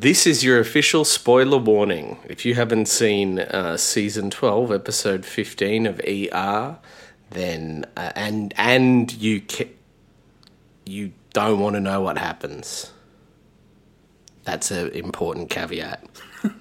This 0.00 0.28
is 0.28 0.44
your 0.44 0.60
official 0.60 1.04
spoiler 1.04 1.58
warning. 1.58 2.18
If 2.24 2.46
you 2.46 2.54
haven't 2.54 2.86
seen 2.86 3.40
uh, 3.40 3.76
season 3.76 4.30
12, 4.30 4.70
episode 4.70 5.26
15 5.26 5.86
of 5.86 6.00
ER, 6.06 6.78
then 7.30 7.84
uh, 7.96 8.12
and 8.14 8.54
and 8.56 9.12
you 9.12 9.40
ca- 9.40 9.74
you 10.86 11.14
don't 11.32 11.58
want 11.58 11.74
to 11.74 11.80
know 11.80 12.00
what 12.00 12.16
happens. 12.16 12.92
That's 14.44 14.70
an 14.70 14.90
important 14.90 15.50
caveat. 15.50 16.04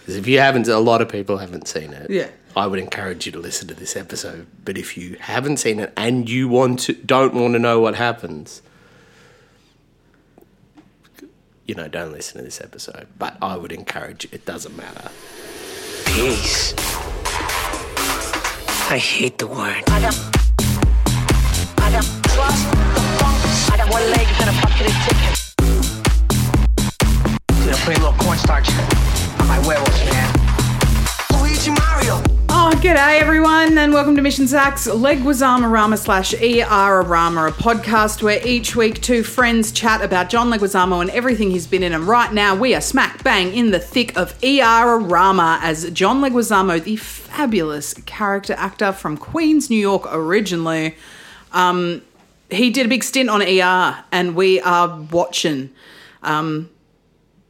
Because 0.00 0.16
if 0.16 0.26
you 0.26 0.38
haven't, 0.40 0.66
a 0.66 0.78
lot 0.78 1.02
of 1.02 1.08
people 1.10 1.36
haven't 1.38 1.68
seen 1.68 1.92
it. 1.92 2.08
Yeah. 2.08 2.30
I 2.56 2.66
would 2.66 2.78
encourage 2.78 3.26
you 3.26 3.32
to 3.32 3.38
listen 3.38 3.68
to 3.68 3.74
this 3.74 3.96
episode. 3.96 4.46
But 4.64 4.78
if 4.78 4.96
you 4.96 5.16
haven't 5.20 5.58
seen 5.58 5.78
it 5.78 5.92
and 5.94 6.28
you 6.28 6.48
want 6.48 6.80
to, 6.80 6.94
don't 6.94 7.34
want 7.34 7.52
to 7.52 7.58
know 7.58 7.80
what 7.80 7.96
happens, 7.96 8.62
you 11.70 11.76
know, 11.76 11.86
don't 11.86 12.10
listen 12.10 12.38
to 12.38 12.42
this 12.42 12.60
episode. 12.60 13.06
But 13.16 13.36
I 13.40 13.56
would 13.56 13.70
encourage 13.70 14.24
you. 14.24 14.30
It 14.32 14.44
doesn't 14.44 14.76
matter. 14.76 15.08
Peace. 16.04 16.74
I 18.90 18.98
hate 18.98 19.38
the 19.38 19.46
word. 19.46 19.84
I 19.86 20.00
got, 20.00 20.16
I 21.78 21.92
got 21.92 22.79
g'day 32.90 33.20
everyone, 33.20 33.78
and 33.78 33.92
welcome 33.92 34.16
to 34.16 34.22
Mish 34.22 34.40
and 34.40 34.48
Zach's 34.48 34.88
Leguizamo 34.88 35.70
Rama 35.70 35.96
slash 35.96 36.34
ER 36.34 37.02
Rama, 37.02 37.46
a 37.46 37.52
podcast 37.52 38.20
where 38.20 38.44
each 38.44 38.74
week 38.74 39.00
two 39.00 39.22
friends 39.22 39.70
chat 39.70 40.02
about 40.02 40.28
John 40.28 40.50
Leguizamo 40.50 41.00
and 41.00 41.08
everything 41.10 41.52
he's 41.52 41.68
been 41.68 41.84
in. 41.84 41.92
And 41.92 42.08
right 42.08 42.32
now 42.32 42.56
we 42.56 42.74
are 42.74 42.80
smack 42.80 43.22
bang 43.22 43.54
in 43.54 43.70
the 43.70 43.78
thick 43.78 44.16
of 44.16 44.36
ER 44.42 44.98
Rama 44.98 45.60
as 45.62 45.88
John 45.92 46.20
Leguizamo, 46.20 46.82
the 46.82 46.96
fabulous 46.96 47.94
character 48.06 48.54
actor 48.54 48.90
from 48.90 49.16
Queens, 49.16 49.70
New 49.70 49.76
York 49.78 50.12
originally. 50.12 50.96
Um, 51.52 52.02
he 52.50 52.70
did 52.70 52.86
a 52.86 52.88
big 52.88 53.04
stint 53.04 53.30
on 53.30 53.40
ER, 53.40 54.04
and 54.10 54.34
we 54.34 54.60
are 54.62 55.00
watching. 55.12 55.70
Um, 56.24 56.68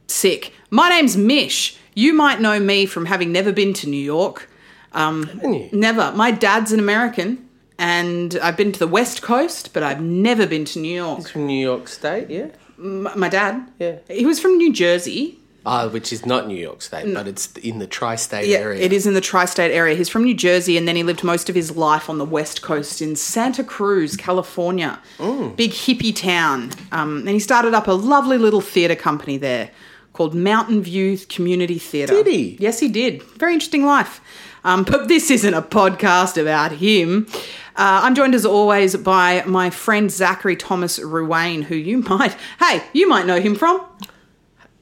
sick. 0.05 0.53
My 0.69 0.89
name's 0.89 1.17
Mish. 1.17 1.79
You 1.95 2.13
might 2.13 2.39
know 2.41 2.59
me 2.59 2.85
from 2.85 3.07
having 3.07 3.31
never 3.31 3.51
been 3.51 3.73
to 3.73 3.89
New 3.89 3.97
York. 3.97 4.47
Um, 4.93 5.29
never. 5.71 6.11
My 6.15 6.31
dad's 6.31 6.71
an 6.71 6.79
American, 6.79 7.47
and 7.79 8.37
I've 8.41 8.57
been 8.57 8.71
to 8.71 8.79
the 8.79 8.87
West 8.87 9.21
Coast, 9.21 9.73
but 9.73 9.83
I've 9.83 10.01
never 10.01 10.45
been 10.45 10.65
to 10.65 10.79
New 10.79 10.93
York. 10.93 11.27
From 11.29 11.47
New 11.47 11.59
York 11.61 11.87
State, 11.87 12.29
yeah? 12.29 12.47
M- 12.79 13.07
my 13.15 13.29
dad, 13.29 13.67
Yeah. 13.79 13.95
he 14.09 14.25
was 14.25 14.39
from 14.39 14.57
New 14.57 14.73
Jersey. 14.73 15.37
Ah, 15.63 15.87
which 15.87 16.11
is 16.11 16.25
not 16.25 16.47
New 16.47 16.57
York 16.57 16.81
State, 16.81 17.13
but 17.13 17.27
it's 17.27 17.51
in 17.57 17.77
the 17.77 17.85
tri 17.85 18.15
state 18.15 18.47
Yeah, 18.47 18.57
area. 18.57 18.81
it 18.81 18.91
is 18.91 19.05
in 19.05 19.13
the 19.13 19.21
tri-state 19.21 19.71
area. 19.71 19.95
He's 19.95 20.09
from 20.09 20.23
New 20.23 20.33
Jersey, 20.33 20.75
and 20.75 20.87
then 20.87 20.95
he 20.95 21.03
lived 21.03 21.23
most 21.23 21.49
of 21.49 21.55
his 21.55 21.75
life 21.77 22.09
on 22.09 22.17
the 22.17 22.25
West 22.25 22.63
Coast 22.63 22.99
in 22.99 23.15
Santa 23.15 23.63
Cruz, 23.63 24.17
California, 24.17 24.97
Mm. 25.19 25.55
big 25.55 25.69
hippie 25.71 26.15
town. 26.15 26.71
Um, 26.91 27.19
and 27.19 27.29
he 27.29 27.39
started 27.39 27.75
up 27.75 27.87
a 27.87 27.91
lovely 27.91 28.39
little 28.39 28.59
theatre 28.61 28.95
company 28.95 29.37
there 29.37 29.69
called 30.13 30.33
Mountain 30.33 30.81
View 30.81 31.15
Community 31.29 31.77
Theatre. 31.77 32.15
Did 32.15 32.25
he? 32.27 32.57
Yes, 32.59 32.79
he 32.79 32.87
did. 32.87 33.21
Very 33.37 33.53
interesting 33.53 33.85
life. 33.85 34.19
Um, 34.63 34.83
but 34.83 35.07
this 35.07 35.31
isn't 35.31 35.53
a 35.53 35.61
podcast 35.61 36.39
about 36.39 36.73
him. 36.73 37.27
Uh, 37.75 38.01
I'm 38.03 38.15
joined 38.15 38.35
as 38.35 38.45
always 38.45 38.95
by 38.97 39.43
my 39.45 39.69
friend 39.69 40.11
Zachary 40.11 40.55
Thomas 40.55 40.99
Ruane, 40.99 41.63
who 41.63 41.75
you 41.75 41.97
might, 41.99 42.35
hey, 42.59 42.83
you 42.93 43.07
might 43.09 43.25
know 43.25 43.39
him 43.39 43.55
from. 43.55 43.81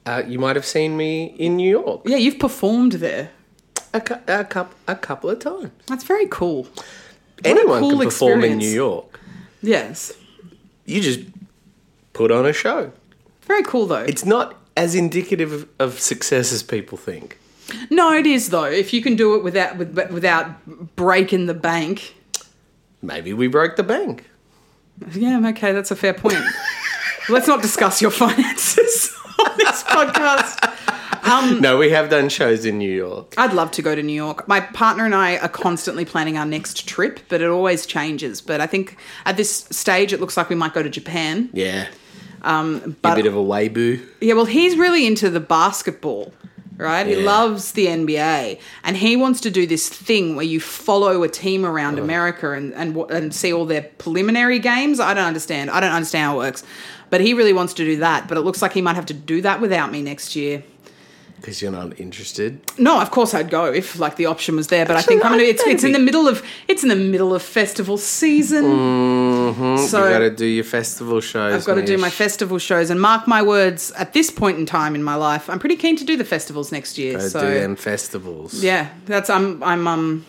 Uh, 0.06 0.24
you 0.28 0.40
might 0.40 0.56
have 0.56 0.66
seen 0.66 0.98
me 0.98 1.36
in 1.38 1.56
New 1.56 1.70
York 1.70 2.02
Yeah, 2.06 2.18
you've 2.18 2.40
performed 2.40 2.94
there. 2.94 3.30
a, 3.94 4.02
cou- 4.02 4.20
a, 4.28 4.44
coup- 4.44 4.68
a 4.88 4.96
couple 4.96 5.30
of 5.30 5.40
times. 5.40 5.70
That's 5.88 6.04
very 6.04 6.26
cool. 6.28 6.68
Anyone 7.46 7.80
cool 7.80 7.92
can 8.00 8.06
perform 8.06 8.44
in. 8.44 8.58
New 8.58 8.70
York. 8.70 9.20
Yes. 9.62 10.12
You 10.86 11.00
just 11.02 11.22
put 12.14 12.32
on 12.32 12.46
a 12.46 12.54
show. 12.54 12.92
Very 13.44 13.64
cool 13.64 13.86
though. 13.86 14.04
It's 14.04 14.26
not 14.26 14.56
as 14.76 14.96
indicative 14.96 15.68
of 15.80 16.00
success 16.00 16.52
as 16.52 16.64
people 16.64 16.98
think. 16.98 17.38
No, 17.90 18.14
it 18.14 18.26
is 18.26 18.50
though. 18.50 18.66
If 18.66 18.94
you 18.94 19.02
can 19.02 19.16
do 19.16 19.36
it 19.36 19.44
without 19.44 19.78
with, 19.78 20.12
without 20.12 20.96
breaking 20.96 21.46
the 21.46 21.54
bank. 21.54 22.16
Maybe 23.02 23.34
we 23.34 23.48
broke 23.48 23.76
the 23.76 23.84
bank. 23.84 24.30
Yeah, 25.14 25.42
okay, 25.50 25.72
that's 25.72 25.92
a 25.92 25.96
fair 25.96 26.14
point. 26.14 26.38
Let's 27.30 27.48
not 27.48 27.62
discuss 27.62 28.02
your 28.02 28.12
finances 28.12 29.16
on 29.40 29.58
this 29.58 29.84
podcast. 29.84 30.76
Um, 31.24 31.62
No, 31.62 31.78
we 31.78 31.92
have 31.92 32.10
done 32.10 32.28
shows 32.30 32.66
in 32.66 32.78
New 32.78 32.92
York. 32.92 33.36
I'd 33.38 33.54
love 33.54 33.72
to 33.72 33.82
go 33.82 33.94
to 33.96 34.02
New 34.02 34.14
York. 34.14 34.48
My 34.48 34.60
partner 34.60 35.06
and 35.06 35.14
I 35.14 35.38
are 35.38 35.50
constantly 35.50 36.06
planning 36.06 36.38
our 36.38 36.46
next 36.46 36.88
trip, 36.88 37.20
but 37.30 37.42
it 37.42 37.50
always 37.50 37.86
changes. 37.86 38.42
But 38.42 38.62
I 38.62 38.68
think 38.68 38.98
at 39.26 39.38
this 39.38 39.66
stage, 39.70 40.12
it 40.12 40.20
looks 40.20 40.36
like 40.38 40.50
we 40.50 40.56
might 40.56 40.74
go 40.74 40.82
to 40.82 40.90
Japan. 40.90 41.50
Yeah. 41.54 41.88
Um, 42.42 42.82
a 42.84 42.90
but 42.90 43.16
bit 43.16 43.26
of 43.26 43.36
a 43.36 43.44
weibo. 43.44 44.04
Yeah, 44.22 44.34
well, 44.34 44.46
he's 44.46 44.76
really 44.78 45.06
into 45.06 45.30
the 45.30 45.40
basketball, 45.42 46.34
right? 46.80 47.06
He 47.06 47.18
loves 47.18 47.74
the 47.74 47.88
NBA, 47.88 48.60
and 48.84 48.98
he 48.98 49.16
wants 49.16 49.42
to 49.42 49.52
do 49.52 49.68
this 49.68 49.90
thing 49.90 50.36
where 50.36 50.46
you 50.46 50.60
follow 50.60 51.24
a 51.24 51.30
team 51.30 51.66
around 51.66 52.00
America 52.00 52.54
and 52.54 52.74
and 52.74 52.98
and 53.12 53.36
see 53.36 53.54
all 53.54 53.66
their 53.66 53.84
preliminary 53.84 54.60
games. 54.60 55.00
I 55.00 55.14
don't 55.14 55.26
understand. 55.26 55.70
I 55.70 55.80
don't 55.80 55.92
understand 55.92 56.26
how 56.26 56.36
it 56.36 56.46
works, 56.46 56.64
but 57.10 57.22
he 57.22 57.34
really 57.34 57.54
wants 57.54 57.74
to 57.76 57.86
do 57.86 57.98
that. 57.98 58.28
But 58.28 58.38
it 58.38 58.42
looks 58.42 58.62
like 58.62 58.74
he 58.74 58.82
might 58.82 58.96
have 58.96 59.06
to 59.08 59.14
do 59.14 59.42
that 59.42 59.62
without 59.62 59.92
me 59.92 60.02
next 60.02 60.36
year. 60.36 60.64
Because 61.40 61.62
you're 61.62 61.72
not 61.72 62.00
interested. 62.00 62.60
No, 62.78 63.00
of 63.02 63.12
course 63.12 63.34
I'd 63.34 63.50
go 63.50 63.66
if 63.66 63.98
like 64.00 64.16
the 64.18 64.26
option 64.26 64.56
was 64.56 64.68
there, 64.68 64.86
but 64.86 64.96
I 64.96 65.02
think 65.02 65.24
I'm 65.26 65.34
Actually, 65.34 65.46
gonna. 65.54 65.54
It's 65.54 65.64
it's 65.68 65.84
in 65.84 65.92
the 65.94 66.00
middle 66.00 66.28
of 66.28 66.44
it's 66.68 66.84
in 66.84 66.90
the 66.90 66.96
middle 66.96 67.34
of 67.34 67.42
festival 67.42 67.98
season, 67.98 68.64
so 69.78 70.04
you 70.06 70.10
got 70.14 70.20
to 70.20 70.30
do 70.30 70.46
your 70.46 70.64
festival 70.64 71.22
shows. 71.22 71.54
I've 71.54 71.66
got 71.66 71.76
to 71.76 71.86
do 71.86 71.98
my 71.98 72.10
festival 72.10 72.58
shows 72.60 72.90
and 72.90 73.00
mark 73.02 73.28
my 73.28 73.42
words. 73.42 73.92
At 73.92 74.14
this 74.14 74.30
point 74.30 74.58
in 74.60 74.66
time 74.66 74.96
in 74.96 75.04
my 75.04 75.16
life, 75.16 75.50
I'm 75.50 75.60
pretty 75.60 75.76
keen 75.76 75.96
to 75.98 76.04
do 76.06 76.18
the 76.18 76.26
festivals 76.26 76.72
next 76.72 76.98
year. 76.98 77.14
Gotta 77.14 77.30
so 77.30 77.42
do 77.42 77.60
them 77.60 77.76
festivals. 77.76 78.64
yeah, 78.64 78.90
that's 79.06 79.30
I'm 79.30 79.64
I'm 79.64 79.88
um 79.88 80.26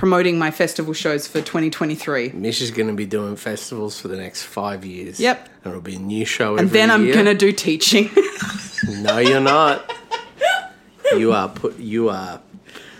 promoting 0.00 0.38
my 0.38 0.50
festival 0.50 0.94
shows 0.94 1.28
for 1.28 1.42
2023. 1.42 2.30
Mish 2.30 2.62
is 2.62 2.70
going 2.70 2.86
to 2.86 2.94
be 2.94 3.04
doing 3.04 3.36
festivals 3.36 4.00
for 4.00 4.08
the 4.08 4.16
next 4.16 4.44
five 4.44 4.82
years. 4.82 5.20
Yep. 5.20 5.46
And 5.62 5.72
it'll 5.72 5.82
be 5.82 5.96
a 5.96 5.98
new 5.98 6.24
show 6.24 6.56
And 6.56 6.70
then 6.70 6.90
I'm 6.90 7.04
year. 7.04 7.12
gonna 7.14 7.34
do 7.34 7.52
teaching. 7.52 8.08
No, 8.88 9.18
you're 9.18 9.40
not. 9.42 9.92
you 11.12 11.34
are 11.34 11.50
put. 11.50 11.78
You 11.78 12.08
are. 12.08 12.40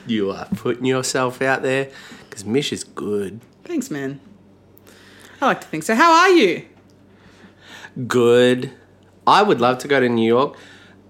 You 0.07 0.31
are 0.31 0.45
putting 0.57 0.85
yourself 0.85 1.41
out 1.41 1.63
there 1.63 1.89
because 2.29 2.45
Mish 2.45 2.71
is 2.71 2.85
good. 2.85 3.41
Thanks, 3.65 3.91
man. 3.91 4.21
I 5.41 5.47
like 5.47 5.63
to 5.63 5.67
think 5.67 5.85
so. 5.85 5.95
How 5.95 6.13
are 6.13 6.29
you? 6.29 6.67
Good. 8.07 8.73
I 9.27 9.43
would 9.43 9.59
love 9.59 9.79
to 9.79 9.89
go 9.89 10.01
to 10.01 10.09
New 10.09 10.27
York, 10.27 10.55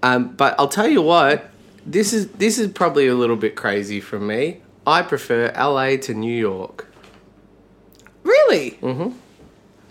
um, 0.01 0.29
but 0.35 0.55
I'll 0.57 0.69
tell 0.69 0.87
you 0.87 1.01
what. 1.01 1.49
This 1.85 2.13
is 2.13 2.29
this 2.29 2.57
is 2.57 2.71
probably 2.71 3.07
a 3.07 3.15
little 3.15 3.35
bit 3.35 3.57
crazy 3.57 3.99
for 3.99 4.21
me. 4.21 4.61
I 4.85 5.01
prefer 5.03 5.51
LA 5.55 5.97
to 5.97 6.13
New 6.13 6.35
York. 6.35 6.87
Really? 8.23 8.71
Mm-hmm. 8.81 9.17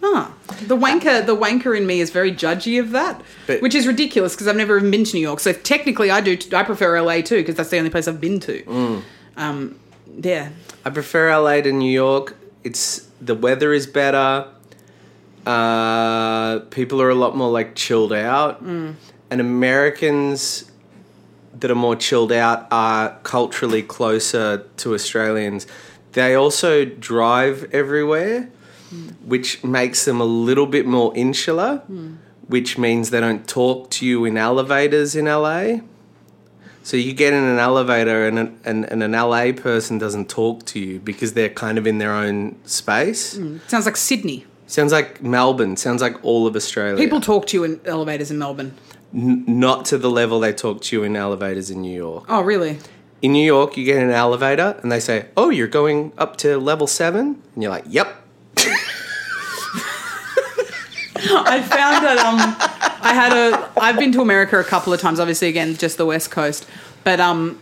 Ah, 0.03 0.33
the 0.67 0.77
wanker, 0.77 1.25
the 1.25 1.37
wanker 1.37 1.77
in 1.77 1.87
me 1.87 2.01
is 2.01 2.11
very 2.11 2.33
judgy 2.33 2.81
of 2.81 2.91
that, 2.93 3.21
But- 3.47 3.61
which 3.61 3.75
is 3.75 3.87
ridiculous 3.87 4.35
because 4.35 4.49
I've 4.49 4.57
never 4.57 4.79
even 4.79 4.91
been 4.91 5.05
to 5.05 5.15
New 5.15 5.21
York. 5.21 5.41
So 5.41 5.53
technically, 5.53 6.11
I 6.11 6.21
do. 6.21 6.37
I 6.55 6.63
prefer 6.63 7.01
LA 7.01 7.21
too 7.21 7.37
because 7.37 7.55
that's 7.57 7.69
the 7.71 7.79
only 7.79 7.91
place 7.91 8.09
I've 8.09 8.21
been 8.21 8.41
to. 8.41 8.63
Mm. 8.63 9.03
Um, 9.37 9.79
yeah, 10.23 10.51
I 10.85 10.91
prefer 10.91 11.31
LA 11.39 11.61
to 11.61 11.73
New 11.73 11.91
York. 11.93 12.37
It's 12.65 13.09
the 13.21 13.35
weather 13.35 13.73
is 13.73 13.87
better. 13.87 14.49
Uh, 15.47 16.61
people 16.71 17.01
are 17.03 17.11
a 17.11 17.15
lot 17.15 17.37
more 17.37 17.51
like 17.51 17.75
chilled 17.75 18.13
out, 18.13 18.61
and 18.61 18.97
Americans 19.31 20.70
that 21.59 21.71
are 21.71 21.75
more 21.75 21.97
chilled 21.97 22.33
out 22.33 22.67
are 22.71 23.19
culturally 23.23 23.83
closer 23.83 24.65
to 24.79 24.95
Australians. 24.95 25.67
They 26.13 26.35
also 26.35 26.85
drive 26.85 27.69
everywhere, 27.73 28.51
which 29.25 29.63
makes 29.65 30.05
them 30.05 30.21
a 30.21 30.25
little 30.25 30.67
bit 30.67 30.87
more 30.87 31.13
insular. 31.17 31.83
which 32.47 32.77
means 32.77 33.11
they 33.11 33.21
don't 33.21 33.47
talk 33.47 33.91
to 33.91 34.05
you 34.05 34.25
in 34.25 34.37
elevators 34.37 35.15
in 35.15 35.27
LA. 35.27 35.79
So 36.83 36.97
you 36.97 37.13
get 37.13 37.33
in 37.33 37.45
an 37.45 37.59
elevator 37.61 38.27
and 38.27 38.39
an, 38.41 38.61
and, 38.65 38.85
and 38.91 39.03
an 39.05 39.13
LA 39.13 39.53
person 39.53 39.99
doesn't 39.99 40.29
talk 40.29 40.65
to 40.67 40.81
you 40.81 40.99
because 40.99 41.35
they're 41.35 41.49
kind 41.49 41.79
of 41.79 41.87
in 41.87 41.99
their 41.99 42.13
own 42.13 42.57
space. 42.65 43.37
Mm. 43.37 43.61
Sounds 43.69 43.87
like 43.87 43.97
Sydney. 43.97 44.47
Sounds 44.67 44.91
like 44.91 45.23
Melbourne. 45.23 45.77
Sounds 45.77 46.03
like 46.03 46.17
all 46.25 46.47
of 46.49 46.57
Australia. 46.57 46.97
People 46.97 47.21
talk 47.21 47.47
to 47.49 47.57
you 47.57 47.63
in 47.65 47.81
elevators 47.85 48.31
in 48.33 48.39
Melbourne. 48.39 48.75
N- 49.13 49.45
not 49.47 49.85
to 49.87 49.99
the 49.99 50.11
level 50.11 50.41
they 50.41 50.53
talk 50.53 50.83
to 50.83 50.97
you 50.97 51.03
in 51.03 51.17
elevators 51.17 51.71
in 51.71 51.83
New 51.83 51.95
York. 51.95 52.25
Oh, 52.29 52.43
really? 52.43 52.79
In 53.23 53.33
New 53.33 53.45
York, 53.45 53.77
you 53.77 53.85
get 53.85 53.97
in 53.97 54.05
an 54.05 54.15
elevator 54.15 54.79
and 54.83 54.91
they 54.91 55.01
say, 55.01 55.27
"Oh, 55.37 55.51
you're 55.51 55.69
going 55.69 56.13
up 56.17 56.37
to 56.39 56.59
level 56.59 56.87
7?" 56.87 57.43
And 57.55 57.63
you're 57.63 57.71
like, 57.71 57.85
"Yep." 57.89 58.17
I 61.23 61.61
found 61.61 62.05
that 62.05 62.19
um, 62.19 62.39
I 63.03 63.13
had 63.13 63.33
a. 63.33 63.71
I've 63.79 63.99
been 63.99 64.13
to 64.13 64.23
America 64.23 64.59
a 64.59 64.65
couple 64.65 64.93
of 64.93 65.01
times. 65.01 65.21
Obviously, 65.21 65.49
again, 65.49 65.77
just 65.77 65.99
the 65.99 66.07
West 66.07 66.31
Coast, 66.31 66.67
but 67.05 67.21
um, 67.21 67.61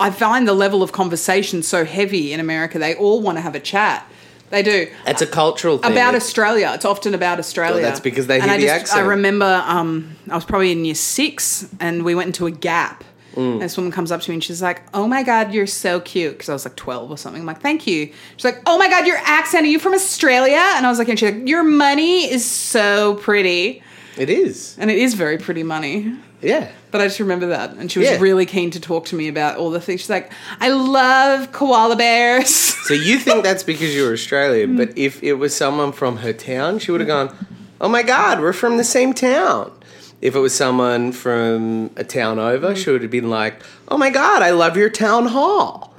I 0.00 0.10
find 0.10 0.48
the 0.48 0.54
level 0.54 0.82
of 0.82 0.92
conversation 0.92 1.62
so 1.62 1.84
heavy 1.84 2.32
in 2.32 2.40
America. 2.40 2.78
They 2.78 2.94
all 2.94 3.20
want 3.20 3.38
to 3.38 3.42
have 3.42 3.54
a 3.54 3.60
chat. 3.60 4.10
They 4.50 4.62
do. 4.62 4.88
It's 5.06 5.22
a 5.22 5.26
cultural 5.26 5.78
thing. 5.78 5.92
about 5.92 6.14
Australia. 6.14 6.70
It's 6.74 6.84
often 6.84 7.14
about 7.14 7.38
Australia. 7.38 7.74
Well, 7.76 7.82
that's 7.82 8.00
because 8.00 8.26
they 8.26 8.40
and 8.40 8.44
hear 8.44 8.54
I 8.54 8.58
the 8.58 8.70
I 8.70 8.74
accent. 8.76 9.02
I 9.02 9.06
remember 9.06 9.62
um, 9.66 10.16
I 10.30 10.34
was 10.34 10.44
probably 10.44 10.70
in 10.72 10.84
year 10.84 10.94
six, 10.94 11.68
and 11.80 12.04
we 12.04 12.14
went 12.14 12.26
into 12.28 12.46
a 12.46 12.50
Gap. 12.50 13.02
Mm. 13.34 13.54
And 13.54 13.62
this 13.62 13.76
woman 13.76 13.90
comes 13.90 14.12
up 14.12 14.20
to 14.20 14.30
me 14.30 14.34
and 14.34 14.44
she's 14.44 14.62
like, 14.62 14.82
"Oh 14.94 15.08
my 15.08 15.24
god, 15.24 15.52
you're 15.52 15.66
so 15.66 15.98
cute." 15.98 16.34
Because 16.34 16.48
I 16.48 16.52
was 16.52 16.64
like 16.64 16.76
twelve 16.76 17.10
or 17.10 17.18
something. 17.18 17.40
I'm 17.40 17.46
like, 17.46 17.60
"Thank 17.60 17.84
you." 17.86 18.12
She's 18.36 18.44
like, 18.44 18.60
"Oh 18.64 18.78
my 18.78 18.88
god, 18.88 19.08
your 19.08 19.16
accent. 19.16 19.64
Are 19.64 19.68
you 19.68 19.80
from 19.80 19.92
Australia?" 19.94 20.62
And 20.76 20.86
I 20.86 20.88
was 20.88 21.00
like, 21.00 21.08
and 21.08 21.18
she's 21.18 21.32
like, 21.32 21.48
"Your 21.48 21.64
money 21.64 22.30
is 22.30 22.44
so 22.48 23.16
pretty." 23.16 23.82
It 24.16 24.30
is. 24.30 24.76
And 24.78 24.88
it 24.88 24.98
is 24.98 25.14
very 25.14 25.38
pretty 25.38 25.64
money. 25.64 26.14
Yeah. 26.40 26.70
But 26.92 27.00
I 27.00 27.06
just 27.06 27.18
remember 27.18 27.46
that. 27.48 27.72
And 27.74 27.90
she 27.90 27.98
was 27.98 28.08
Yeah. 28.08 28.20
really 28.20 28.46
keen 28.46 28.70
to 28.70 28.78
talk 28.78 29.06
to 29.06 29.16
me 29.16 29.26
about 29.26 29.56
all 29.56 29.70
the 29.70 29.80
things. 29.80 30.02
She's 30.02 30.10
like, 30.10 30.30
I 30.60 30.68
love 30.68 31.50
koala 31.50 31.96
bears. 31.96 32.73
So 32.84 32.92
you 32.92 33.18
think 33.18 33.44
that's 33.44 33.62
because 33.62 33.94
you're 33.94 34.12
Australian, 34.12 34.76
but 34.76 34.96
if 34.96 35.22
it 35.22 35.34
was 35.34 35.56
someone 35.56 35.92
from 35.92 36.18
her 36.18 36.34
town, 36.34 36.78
she 36.78 36.90
would 36.92 37.00
have 37.00 37.08
gone, 37.08 37.34
"Oh 37.80 37.88
my 37.88 38.02
god, 38.02 38.40
we're 38.40 38.52
from 38.52 38.76
the 38.76 38.84
same 38.84 39.14
town." 39.14 39.72
If 40.20 40.34
it 40.34 40.38
was 40.38 40.54
someone 40.54 41.12
from 41.12 41.90
a 41.96 42.04
town 42.04 42.38
over, 42.38 42.76
she 42.76 42.90
would 42.90 43.00
have 43.00 43.10
been 43.10 43.30
like, 43.30 43.62
"Oh 43.88 43.96
my 43.96 44.10
god, 44.10 44.42
I 44.42 44.50
love 44.50 44.76
your 44.76 44.90
town 44.90 45.26
hall." 45.26 45.94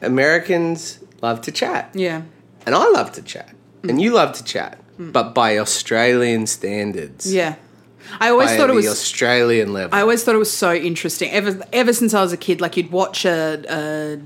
Americans 0.00 0.98
love 1.20 1.42
to 1.42 1.52
chat, 1.52 1.90
yeah. 1.94 2.22
and 2.64 2.74
I 2.74 2.88
love 2.88 3.12
to 3.12 3.22
chat, 3.22 3.50
and 3.82 4.00
you 4.00 4.12
love 4.12 4.32
to 4.32 4.44
chat, 4.44 4.78
but 4.98 5.34
by 5.34 5.58
Australian 5.58 6.46
standards. 6.46 7.32
Yeah. 7.32 7.56
I 8.18 8.30
always 8.30 8.50
by 8.50 8.56
thought 8.56 8.70
it 8.70 8.72
the 8.72 8.76
was 8.76 8.88
Australian 8.88 9.72
level. 9.72 9.94
I 9.96 10.00
always 10.00 10.24
thought 10.24 10.34
it 10.34 10.38
was 10.38 10.52
so 10.52 10.72
interesting. 10.74 11.30
Ever 11.30 11.62
ever 11.72 11.92
since 11.92 12.14
I 12.14 12.22
was 12.22 12.32
a 12.32 12.36
kid, 12.36 12.60
like 12.60 12.76
you'd 12.76 12.90
watch 12.90 13.24
a, 13.24 13.62
a 13.68 14.18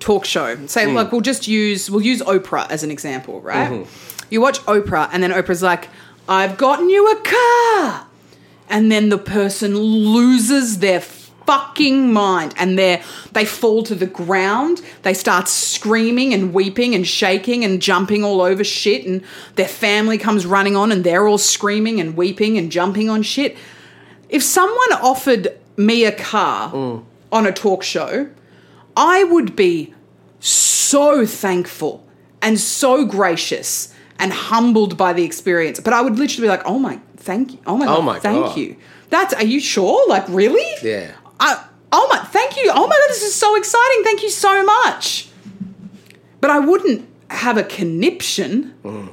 talk 0.00 0.24
show. 0.24 0.56
Say 0.66 0.86
Hmm. 0.88 0.94
like 0.94 1.12
we'll 1.12 1.20
just 1.20 1.46
use 1.46 1.90
we'll 1.90 2.02
use 2.02 2.20
Oprah 2.22 2.68
as 2.70 2.82
an 2.82 2.90
example, 2.90 3.40
right? 3.40 3.70
Mm-hmm. 3.70 4.24
You 4.30 4.40
watch 4.40 4.58
Oprah 4.66 5.08
and 5.12 5.22
then 5.22 5.30
Oprah's 5.30 5.62
like, 5.62 5.88
I've 6.28 6.56
gotten 6.56 6.88
you 6.88 7.10
a 7.10 7.16
car. 7.16 8.06
And 8.68 8.90
then 8.90 9.08
the 9.08 9.18
person 9.18 9.76
loses 9.76 10.78
their 10.78 11.00
fucking 11.00 12.12
mind 12.12 12.54
and 12.56 12.78
they 12.78 13.02
they 13.32 13.44
fall 13.44 13.82
to 13.82 13.94
the 13.96 14.06
ground. 14.06 14.80
They 15.02 15.14
start 15.14 15.48
screaming 15.48 16.32
and 16.32 16.54
weeping 16.54 16.94
and 16.94 17.04
shaking 17.06 17.64
and 17.64 17.82
jumping 17.82 18.22
all 18.22 18.40
over 18.40 18.62
shit 18.62 19.04
and 19.04 19.22
their 19.56 19.66
family 19.68 20.16
comes 20.18 20.46
running 20.46 20.76
on 20.76 20.92
and 20.92 21.02
they're 21.02 21.26
all 21.26 21.38
screaming 21.38 22.00
and 22.00 22.16
weeping 22.16 22.56
and 22.56 22.70
jumping 22.70 23.10
on 23.10 23.22
shit. 23.22 23.56
If 24.28 24.42
someone 24.44 24.92
offered 25.02 25.48
me 25.76 26.04
a 26.04 26.12
car 26.12 27.02
on 27.32 27.46
a 27.46 27.52
talk 27.52 27.82
show, 27.82 28.28
I 28.96 29.24
would 29.24 29.54
be 29.56 29.94
so 30.38 31.24
thankful 31.26 32.06
and 32.42 32.58
so 32.58 33.04
gracious 33.04 33.94
and 34.18 34.32
humbled 34.32 34.96
by 34.96 35.12
the 35.12 35.24
experience. 35.24 35.80
But 35.80 35.92
I 35.92 36.00
would 36.00 36.18
literally 36.18 36.46
be 36.46 36.48
like, 36.48 36.62
"Oh 36.66 36.78
my, 36.78 37.00
thank 37.16 37.52
you. 37.52 37.58
Oh 37.66 37.76
my, 37.76 37.86
Oh 37.86 37.96
god, 37.96 38.04
my 38.04 38.18
thank 38.18 38.46
God. 38.46 38.56
you. 38.56 38.76
That's. 39.10 39.34
Are 39.34 39.44
you 39.44 39.60
sure? 39.60 40.08
Like, 40.08 40.28
really? 40.28 40.66
Yeah. 40.82 41.12
I, 41.38 41.64
oh 41.92 42.06
my, 42.10 42.18
thank 42.24 42.56
you. 42.56 42.70
Oh 42.74 42.86
my 42.86 42.96
god, 42.96 43.08
this 43.08 43.22
is 43.22 43.34
so 43.34 43.56
exciting. 43.56 44.04
Thank 44.04 44.22
you 44.22 44.30
so 44.30 44.64
much. 44.64 45.28
But 46.40 46.50
I 46.50 46.58
wouldn't 46.58 47.08
have 47.30 47.56
a 47.56 47.62
conniption. 47.62 48.74
Mm. 48.84 49.12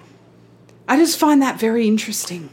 I 0.87 0.97
just 0.97 1.17
find 1.19 1.41
that 1.41 1.59
very 1.59 1.87
interesting. 1.87 2.49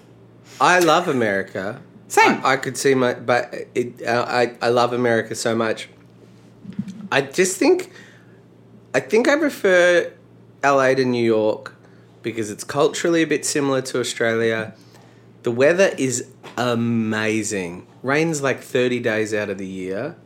I 0.61 0.79
love 0.81 1.09
America. 1.09 1.81
Same. 2.09 2.41
I, 2.45 2.53
I 2.53 2.57
could 2.57 2.77
see 2.77 2.95
my, 2.95 3.15
but 3.15 3.53
it, 3.75 4.03
uh, 4.07 4.25
I 4.29 4.57
I 4.61 4.69
love 4.69 4.93
America 4.93 5.35
so 5.35 5.55
much. 5.57 5.89
I 7.15 7.21
just 7.21 7.59
think, 7.59 7.93
I 8.93 8.99
think 8.99 9.29
I 9.29 9.37
prefer 9.37 10.13
LA 10.65 10.95
to 10.95 11.05
New 11.05 11.25
York 11.25 11.77
because 12.23 12.51
it's 12.51 12.65
culturally 12.65 13.23
a 13.23 13.27
bit 13.27 13.45
similar 13.45 13.81
to 13.83 14.01
Australia. 14.01 14.75
The 15.45 15.53
weather 15.53 15.93
is 15.97 16.27
amazing. 16.57 17.87
Rains 18.03 18.43
like 18.43 18.61
thirty 18.61 18.99
days 18.99 19.33
out 19.33 19.49
of 19.49 19.59
the 19.59 19.67
year. 19.67 20.17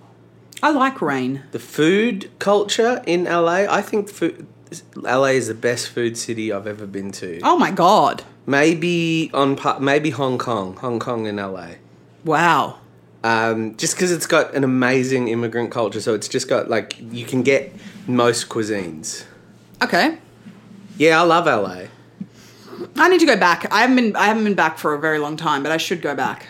I 0.62 0.70
like 0.70 1.02
rain. 1.02 1.42
The 1.52 1.58
food 1.58 2.30
culture 2.38 3.02
in 3.06 3.24
LA, 3.24 3.66
I 3.68 3.82
think 3.82 4.08
food, 4.08 4.46
LA 4.96 5.36
is 5.36 5.48
the 5.48 5.54
best 5.54 5.90
food 5.90 6.16
city 6.16 6.50
I've 6.50 6.66
ever 6.66 6.86
been 6.86 7.12
to. 7.12 7.38
Oh 7.42 7.58
my 7.58 7.70
god. 7.70 8.24
Maybe 8.46 9.30
on 9.34 9.58
maybe 9.78 10.08
Hong 10.08 10.38
Kong, 10.38 10.74
Hong 10.76 10.98
Kong 10.98 11.26
and 11.26 11.36
LA. 11.36 11.72
Wow. 12.24 12.78
Um, 13.24 13.76
just 13.76 13.94
because 13.96 14.12
it's 14.12 14.26
got 14.26 14.54
an 14.54 14.62
amazing 14.64 15.28
immigrant 15.28 15.70
culture, 15.70 16.00
so 16.00 16.14
it's 16.14 16.28
just 16.28 16.48
got 16.48 16.68
like 16.70 16.96
you 17.12 17.24
can 17.24 17.42
get 17.42 17.72
most 18.06 18.48
cuisines. 18.48 19.24
Okay. 19.82 20.18
Yeah, 20.96 21.20
I 21.20 21.24
love 21.24 21.46
LA. 21.46 21.86
I 22.96 23.08
need 23.08 23.20
to 23.20 23.26
go 23.26 23.36
back. 23.36 23.70
I 23.72 23.80
haven't 23.80 23.96
been 23.96 24.16
I 24.16 24.26
haven't 24.26 24.44
been 24.44 24.54
back 24.54 24.78
for 24.78 24.94
a 24.94 25.00
very 25.00 25.18
long 25.18 25.36
time, 25.36 25.62
but 25.62 25.72
I 25.72 25.76
should 25.78 26.00
go 26.00 26.14
back. 26.14 26.46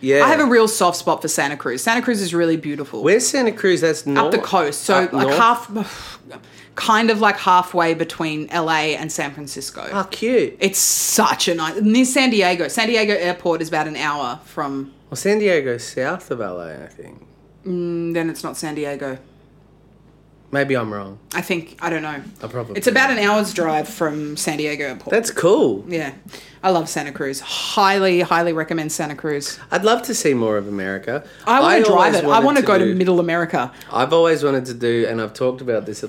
Yeah, 0.00 0.24
I 0.24 0.28
have 0.28 0.40
a 0.40 0.46
real 0.46 0.66
soft 0.66 0.96
spot 0.96 1.22
for 1.22 1.28
Santa 1.28 1.56
Cruz. 1.56 1.82
Santa 1.82 2.02
Cruz 2.02 2.20
is 2.20 2.34
really 2.34 2.56
beautiful. 2.56 3.02
Where's 3.02 3.26
Santa 3.26 3.52
Cruz? 3.52 3.80
That's 3.80 4.04
north. 4.04 4.26
up 4.26 4.32
the 4.32 4.46
coast. 4.46 4.82
So 4.82 5.04
Up 5.04 5.12
like 5.12 5.28
north? 5.28 5.38
half 5.38 6.18
kind 6.74 7.10
of 7.10 7.20
like 7.20 7.36
halfway 7.38 7.94
between 7.94 8.46
LA 8.48 8.94
and 8.98 9.12
San 9.12 9.32
Francisco. 9.32 9.88
Oh, 9.92 10.06
cute. 10.10 10.56
It's 10.58 10.78
such 10.78 11.48
a 11.48 11.54
nice 11.54 11.80
near 11.80 12.04
San 12.04 12.30
Diego. 12.30 12.68
San 12.68 12.88
Diego 12.88 13.14
Airport 13.14 13.62
is 13.62 13.68
about 13.68 13.86
an 13.86 13.96
hour 13.96 14.40
from. 14.44 14.92
Well, 15.12 15.18
San 15.18 15.40
Diego's 15.40 15.84
south 15.84 16.30
of 16.30 16.38
LA, 16.38 16.68
I 16.68 16.86
think. 16.86 17.26
Then 17.64 18.30
it's 18.30 18.42
not 18.42 18.56
San 18.56 18.74
Diego. 18.74 19.18
Maybe 20.50 20.74
I'm 20.74 20.90
wrong. 20.90 21.18
I 21.34 21.42
think 21.42 21.76
I 21.82 21.90
don't 21.90 22.00
know. 22.00 22.22
I 22.42 22.46
probably 22.46 22.78
It's 22.78 22.86
about 22.86 23.10
an 23.10 23.18
hour's 23.18 23.52
drive 23.52 23.90
from 23.90 24.38
San 24.38 24.56
Diego 24.56 24.84
Airport. 24.84 25.10
That's 25.10 25.30
cool. 25.30 25.84
yeah, 25.86 26.14
I 26.62 26.70
love 26.70 26.88
Santa 26.88 27.12
Cruz. 27.12 27.40
Highly, 27.40 28.22
highly 28.22 28.54
recommend 28.54 28.90
Santa 28.90 29.14
Cruz. 29.14 29.60
I'd 29.70 29.84
love 29.84 30.00
to 30.04 30.14
see 30.14 30.32
more 30.32 30.56
of 30.56 30.66
America. 30.66 31.24
I 31.46 31.60
want 31.60 31.84
to 31.84 31.90
drive 31.92 32.14
it. 32.14 32.24
I 32.24 32.40
want 32.40 32.56
to 32.56 32.62
go 32.62 32.78
to 32.78 32.94
Middle 32.94 33.20
America. 33.20 33.70
I've 33.92 34.14
always 34.14 34.42
wanted 34.42 34.64
to 34.64 34.74
do, 34.74 35.04
and 35.06 35.20
I've 35.20 35.34
talked 35.34 35.60
about 35.60 35.84
this. 35.84 36.02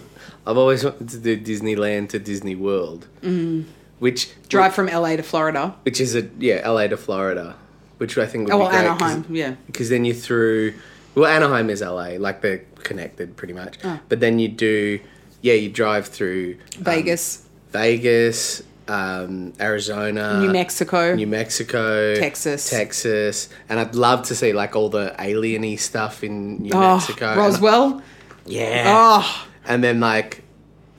I've 0.48 0.58
always 0.58 0.86
wanted 0.86 1.10
to 1.10 1.18
do 1.18 1.38
Disneyland 1.38 2.08
to 2.10 2.20
Disney 2.20 2.56
World, 2.56 3.10
mm. 3.22 3.66
which 4.00 4.32
Drive 4.48 4.74
from 4.74 4.88
LA 4.88 5.18
to 5.18 5.24
Florida. 5.24 5.76
which 5.84 6.00
is 6.00 6.16
a 6.16 6.30
yeah 6.40 6.66
LA 6.70 6.88
to 6.88 6.96
Florida, 6.96 7.58
which 7.98 8.18
I 8.18 8.26
think 8.26 8.46
would 8.48 8.54
Oh, 8.54 8.58
be 8.58 8.62
well, 8.64 8.70
great 8.72 8.88
'cause- 9.00 9.12
Anaheim. 9.12 9.26
Yeah. 9.36 9.54
because 9.68 9.90
then 9.90 10.04
you 10.06 10.14
through 10.14 10.74
well 11.16 11.26
Anaheim 11.32 11.70
is 11.70 11.82
LA 11.82 12.18
like 12.18 12.42
they're 12.42 12.64
connected 12.84 13.38
pretty 13.38 13.54
much 13.54 13.78
Oh. 13.84 14.00
but 14.10 14.20
then 14.20 14.40
you 14.40 14.48
do 14.50 15.00
yeah 15.42 15.54
you 15.54 15.70
drive 15.70 16.08
through 16.08 16.56
um, 16.78 16.84
Vegas, 16.84 17.44
Vegas 17.72 18.64
um, 18.88 19.54
Arizona 19.62 20.40
New 20.42 20.50
Mexico. 20.52 21.16
New 21.16 21.28
Mexico 21.28 22.16
Texas. 22.16 22.70
Texas 22.70 23.48
and 23.70 23.80
I'd 23.80 23.96
love 23.96 24.24
to 24.24 24.36
see 24.36 24.52
like 24.54 24.76
all 24.76 24.90
the 24.90 25.16
alien-y 25.20 25.76
stuff 25.76 26.24
in 26.24 26.58
New 26.64 26.72
oh, 26.74 26.96
Mexico 26.98 27.28
And- 27.30 27.38
Roswell. 27.40 28.02
yeah 28.46 28.84
Oh, 28.88 29.48
and 29.66 29.84
then 29.84 30.00
like 30.00 30.42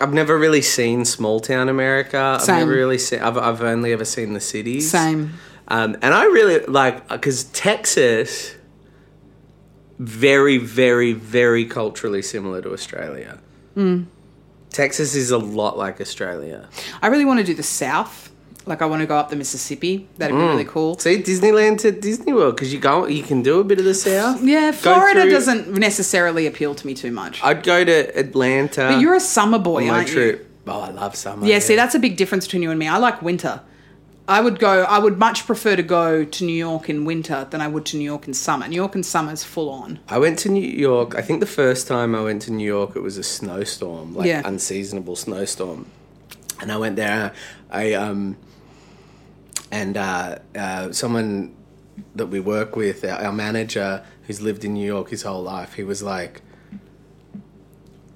I've 0.01 0.13
never 0.15 0.39
really 0.39 0.63
seen 0.63 1.05
small 1.05 1.41
town 1.41 1.69
America 1.69 2.39
I've 2.41 2.49
never 2.49 2.73
really 2.73 2.99
seen 2.99 3.21
I've, 3.21 3.37
I've 3.37 3.63
only 3.63 3.93
ever 3.93 4.05
seen 4.05 4.33
the 4.33 4.41
cities 4.41 4.91
same. 4.91 5.35
Um, 5.69 5.97
and 6.03 6.13
I 6.15 6.25
really 6.25 6.59
like 6.67 7.09
because 7.09 7.45
Texas, 7.45 8.55
very, 9.99 10.59
very, 10.59 11.13
very 11.13 11.65
culturally 11.65 12.23
similar 12.23 12.61
to 12.63 12.73
Australia. 12.73 13.39
Hmm. 13.75 14.03
Texas 14.71 15.15
is 15.15 15.31
a 15.31 15.39
lot 15.39 15.79
like 15.79 16.01
Australia. 16.01 16.69
I 17.01 17.07
really 17.07 17.25
want 17.25 17.39
to 17.41 17.45
do 17.47 17.55
the 17.55 17.63
South. 17.63 18.31
Like 18.67 18.81
I 18.81 18.87
want 18.87 19.03
to 19.03 19.07
go 19.07 19.17
up 19.17 19.29
the 19.29 19.37
Mississippi. 19.37 20.09
That'd 20.17 20.35
be 20.35 20.41
Mm. 20.43 20.49
really 20.49 20.65
cool. 20.65 20.99
See 20.99 21.23
Disneyland 21.23 21.79
to 21.81 21.93
Disney 21.93 22.33
World 22.33 22.57
because 22.57 22.73
you 22.73 22.81
go, 22.81 23.07
you 23.07 23.23
can 23.23 23.43
do 23.43 23.61
a 23.61 23.65
bit 23.65 23.79
of 23.79 23.85
the 23.85 23.95
South. 23.95 24.43
Yeah, 24.43 24.73
Florida 24.73 25.23
through- 25.23 25.31
doesn't 25.31 25.69
necessarily 25.75 26.47
appeal 26.47 26.75
to 26.75 26.87
me 26.87 26.95
too 26.95 27.13
much. 27.13 27.41
I'd 27.45 27.63
go 27.63 27.85
to 27.85 28.19
Atlanta. 28.19 28.89
but 28.93 29.01
you're 29.01 29.15
a 29.15 29.21
summer 29.21 29.59
boy, 29.59 29.89
aren't 29.91 30.09
trip. 30.09 30.51
Oh, 30.67 30.81
I 30.81 30.91
love 30.91 31.15
summer. 31.15 31.45
you? 31.47 31.53
Yeah, 31.53 31.59
see, 31.59 31.77
that's 31.77 31.95
a 31.95 31.99
big 31.99 32.17
difference 32.17 32.47
between 32.47 32.63
you 32.63 32.71
and 32.71 32.79
me. 32.79 32.89
I 32.89 32.97
like 32.97 33.21
winter. 33.21 33.61
I 34.27 34.41
would 34.41 34.59
go. 34.59 34.85
I 34.85 34.99
would 34.99 35.19
much 35.19 35.45
prefer 35.47 35.77
to 35.77 35.83
go 35.83 36.25
to 36.25 36.45
New 36.45 36.55
York 36.55 36.89
in 36.89 37.05
winter 37.05 37.47
than 37.51 37.61
I 37.61 37.69
would 37.69 37.85
to 37.87 37.99
New 37.99 38.05
York 38.05 38.27
in 38.27 38.33
summer. 38.33 38.67
New 38.67 38.77
York 38.77 38.95
in 38.95 39.03
summer 39.03 39.33
is 39.33 39.45
full 39.45 39.69
on. 39.69 39.99
I 40.09 40.19
went 40.19 40.39
to 40.41 40.49
New 40.49 40.67
York. 40.67 41.15
I 41.15 41.21
think 41.21 41.41
the 41.41 41.47
first 41.47 41.87
time 41.87 42.15
I 42.15 42.23
went 42.23 42.41
to 42.43 42.51
New 42.53 42.65
York, 42.67 42.97
it 42.97 43.03
was 43.03 43.19
a 43.19 43.23
snowstorm, 43.23 44.15
like 44.15 44.27
Yeah. 44.27 44.41
unseasonable 44.45 45.17
snowstorm, 45.17 45.87
and 46.61 46.73
I 46.73 46.79
went 46.79 46.97
there. 46.97 47.33
I 47.71 47.93
um, 47.93 48.39
and 49.71 49.97
uh, 49.99 50.39
uh, 50.57 50.93
someone 50.93 51.55
that 52.15 52.27
we 52.27 52.41
work 52.41 52.77
with, 52.77 53.05
our, 53.05 53.27
our 53.27 53.33
manager, 53.33 54.03
who's 54.27 54.41
lived 54.41 54.65
in 54.65 54.73
New 54.73 54.87
York 54.87 55.11
his 55.11 55.23
whole 55.23 55.43
life, 55.43 55.75
he 55.75 55.85
was 55.85 56.03
like. 56.03 56.41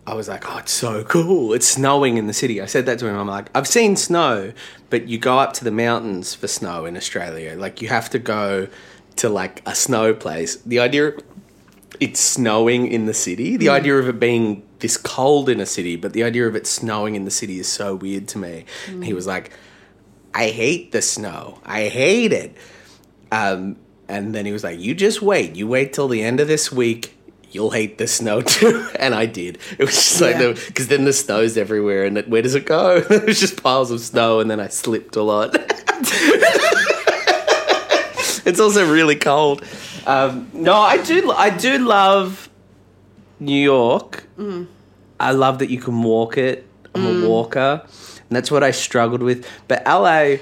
I 0.08 0.14
was 0.14 0.28
like, 0.28 0.50
oh, 0.50 0.58
it's 0.58 0.72
so 0.72 1.04
cool. 1.04 1.52
It's 1.52 1.68
snowing 1.68 2.16
in 2.16 2.26
the 2.26 2.32
city. 2.32 2.62
I 2.62 2.66
said 2.66 2.86
that 2.86 2.98
to 3.00 3.06
him. 3.06 3.16
I'm 3.16 3.28
like, 3.28 3.50
I've 3.54 3.68
seen 3.68 3.94
snow, 3.94 4.52
but 4.88 5.06
you 5.06 5.18
go 5.18 5.38
up 5.38 5.52
to 5.54 5.64
the 5.64 5.70
mountains 5.70 6.34
for 6.34 6.48
snow 6.48 6.86
in 6.86 6.96
Australia. 6.96 7.56
Like, 7.58 7.82
you 7.82 7.88
have 7.88 8.08
to 8.10 8.18
go 8.18 8.68
to 9.16 9.28
like 9.28 9.62
a 9.66 9.74
snow 9.74 10.14
place. 10.14 10.56
The 10.56 10.78
idea 10.78 11.12
it's 12.00 12.20
snowing 12.20 12.86
in 12.86 13.06
the 13.06 13.14
city, 13.14 13.56
the 13.56 13.68
idea 13.68 13.98
of 13.98 14.08
it 14.08 14.18
being 14.18 14.62
this 14.78 14.96
cold 14.96 15.48
in 15.48 15.60
a 15.60 15.66
city, 15.66 15.96
but 15.96 16.12
the 16.12 16.22
idea 16.22 16.46
of 16.46 16.54
it 16.54 16.66
snowing 16.66 17.14
in 17.14 17.24
the 17.24 17.30
city 17.30 17.58
is 17.58 17.68
so 17.68 17.94
weird 17.94 18.28
to 18.28 18.38
me. 18.38 18.64
And 18.86 19.04
he 19.04 19.12
was 19.12 19.26
like, 19.26 19.52
I 20.32 20.48
hate 20.48 20.92
the 20.92 21.02
snow. 21.02 21.60
I 21.64 21.88
hate 21.88 22.32
it. 22.32 22.56
Um, 23.32 23.76
and 24.08 24.34
then 24.34 24.46
he 24.46 24.52
was 24.52 24.64
like, 24.64 24.78
You 24.78 24.94
just 24.94 25.20
wait. 25.20 25.56
You 25.56 25.66
wait 25.66 25.92
till 25.92 26.08
the 26.08 26.22
end 26.22 26.40
of 26.40 26.48
this 26.48 26.72
week. 26.72 27.14
You'll 27.50 27.70
hate 27.70 27.96
the 27.98 28.06
snow 28.06 28.40
too. 28.42 28.86
and 28.98 29.14
I 29.14 29.26
did. 29.26 29.58
It 29.78 29.84
was 29.84 29.94
just 29.94 30.20
like, 30.20 30.36
Yeah. 30.36 30.52
because 30.66 30.88
then 30.88 31.04
the 31.04 31.12
snow's 31.12 31.56
everywhere. 31.56 32.04
And 32.04 32.18
it, 32.18 32.28
where 32.28 32.42
does 32.42 32.54
it 32.54 32.66
go? 32.66 32.96
it 33.10 33.24
was 33.26 33.40
just 33.40 33.62
piles 33.62 33.90
of 33.90 34.00
snow. 34.00 34.40
And 34.40 34.50
then 34.50 34.60
I 34.60 34.68
slipped 34.68 35.16
a 35.16 35.22
lot. 35.22 35.54
it's 38.46 38.60
also 38.60 38.90
really 38.90 39.16
cold. 39.16 39.64
Um, 40.06 40.48
no, 40.52 40.74
I 40.74 40.98
do. 41.02 41.30
I 41.32 41.50
do 41.50 41.78
love 41.78 42.48
New 43.40 43.60
York. 43.60 44.24
I 45.20 45.32
love 45.32 45.58
that 45.60 45.70
you 45.70 45.80
can 45.80 46.02
walk 46.02 46.38
it. 46.38 46.66
I'm 46.94 47.24
a 47.24 47.28
walker, 47.28 47.82
and 47.84 48.36
that's 48.36 48.50
what 48.50 48.62
I 48.64 48.70
struggled 48.72 49.22
with. 49.22 49.46
But 49.68 49.84
LA, 49.86 50.36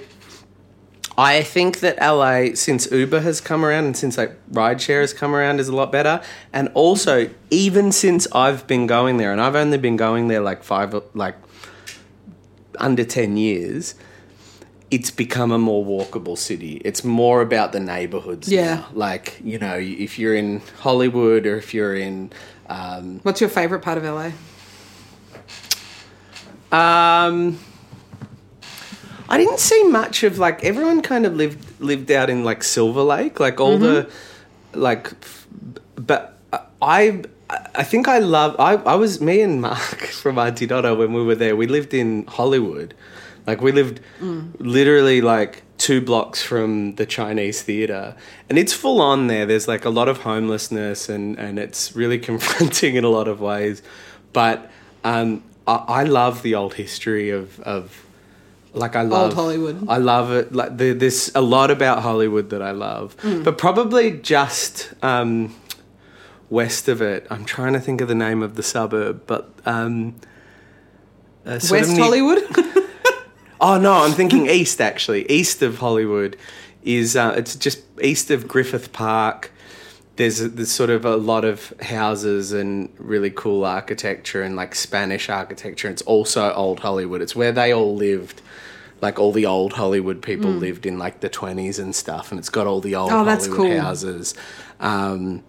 I 1.19 1.43
think 1.43 1.81
that 1.81 1.99
LA, 1.99 2.55
since 2.55 2.91
Uber 2.91 3.21
has 3.21 3.41
come 3.41 3.65
around 3.65 3.85
and 3.85 3.97
since 3.97 4.19
like 4.19 4.37
rideshare 4.51 5.01
has 5.01 5.15
come 5.15 5.35
around, 5.35 5.61
is 5.61 5.69
a 5.69 5.75
lot 5.75 5.91
better. 5.91 6.21
And 6.53 6.69
also, 6.75 7.31
even 7.51 7.93
since 7.93 8.27
I've 8.33 8.67
been 8.67 8.87
going 8.87 9.17
there, 9.17 9.33
and 9.33 9.41
I've 9.41 9.57
only 9.57 9.79
been 9.79 9.97
going 9.97 10.29
there 10.29 10.41
like 10.41 10.63
five, 10.63 10.95
like 11.15 11.37
under 12.79 13.05
ten 13.05 13.37
years. 13.37 13.95
It's 14.89 15.11
become 15.11 15.51
a 15.51 15.59
more 15.59 15.85
walkable 15.85 16.39
city. 16.39 16.81
It's 16.85 17.03
more 17.03 17.43
about 17.43 17.73
the 17.73 17.81
neighborhoods. 17.81 18.49
Yeah. 18.49 18.75
now. 18.77 18.87
Like, 18.93 19.37
you 19.43 19.59
know, 19.59 19.75
if 19.75 20.17
you're 20.17 20.37
in 20.37 20.63
Hollywood 20.79 21.45
or 21.45 21.57
if 21.57 21.75
you're 21.75 21.97
in 21.97 22.31
um, 22.69 23.21
What's 23.23 23.41
your 23.41 23.51
favorite 23.51 23.81
part 23.81 23.99
of 23.99 24.05
LA? 24.05 24.33
Um, 26.73 27.59
I 29.29 29.39
didn't 29.39 29.59
see 29.59 29.83
much 29.85 30.23
of 30.23 30.39
like 30.39 30.63
everyone 30.65 31.03
kind 31.03 31.27
of 31.27 31.35
lived 31.35 31.81
lived 31.81 32.11
out 32.11 32.31
in 32.31 32.45
like 32.45 32.63
Silver 32.63 33.03
Lake, 33.03 33.41
like 33.41 33.61
all 33.61 33.79
the 33.79 34.03
mm-hmm. 34.05 34.81
like, 34.81 35.13
but 35.97 36.39
uh, 36.53 36.59
I 36.81 37.23
I 37.75 37.83
think 37.83 38.09
I 38.09 38.19
love 38.19 38.57
I 38.59 38.75
I 38.75 38.95
was 38.95 39.21
me 39.21 39.41
and 39.41 39.61
Mark 39.61 39.79
from 40.23 40.39
Aunty 40.39 40.67
Donna 40.67 40.95
when 40.95 41.13
we 41.13 41.23
were 41.23 41.35
there. 41.35 41.57
We 41.57 41.67
lived 41.67 41.93
in 41.93 42.27
Hollywood, 42.27 42.95
like 43.47 43.61
we 43.61 43.73
lived 43.73 44.01
mm. 44.21 44.53
literally 44.59 45.21
like 45.21 45.63
two 45.79 46.01
blocks 46.01 46.43
from 46.43 46.95
the 46.95 47.07
Chinese 47.07 47.63
theater, 47.63 48.15
and 48.49 48.59
it's 48.59 48.73
full 48.73 49.01
on 49.01 49.27
there. 49.27 49.45
There's 49.45 49.69
like 49.69 49.85
a 49.85 49.91
lot 49.91 50.09
of 50.09 50.19
homelessness, 50.19 51.09
and 51.09 51.39
and 51.39 51.59
it's 51.59 51.97
really 51.97 52.19
confronting 52.31 52.95
in 52.95 53.05
a 53.05 53.11
lot 53.11 53.27
of 53.27 53.41
ways, 53.41 53.83
but 54.33 54.71
um, 55.03 55.43
I, 55.67 55.75
I 55.75 56.03
love 56.05 56.43
the 56.43 56.55
old 56.55 56.75
history 56.75 57.31
of 57.31 57.59
of 57.61 58.06
like 58.77 58.97
I 58.97 59.03
love 59.03 59.25
Old 59.25 59.35
Hollywood. 59.35 59.89
I 59.89 59.97
love 59.99 60.33
it. 60.33 60.53
Like 60.53 60.77
there, 60.77 60.95
there's 60.95 61.35
a 61.35 61.41
lot 61.41 61.71
about 61.71 62.03
Hollywood 62.03 62.51
that 62.51 62.63
I 62.63 62.73
love, 62.73 63.17
but 63.23 63.59
probably 63.59 64.13
just 64.13 64.93
um, 65.03 65.55
west 66.51 66.89
of 66.89 67.01
it. 67.03 67.27
I'm 67.31 67.45
trying 67.45 67.73
to 67.73 67.81
think 67.81 68.01
of 68.01 68.09
the 68.09 68.15
name 68.15 68.43
of 68.43 68.55
the 68.55 68.63
suburb, 68.63 69.23
but 69.27 69.51
um, 69.65 70.17
uh, 71.45 71.59
West 71.71 71.97
Hollywood. 71.97 72.43
Oh 73.61 73.79
no, 73.79 73.93
I'm 74.05 74.13
thinking 74.13 74.47
east 74.47 74.81
actually. 74.81 75.31
East 75.31 75.63
of 75.63 75.79
Hollywood 75.79 76.37
is 76.83 77.17
uh, 77.17 77.35
it's 77.37 77.57
just 77.57 77.83
east 78.03 78.31
of 78.31 78.47
Griffith 78.47 78.93
Park. 78.93 79.51
There's 80.17 80.39
there's 80.39 80.71
sort 80.71 80.91
of 80.91 81.05
a 81.05 81.17
lot 81.17 81.45
of 81.45 81.73
houses 81.81 82.53
and 82.53 82.93
really 82.99 83.31
cool 83.31 83.65
architecture 83.65 84.43
and 84.43 84.57
like 84.57 84.75
Spanish 84.75 85.29
architecture. 85.29 85.89
It's 85.89 86.03
also 86.03 86.53
old 86.53 86.81
Hollywood. 86.81 87.23
It's 87.23 87.35
where 87.35 87.53
they 87.53 87.73
all 87.73 87.95
lived. 87.95 88.43
Like 89.03 89.19
all 89.19 89.33
the 89.33 89.45
old 89.47 89.75
Hollywood 89.75 90.23
people 90.23 90.51
lived 90.51 90.87
in 90.87 90.99
like 90.99 91.21
the 91.21 91.29
20s 91.29 91.79
and 91.79 91.95
stuff, 91.95 92.31
and 92.33 92.39
it's 92.39 92.49
got 92.49 92.67
all 92.67 92.81
the 92.81 92.95
old 92.97 93.11
Mm. 93.11 93.15
Oh, 93.15 93.25
Hollywood 93.25 93.57
cool. 93.57 93.79
houses. 93.81 94.35
Um, 94.81 95.43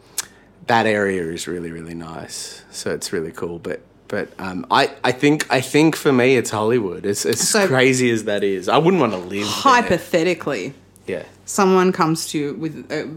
that 0.68 0.86
area 0.86 1.24
is 1.32 1.48
really 1.48 1.72
really 1.72 1.94
nice. 1.96 2.64
So 2.72 2.94
it's 2.94 3.14
really 3.14 3.32
cool. 3.32 3.58
But 3.60 3.80
but 4.10 4.28
um, 4.38 4.66
I 4.70 4.92
I 5.04 5.14
think 5.14 5.48
I 5.50 5.62
think 5.62 5.96
for 5.96 6.12
me 6.12 6.36
it's 6.36 6.50
Hollywood. 6.50 7.06
It's 7.06 7.26
as 7.26 7.48
So- 7.48 7.68
crazy 7.68 8.12
as 8.12 8.26
that 8.26 8.44
is. 8.44 8.68
I 8.68 8.78
wouldn't 8.78 9.00
want 9.00 9.14
to 9.14 9.20
live 9.20 9.48
Hypothetically, 9.48 10.74
there. 11.06 11.26
someone 11.46 11.94
comes 11.94 12.28
to 12.32 12.38
you 12.38 12.54
with 12.56 12.86
a, 12.92 13.10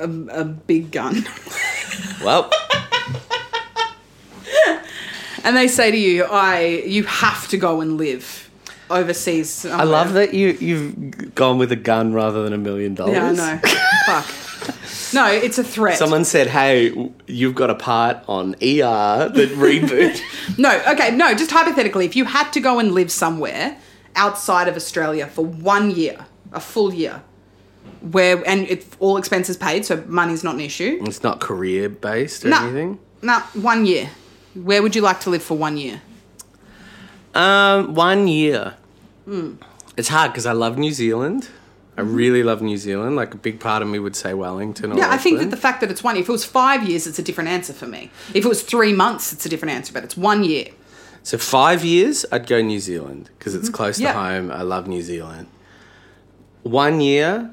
a, 0.00 0.40
a 0.40 0.44
big 0.44 0.90
gun 0.92 1.26
Well, 2.24 2.50
and 5.44 5.56
they 5.56 5.68
say 5.68 5.90
to 5.90 5.96
you, 5.98 6.24
"I, 6.24 6.82
you 6.86 7.04
have 7.04 7.48
to 7.48 7.56
go 7.56 7.80
and 7.80 7.96
live 7.98 8.41
overseas." 8.92 9.64
I 9.66 9.84
love 9.84 10.12
that 10.14 10.34
you 10.34 10.48
you've 10.60 11.34
gone 11.34 11.58
with 11.58 11.72
a 11.72 11.76
gun 11.76 12.12
rather 12.12 12.42
than 12.44 12.52
a 12.52 12.58
million 12.58 12.94
dollars. 12.94 13.14
Yeah, 13.14 13.26
I 13.26 13.32
know. 13.32 13.60
Fuck. 14.06 15.14
No, 15.14 15.26
it's 15.26 15.58
a 15.58 15.64
threat. 15.64 15.98
Someone 15.98 16.24
said, 16.24 16.46
"Hey, 16.46 16.92
you've 17.26 17.54
got 17.54 17.68
a 17.70 17.74
part 17.74 18.18
on 18.28 18.54
ER, 18.62 19.28
that 19.28 19.50
reboot." 19.56 20.20
No, 20.58 20.80
okay, 20.92 21.10
no, 21.14 21.34
just 21.34 21.50
hypothetically, 21.50 22.04
if 22.06 22.16
you 22.16 22.24
had 22.24 22.50
to 22.52 22.60
go 22.60 22.78
and 22.78 22.92
live 22.92 23.10
somewhere 23.10 23.76
outside 24.16 24.68
of 24.68 24.76
Australia 24.76 25.26
for 25.26 25.44
one 25.44 25.90
year, 25.90 26.26
a 26.52 26.60
full 26.60 26.94
year, 26.94 27.22
where 28.00 28.42
and 28.48 28.66
it 28.68 28.86
all 29.00 29.16
expenses 29.16 29.56
paid, 29.56 29.84
so 29.84 30.02
money's 30.06 30.42
not 30.44 30.54
an 30.54 30.60
issue. 30.60 30.98
it's 31.02 31.22
not 31.22 31.40
career 31.40 31.88
based 31.88 32.44
or 32.44 32.48
No, 32.50 32.62
anything. 32.64 32.98
no, 33.22 33.38
one 33.54 33.84
year. 33.86 34.10
Where 34.54 34.82
would 34.82 34.94
you 34.94 35.02
like 35.02 35.20
to 35.20 35.30
live 35.30 35.42
for 35.42 35.56
one 35.56 35.76
year? 35.78 36.00
Um, 37.34 37.94
one 37.94 38.28
year. 38.28 38.74
Mm. 39.26 39.58
It's 39.96 40.08
hard 40.08 40.32
because 40.32 40.46
I 40.46 40.52
love 40.52 40.78
New 40.78 40.92
Zealand. 40.92 41.48
I 41.96 42.00
mm-hmm. 42.00 42.14
really 42.14 42.42
love 42.42 42.62
New 42.62 42.76
Zealand. 42.78 43.16
Like 43.16 43.34
a 43.34 43.36
big 43.36 43.60
part 43.60 43.82
of 43.82 43.88
me 43.88 43.98
would 43.98 44.16
say 44.16 44.34
Wellington. 44.34 44.92
Or 44.92 44.98
Yeah, 44.98 45.10
I 45.10 45.18
think 45.18 45.38
that 45.40 45.50
the 45.50 45.56
fact 45.56 45.80
that 45.82 45.90
it's 45.90 46.02
one, 46.02 46.16
if 46.16 46.28
it 46.28 46.32
was 46.32 46.44
five 46.44 46.88
years, 46.88 47.06
it's 47.06 47.18
a 47.18 47.22
different 47.22 47.50
answer 47.50 47.72
for 47.72 47.86
me. 47.86 48.10
If 48.34 48.44
it 48.44 48.48
was 48.48 48.62
three 48.62 48.92
months, 48.92 49.32
it's 49.32 49.44
a 49.44 49.48
different 49.48 49.74
answer, 49.74 49.92
but 49.92 50.02
it's 50.04 50.16
one 50.16 50.44
year. 50.44 50.66
So 51.22 51.38
five 51.38 51.84
years, 51.84 52.24
I'd 52.32 52.46
go 52.46 52.60
New 52.60 52.80
Zealand 52.80 53.30
because 53.38 53.54
it's 53.54 53.66
mm-hmm. 53.66 53.74
close 53.74 54.00
Yeah. 54.00 54.12
to 54.12 54.18
home. 54.18 54.50
I 54.50 54.62
love 54.62 54.86
New 54.88 55.02
Zealand. 55.02 55.48
One 56.62 57.00
year, 57.00 57.50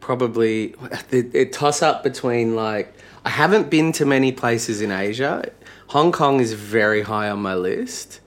probably 0.00 0.74
it, 1.10 1.34
it 1.34 1.52
toss 1.52 1.82
up 1.82 2.02
between 2.02 2.56
like 2.56 2.94
I 3.24 3.30
haven't 3.30 3.68
been 3.68 3.92
to 3.92 4.06
many 4.06 4.32
places 4.32 4.80
in 4.80 4.90
Asia. 4.90 5.44
Hong 5.88 6.12
Kong 6.12 6.40
is 6.40 6.54
very 6.54 7.02
high 7.02 7.28
on 7.28 7.40
my 7.42 7.54
list. 7.54 8.20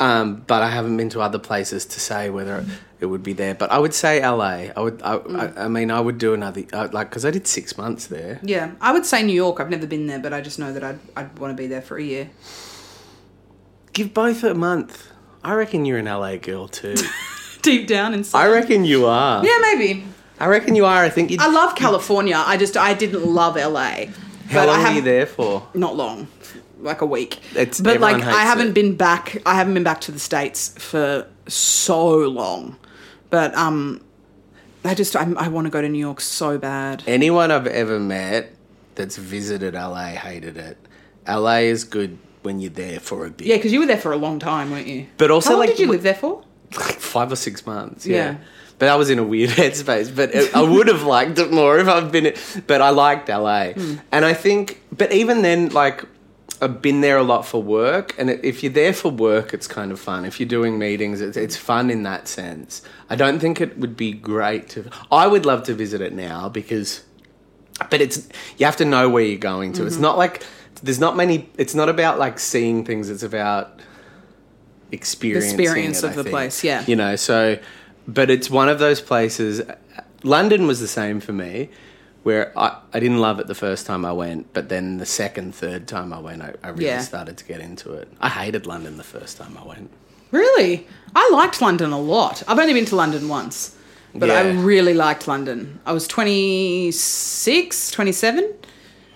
Um, 0.00 0.44
but 0.46 0.62
I 0.62 0.70
haven't 0.70 0.96
been 0.96 1.08
to 1.10 1.20
other 1.20 1.38
places 1.40 1.84
to 1.86 2.00
say 2.00 2.30
whether 2.30 2.64
it 3.00 3.06
would 3.06 3.22
be 3.22 3.32
there. 3.32 3.54
But 3.54 3.72
I 3.72 3.78
would 3.78 3.94
say 3.94 4.20
LA. 4.24 4.70
I 4.76 4.80
would. 4.80 5.02
I, 5.02 5.14
I, 5.16 5.64
I 5.64 5.68
mean, 5.68 5.90
I 5.90 6.00
would 6.00 6.18
do 6.18 6.34
another 6.34 6.64
uh, 6.72 6.88
like 6.92 7.10
because 7.10 7.24
I 7.24 7.30
did 7.30 7.46
six 7.46 7.76
months 7.76 8.06
there. 8.06 8.38
Yeah, 8.42 8.72
I 8.80 8.92
would 8.92 9.04
say 9.06 9.22
New 9.22 9.32
York. 9.34 9.60
I've 9.60 9.70
never 9.70 9.86
been 9.86 10.06
there, 10.06 10.20
but 10.20 10.32
I 10.32 10.40
just 10.40 10.58
know 10.58 10.72
that 10.72 10.84
I'd, 10.84 10.98
I'd 11.16 11.38
want 11.38 11.56
to 11.56 11.60
be 11.60 11.66
there 11.66 11.82
for 11.82 11.96
a 11.96 12.02
year. 12.02 12.30
Give 13.92 14.14
both 14.14 14.44
a 14.44 14.54
month. 14.54 15.10
I 15.42 15.54
reckon 15.54 15.84
you're 15.84 15.98
an 15.98 16.06
LA 16.06 16.36
girl 16.36 16.68
too. 16.68 16.94
Deep 17.62 17.88
down 17.88 18.14
inside. 18.14 18.40
I 18.40 18.48
reckon 18.48 18.84
you 18.84 19.06
are. 19.06 19.44
yeah, 19.44 19.58
maybe. 19.60 20.04
I 20.38 20.46
reckon 20.46 20.76
you 20.76 20.84
are. 20.84 21.02
I 21.02 21.08
think 21.10 21.30
you. 21.32 21.38
I 21.40 21.48
love 21.50 21.74
California. 21.74 22.36
I 22.36 22.56
just 22.56 22.76
I 22.76 22.94
didn't 22.94 23.24
love 23.26 23.56
LA. 23.56 24.06
How 24.48 24.60
but 24.60 24.68
long 24.68 24.80
I 24.80 24.90
were 24.90 24.94
you 24.96 25.02
there 25.02 25.26
for? 25.26 25.66
Not 25.74 25.96
long, 25.96 26.28
like 26.80 27.00
a 27.00 27.06
week. 27.06 27.38
It's- 27.54 27.80
but 27.80 28.00
like 28.00 28.22
I 28.22 28.42
haven't 28.42 28.68
it. 28.68 28.74
been 28.74 28.96
back. 28.96 29.40
I 29.46 29.54
haven't 29.54 29.74
been 29.74 29.84
back 29.84 30.00
to 30.02 30.12
the 30.12 30.18
states 30.18 30.68
for 30.78 31.26
so 31.46 32.16
long. 32.28 32.76
But 33.30 33.54
um, 33.54 34.02
I 34.84 34.94
just 34.94 35.14
I, 35.16 35.30
I 35.36 35.48
want 35.48 35.66
to 35.66 35.70
go 35.70 35.80
to 35.82 35.88
New 35.88 35.98
York 35.98 36.20
so 36.20 36.58
bad. 36.58 37.02
Anyone 37.06 37.50
I've 37.50 37.66
ever 37.66 37.98
met 38.00 38.54
that's 38.94 39.16
visited 39.16 39.74
LA 39.74 40.08
hated 40.08 40.56
it. 40.56 40.78
LA 41.26 41.58
is 41.68 41.84
good 41.84 42.18
when 42.42 42.58
you're 42.60 42.70
there 42.70 43.00
for 43.00 43.26
a 43.26 43.30
bit. 43.30 43.46
Yeah, 43.46 43.56
because 43.56 43.72
you 43.72 43.80
were 43.80 43.86
there 43.86 43.98
for 43.98 44.12
a 44.12 44.16
long 44.16 44.38
time, 44.38 44.70
weren't 44.70 44.86
you? 44.86 45.06
But 45.18 45.30
also, 45.30 45.50
how 45.50 45.56
long 45.56 45.66
like, 45.66 45.70
did 45.76 45.80
you 45.80 45.88
live 45.90 46.02
there 46.02 46.14
for? 46.14 46.42
like 46.76 46.98
five 47.00 47.30
or 47.32 47.36
six 47.36 47.66
months. 47.66 48.06
Yeah. 48.06 48.16
Yeah. 48.16 48.36
But 48.78 48.88
I 48.90 48.94
was 48.94 49.10
in 49.10 49.18
a 49.18 49.24
weird 49.24 49.50
headspace. 49.60 50.14
But 50.14 50.34
it, 50.34 50.54
I 50.54 50.62
would 50.62 50.86
have 50.88 51.02
liked 51.02 51.38
it 51.38 51.50
more 51.52 51.78
if 51.78 51.88
I'd 51.88 52.12
been. 52.12 52.34
But 52.66 52.80
I 52.80 52.90
liked 52.90 53.28
LA, 53.28 53.72
Hmm. 53.72 53.94
and 54.12 54.24
I 54.24 54.32
think. 54.34 54.80
But 54.96 55.12
even 55.12 55.42
then, 55.42 55.68
like. 55.70 56.04
I've 56.60 56.82
been 56.82 57.00
there 57.00 57.16
a 57.16 57.22
lot 57.22 57.46
for 57.46 57.62
work, 57.62 58.14
and 58.18 58.30
if 58.30 58.62
you're 58.62 58.72
there 58.72 58.92
for 58.92 59.10
work, 59.10 59.54
it's 59.54 59.66
kind 59.66 59.92
of 59.92 60.00
fun. 60.00 60.24
If 60.24 60.40
you're 60.40 60.48
doing 60.48 60.78
meetings, 60.78 61.20
it's, 61.20 61.36
it's 61.36 61.56
fun 61.56 61.90
in 61.90 62.02
that 62.02 62.26
sense. 62.26 62.82
I 63.08 63.16
don't 63.16 63.38
think 63.38 63.60
it 63.60 63.78
would 63.78 63.96
be 63.96 64.12
great 64.12 64.68
to. 64.70 64.90
I 65.10 65.26
would 65.26 65.46
love 65.46 65.62
to 65.64 65.74
visit 65.74 66.00
it 66.00 66.12
now 66.12 66.48
because, 66.48 67.04
but 67.90 68.00
it's 68.00 68.28
you 68.56 68.66
have 68.66 68.76
to 68.76 68.84
know 68.84 69.08
where 69.08 69.22
you're 69.22 69.38
going 69.38 69.72
to. 69.74 69.80
Mm-hmm. 69.80 69.88
It's 69.88 69.98
not 69.98 70.18
like 70.18 70.44
there's 70.82 71.00
not 71.00 71.16
many. 71.16 71.48
It's 71.56 71.74
not 71.74 71.88
about 71.88 72.18
like 72.18 72.38
seeing 72.38 72.84
things. 72.84 73.08
It's 73.08 73.22
about 73.22 73.80
experiencing 74.90 75.60
experience 75.60 76.02
it, 76.02 76.06
of 76.06 76.12
I 76.12 76.16
the 76.16 76.22
think. 76.24 76.32
place, 76.32 76.64
yeah. 76.64 76.84
you 76.86 76.96
know. 76.96 77.16
So, 77.16 77.58
but 78.06 78.30
it's 78.30 78.50
one 78.50 78.68
of 78.68 78.78
those 78.78 79.00
places. 79.00 79.62
London 80.24 80.66
was 80.66 80.80
the 80.80 80.88
same 80.88 81.20
for 81.20 81.32
me, 81.32 81.70
where 82.28 82.52
I, 82.58 82.76
I 82.92 83.00
didn't 83.00 83.20
love 83.20 83.40
it 83.40 83.46
the 83.46 83.54
first 83.54 83.86
time 83.86 84.04
I 84.04 84.12
went, 84.12 84.52
but 84.52 84.68
then 84.68 84.98
the 84.98 85.06
second, 85.06 85.54
third 85.54 85.88
time 85.88 86.12
I 86.12 86.18
went, 86.18 86.42
I, 86.42 86.52
I 86.62 86.68
really 86.68 86.84
Yeah. 86.84 87.00
started 87.00 87.38
to 87.38 87.44
get 87.52 87.60
into 87.68 87.92
it. 87.92 88.06
I 88.20 88.28
hated 88.28 88.66
London 88.66 88.98
the 88.98 89.08
first 89.16 89.38
time 89.38 89.56
I 89.62 89.64
went. 89.66 89.88
Really? 90.30 90.86
I 91.16 91.24
liked 91.32 91.62
London 91.62 91.90
a 91.90 91.98
lot. 91.98 92.42
I've 92.46 92.58
only 92.58 92.74
been 92.74 92.84
to 92.92 92.96
London 92.96 93.28
once, 93.30 93.74
but 94.14 94.28
I 94.30 94.42
really 94.72 94.92
liked 94.92 95.26
London. 95.26 95.80
I 95.86 95.92
was 95.92 96.06
26, 96.06 97.90
27, 97.92 98.44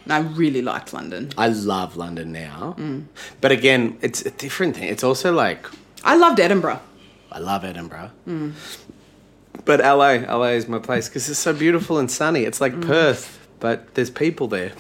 and 0.05 0.13
I 0.13 0.21
really 0.21 0.63
liked 0.63 0.95
London. 0.95 1.33
I 1.37 1.49
love 1.49 1.99
London 1.99 2.33
now, 2.33 2.75
Mm. 2.79 3.05
but 3.43 3.53
again, 3.53 3.99
it's 4.01 4.23
a 4.25 4.31
different 4.31 4.75
thing. 4.77 4.89
It's 4.89 5.05
also 5.05 5.33
like 5.45 5.67
I 6.03 6.17
loved 6.17 6.41
Edinburgh. 6.41 6.81
I 7.31 7.39
love 7.41 7.63
Edinburgh. 7.65 8.11
Mm. 8.27 8.53
But 9.65 9.81
LA, 9.81 10.25
LA 10.29 10.55
is 10.59 10.69
my 10.69 10.79
place 10.79 11.09
because 11.09 11.29
it's 11.29 11.39
so 11.39 11.53
beautiful 11.53 11.99
and 11.99 12.11
sunny. 12.11 12.45
It's 12.45 12.61
like 12.61 12.73
Mm. 12.75 12.87
Perth, 12.87 13.47
but 13.61 13.95
there's 13.95 14.11
people 14.11 14.49
there. 14.49 14.73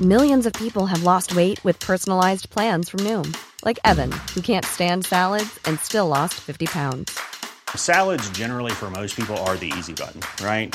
Millions 0.00 0.46
of 0.46 0.52
people 0.54 0.86
have 0.86 1.02
lost 1.02 1.34
weight 1.36 1.62
with 1.62 1.78
personalized 1.80 2.48
plans 2.48 2.88
from 2.88 3.00
Noom, 3.00 3.36
like 3.64 3.78
Evan, 3.84 4.10
who 4.34 4.40
can't 4.40 4.64
stand 4.64 5.04
salads 5.04 5.58
and 5.66 5.78
still 5.78 6.06
lost 6.06 6.34
50 6.40 6.66
pounds. 6.66 7.18
Salads, 7.76 8.28
generally, 8.30 8.72
for 8.72 8.90
most 8.90 9.14
people, 9.14 9.36
are 9.38 9.56
the 9.56 9.70
easy 9.78 9.92
button, 9.92 10.22
right? 10.44 10.74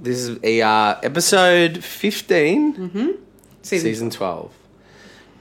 this 0.00 0.18
is 0.18 0.38
ER 0.44 0.98
episode 1.02 1.82
15, 1.84 3.18
Season. 3.62 3.86
season 3.88 4.10
12. 4.10 4.52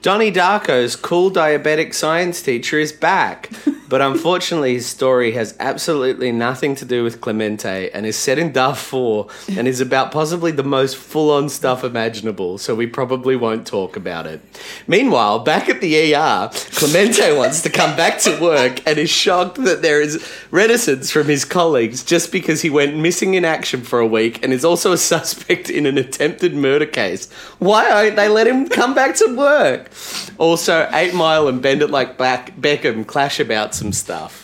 Donnie 0.02 0.32
Darko's 0.32 0.96
cool 0.96 1.32
diabetic 1.32 1.94
science 1.94 2.42
teacher 2.42 2.80
is 2.80 2.92
back, 2.92 3.52
but 3.90 4.02
unfortunately 4.02 4.74
his 4.74 4.86
story 4.86 5.32
has 5.32 5.56
absolutely 5.60 6.32
nothing 6.32 6.76
to 6.76 6.86
do 6.86 7.04
with 7.04 7.22
Clemente 7.22 7.90
and 7.92 8.06
is 8.06 8.18
set 8.18 8.38
in 8.38 8.52
Darfur 8.52 9.26
and 9.50 9.68
is 9.68 9.80
about 9.80 10.12
possibly 10.12 10.52
the 10.52 10.64
most 10.64 10.98
full-on 10.98 11.50
stuff 11.50 11.84
imaginable, 11.84 12.58
so 12.58 12.76
we 12.76 12.88
probably 12.88 13.36
won't 13.36 13.66
talk 13.66 13.96
about 13.96 14.26
it. 14.26 14.42
Meanwhile, 14.88 15.40
back 15.40 15.70
at 15.70 15.82
the 15.82 16.14
ER, 16.14 16.50
Clemente 16.72 17.38
wants 17.38 17.62
to 17.62 17.70
come 17.70 17.96
back 17.96 18.20
to 18.20 18.40
work 18.42 18.86
and 18.88 18.98
is 18.98 19.10
shocked 19.10 19.64
that 19.64 19.82
there 19.82 20.02
is 20.02 20.26
reticence 20.52 21.12
from 21.12 21.28
his 21.28 21.46
colleagues 21.46 22.04
just 22.04 22.32
because 22.32 22.62
he 22.62 22.70
went 22.70 22.98
missing 22.98 23.34
in 23.34 23.46
action 23.46 23.82
for 23.82 24.00
a 24.00 24.08
week 24.08 24.44
and 24.44 24.52
is 24.52 24.66
also 24.66 24.92
a 24.92 24.98
suspect 24.98 25.70
in 25.70 25.86
an 25.86 25.98
attempted 25.98 26.54
murder 26.54 26.86
case. 26.86 27.32
Why 27.60 27.88
don't 27.88 28.16
they 28.16 28.28
let 28.28 28.48
him 28.48 28.68
come 28.68 28.94
back 28.94 29.16
to 29.16 29.36
work? 29.36 29.92
Also, 30.38 30.90
8 30.92 31.14
Mile 31.14 31.48
and 31.48 31.62
Bend 31.62 31.82
It 31.82 31.90
Like 31.90 32.18
Back 32.18 32.56
Beckham 32.58 33.06
clash 33.06 33.40
about 33.40 33.74
some 33.78 33.94
stuff. 33.94 34.44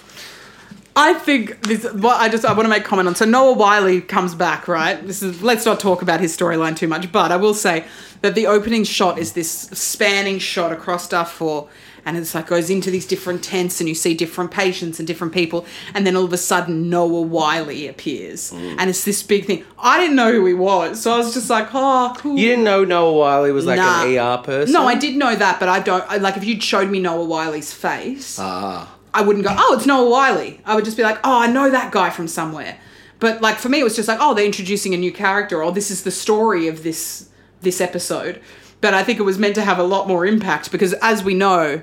I 0.96 1.16
think 1.16 1.62
this. 1.64 1.92
Well, 1.92 2.16
I 2.16 2.30
just 2.30 2.46
I 2.46 2.54
want 2.54 2.66
to 2.66 2.70
make 2.70 2.84
comment 2.84 3.08
on. 3.08 3.16
So 3.16 3.26
Noah 3.26 3.54
Wyle 3.54 4.00
comes 4.02 4.36
back, 4.36 4.68
right? 4.68 5.06
This 5.08 5.24
is. 5.24 5.42
Let's 5.42 5.66
not 5.66 5.80
talk 5.80 6.02
about 6.04 6.20
his 6.20 6.36
storyline 6.38 6.76
too 6.78 6.88
much, 6.88 7.12
but 7.12 7.32
I 7.32 7.36
will 7.38 7.56
say 7.56 7.86
that 8.22 8.36
the 8.36 8.46
opening 8.46 8.84
shot 8.84 9.18
is 9.18 9.34
this 9.34 9.50
spanning 9.52 10.38
shot 10.38 10.72
across 10.72 11.10
Darfur, 11.10 11.64
and 12.06 12.16
it's 12.16 12.36
like 12.36 12.46
goes 12.46 12.70
into 12.70 12.92
these 12.92 13.08
different 13.08 13.44
tents, 13.44 13.80
and 13.80 13.90
you 13.90 13.96
see 13.96 14.14
different 14.14 14.52
patients 14.52 15.00
and 15.00 15.08
different 15.08 15.34
people, 15.34 15.66
and 15.96 16.06
then 16.06 16.16
all 16.16 16.26
of 16.26 16.32
a 16.32 16.38
sudden 16.38 16.92
Noah 16.92 17.22
Wyle 17.24 17.72
appears, 17.90 18.52
and 18.54 18.88
it's 18.88 19.04
this 19.04 19.24
big 19.24 19.46
thing. 19.46 19.66
I 19.80 20.00
didn't 20.00 20.16
know 20.16 20.32
who 20.32 20.46
he 20.46 20.54
was, 20.54 21.02
so 21.02 21.12
I 21.12 21.18
was 21.18 21.34
just 21.34 21.50
like, 21.50 21.70
oh, 21.74 22.14
cool. 22.20 22.38
You 22.38 22.50
didn't 22.50 22.66
know 22.66 22.84
Noah 22.86 23.14
Wyle 23.18 23.52
was 23.52 23.66
like 23.66 23.78
Nah. 23.78 24.04
an 24.06 24.16
ER 24.16 24.44
person? 24.44 24.72
No, 24.74 24.86
I 24.88 24.94
did 24.94 25.16
know 25.18 25.36
that, 25.36 25.60
but 25.60 25.70
I 25.70 25.80
don't. 25.80 26.04
I, 26.08 26.18
like, 26.18 26.38
if 26.38 26.46
you 26.46 26.62
showed 26.62 26.92
me 26.92 27.00
Noah 27.00 27.26
Wyle's 27.26 27.74
face, 27.74 28.38
Ah. 28.40 28.93
I 29.14 29.22
wouldn't 29.22 29.46
go, 29.46 29.56
oh, 29.58 29.76
it's 29.76 29.86
Noah 29.86 30.10
Wyle. 30.10 30.54
I 30.66 30.76
would 30.76 30.86
just 30.86 30.98
be 30.98 31.04
like, 31.04 31.20
oh, 31.24 31.40
I 31.40 31.48
know 31.48 31.70
that 31.70 31.92
guy 31.92 32.10
from 32.10 32.28
somewhere. 32.28 32.78
But 33.20 33.42
like 33.42 33.58
for 33.58 33.70
me, 33.70 33.80
it 33.80 33.84
was 33.84 33.96
just 33.96 34.08
like, 34.08 34.18
oh, 34.20 34.34
they're 34.34 34.46
introducing 34.46 34.94
a 34.94 34.98
new 34.98 35.12
character, 35.12 35.64
or 35.64 35.72
this 35.72 35.92
is 35.92 36.04
the 36.04 36.12
story 36.12 36.68
of 36.68 36.84
this 36.84 37.30
this 37.62 37.80
episode. 37.80 38.42
But 38.82 38.94
I 38.94 39.04
think 39.04 39.20
it 39.20 39.24
was 39.24 39.38
meant 39.40 39.56
to 39.56 39.62
have 39.62 39.80
a 39.80 39.84
lot 39.84 40.08
more 40.10 40.26
impact 40.26 40.72
because, 40.72 40.92
as 40.96 41.24
we 41.24 41.34
know, 41.34 41.82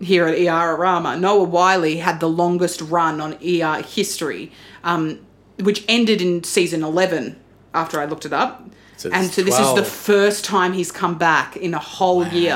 here 0.00 0.26
at 0.28 0.38
ER 0.38 0.76
Rama, 0.76 1.16
Noah 1.16 1.42
Wyle 1.42 1.96
had 1.96 2.20
the 2.20 2.28
longest 2.28 2.80
run 2.82 3.20
on 3.20 3.34
ER 3.44 3.82
history, 3.82 4.52
um, 4.84 5.18
which 5.58 5.84
ended 5.88 6.22
in 6.22 6.44
season 6.44 6.84
eleven. 6.84 7.40
After 7.74 8.00
I 8.00 8.04
looked 8.06 8.24
it 8.24 8.32
up, 8.32 8.70
So 8.96 9.10
and 9.12 9.30
so 9.30 9.42
this 9.42 9.58
is 9.58 9.74
the 9.74 9.84
first 9.84 10.44
time 10.44 10.72
he's 10.72 10.90
come 10.92 11.18
back 11.18 11.56
in 11.56 11.74
a 11.74 11.78
whole 11.78 12.26
year. 12.28 12.54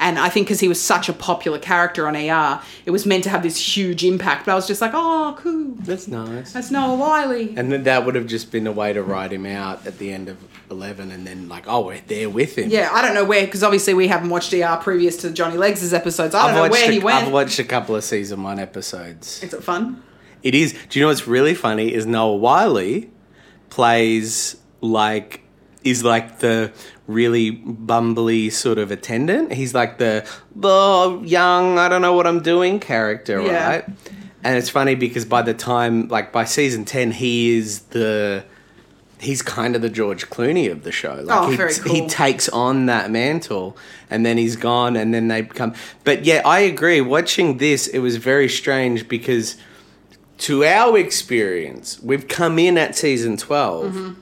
And 0.00 0.18
I 0.18 0.28
think 0.28 0.46
because 0.46 0.60
he 0.60 0.68
was 0.68 0.80
such 0.80 1.08
a 1.08 1.12
popular 1.12 1.58
character 1.58 2.06
on 2.06 2.14
ER, 2.16 2.60
it 2.86 2.90
was 2.90 3.04
meant 3.04 3.24
to 3.24 3.30
have 3.30 3.42
this 3.42 3.76
huge 3.76 4.04
impact. 4.04 4.46
But 4.46 4.52
I 4.52 4.54
was 4.54 4.66
just 4.66 4.80
like, 4.80 4.92
oh, 4.94 5.36
cool. 5.38 5.74
That's 5.80 6.06
nice. 6.06 6.52
That's 6.52 6.70
Noah 6.70 6.96
Wyle. 6.96 7.30
And 7.30 7.72
then 7.72 7.82
that 7.84 8.06
would 8.06 8.14
have 8.14 8.26
just 8.26 8.52
been 8.52 8.66
a 8.66 8.72
way 8.72 8.92
to 8.92 9.02
write 9.02 9.32
him 9.32 9.44
out 9.44 9.86
at 9.86 9.98
the 9.98 10.12
end 10.12 10.28
of 10.28 10.38
11 10.70 11.10
and 11.10 11.26
then, 11.26 11.48
like, 11.48 11.64
oh, 11.66 11.86
we're 11.86 12.00
there 12.06 12.30
with 12.30 12.56
him. 12.56 12.70
Yeah, 12.70 12.90
I 12.92 13.02
don't 13.02 13.14
know 13.14 13.24
where, 13.24 13.44
because 13.44 13.62
obviously 13.62 13.94
we 13.94 14.08
haven't 14.08 14.30
watched 14.30 14.52
ER 14.52 14.78
previous 14.80 15.16
to 15.18 15.30
Johnny 15.30 15.56
Legs' 15.56 15.92
episodes. 15.92 16.34
I 16.34 16.46
don't 16.46 16.54
know 16.54 16.60
watched 16.62 16.72
where 16.72 16.88
a, 16.90 16.92
he 16.92 16.98
went. 17.00 17.26
I've 17.26 17.32
watched 17.32 17.58
a 17.58 17.64
couple 17.64 17.96
of 17.96 18.04
season 18.04 18.42
one 18.42 18.58
episodes. 18.58 19.42
Is 19.42 19.52
it 19.52 19.64
fun? 19.64 20.02
It 20.42 20.54
is. 20.54 20.74
Do 20.88 20.98
you 20.98 21.04
know 21.04 21.08
what's 21.08 21.26
really 21.26 21.54
funny? 21.54 21.92
Is 21.92 22.06
Noah 22.06 22.36
Wyle 22.36 23.02
plays 23.70 24.56
like 24.80 25.42
is 25.90 26.04
like 26.04 26.38
the 26.40 26.72
really 27.06 27.52
bumbly 27.52 28.50
sort 28.52 28.78
of 28.78 28.90
attendant. 28.90 29.52
He's 29.52 29.74
like 29.74 29.98
the 29.98 30.26
the 30.54 31.20
young, 31.24 31.78
I 31.78 31.88
don't 31.88 32.02
know 32.02 32.12
what 32.14 32.26
I'm 32.26 32.40
doing 32.42 32.80
character, 32.80 33.40
Yeah. 33.42 33.68
right? 33.68 33.84
And 34.44 34.56
it's 34.56 34.68
funny 34.70 34.94
because 34.94 35.24
by 35.24 35.42
the 35.42 35.54
time 35.54 36.08
like 36.08 36.32
by 36.32 36.44
season 36.44 36.84
ten, 36.84 37.10
he 37.10 37.56
is 37.56 37.80
the 37.90 38.44
he's 39.20 39.42
kind 39.42 39.74
of 39.74 39.82
the 39.82 39.88
George 39.90 40.30
Clooney 40.30 40.70
of 40.70 40.84
the 40.84 40.92
show. 40.92 41.14
Like 41.24 41.36
Oh, 41.36 41.50
he, 41.50 41.56
very 41.56 41.74
he 41.74 42.06
takes 42.06 42.48
on 42.48 42.86
that 42.86 43.10
mantle 43.10 43.76
and 44.08 44.24
then 44.24 44.38
he's 44.38 44.54
gone 44.54 44.94
and 44.94 45.12
then 45.12 45.26
they 45.26 45.42
become 45.42 45.74
But 46.04 46.24
yeah, 46.24 46.42
I 46.44 46.60
agree. 46.60 47.00
Watching 47.00 47.58
this, 47.58 47.88
it 47.88 47.98
was 47.98 48.16
very 48.16 48.48
strange 48.48 49.08
because 49.08 49.56
to 50.46 50.64
our 50.64 50.96
experience, 50.96 52.00
we've 52.00 52.28
come 52.28 52.60
in 52.60 52.78
at 52.78 52.94
season 52.94 53.36
12 53.36 53.84
Mm-hmm. 53.92 54.20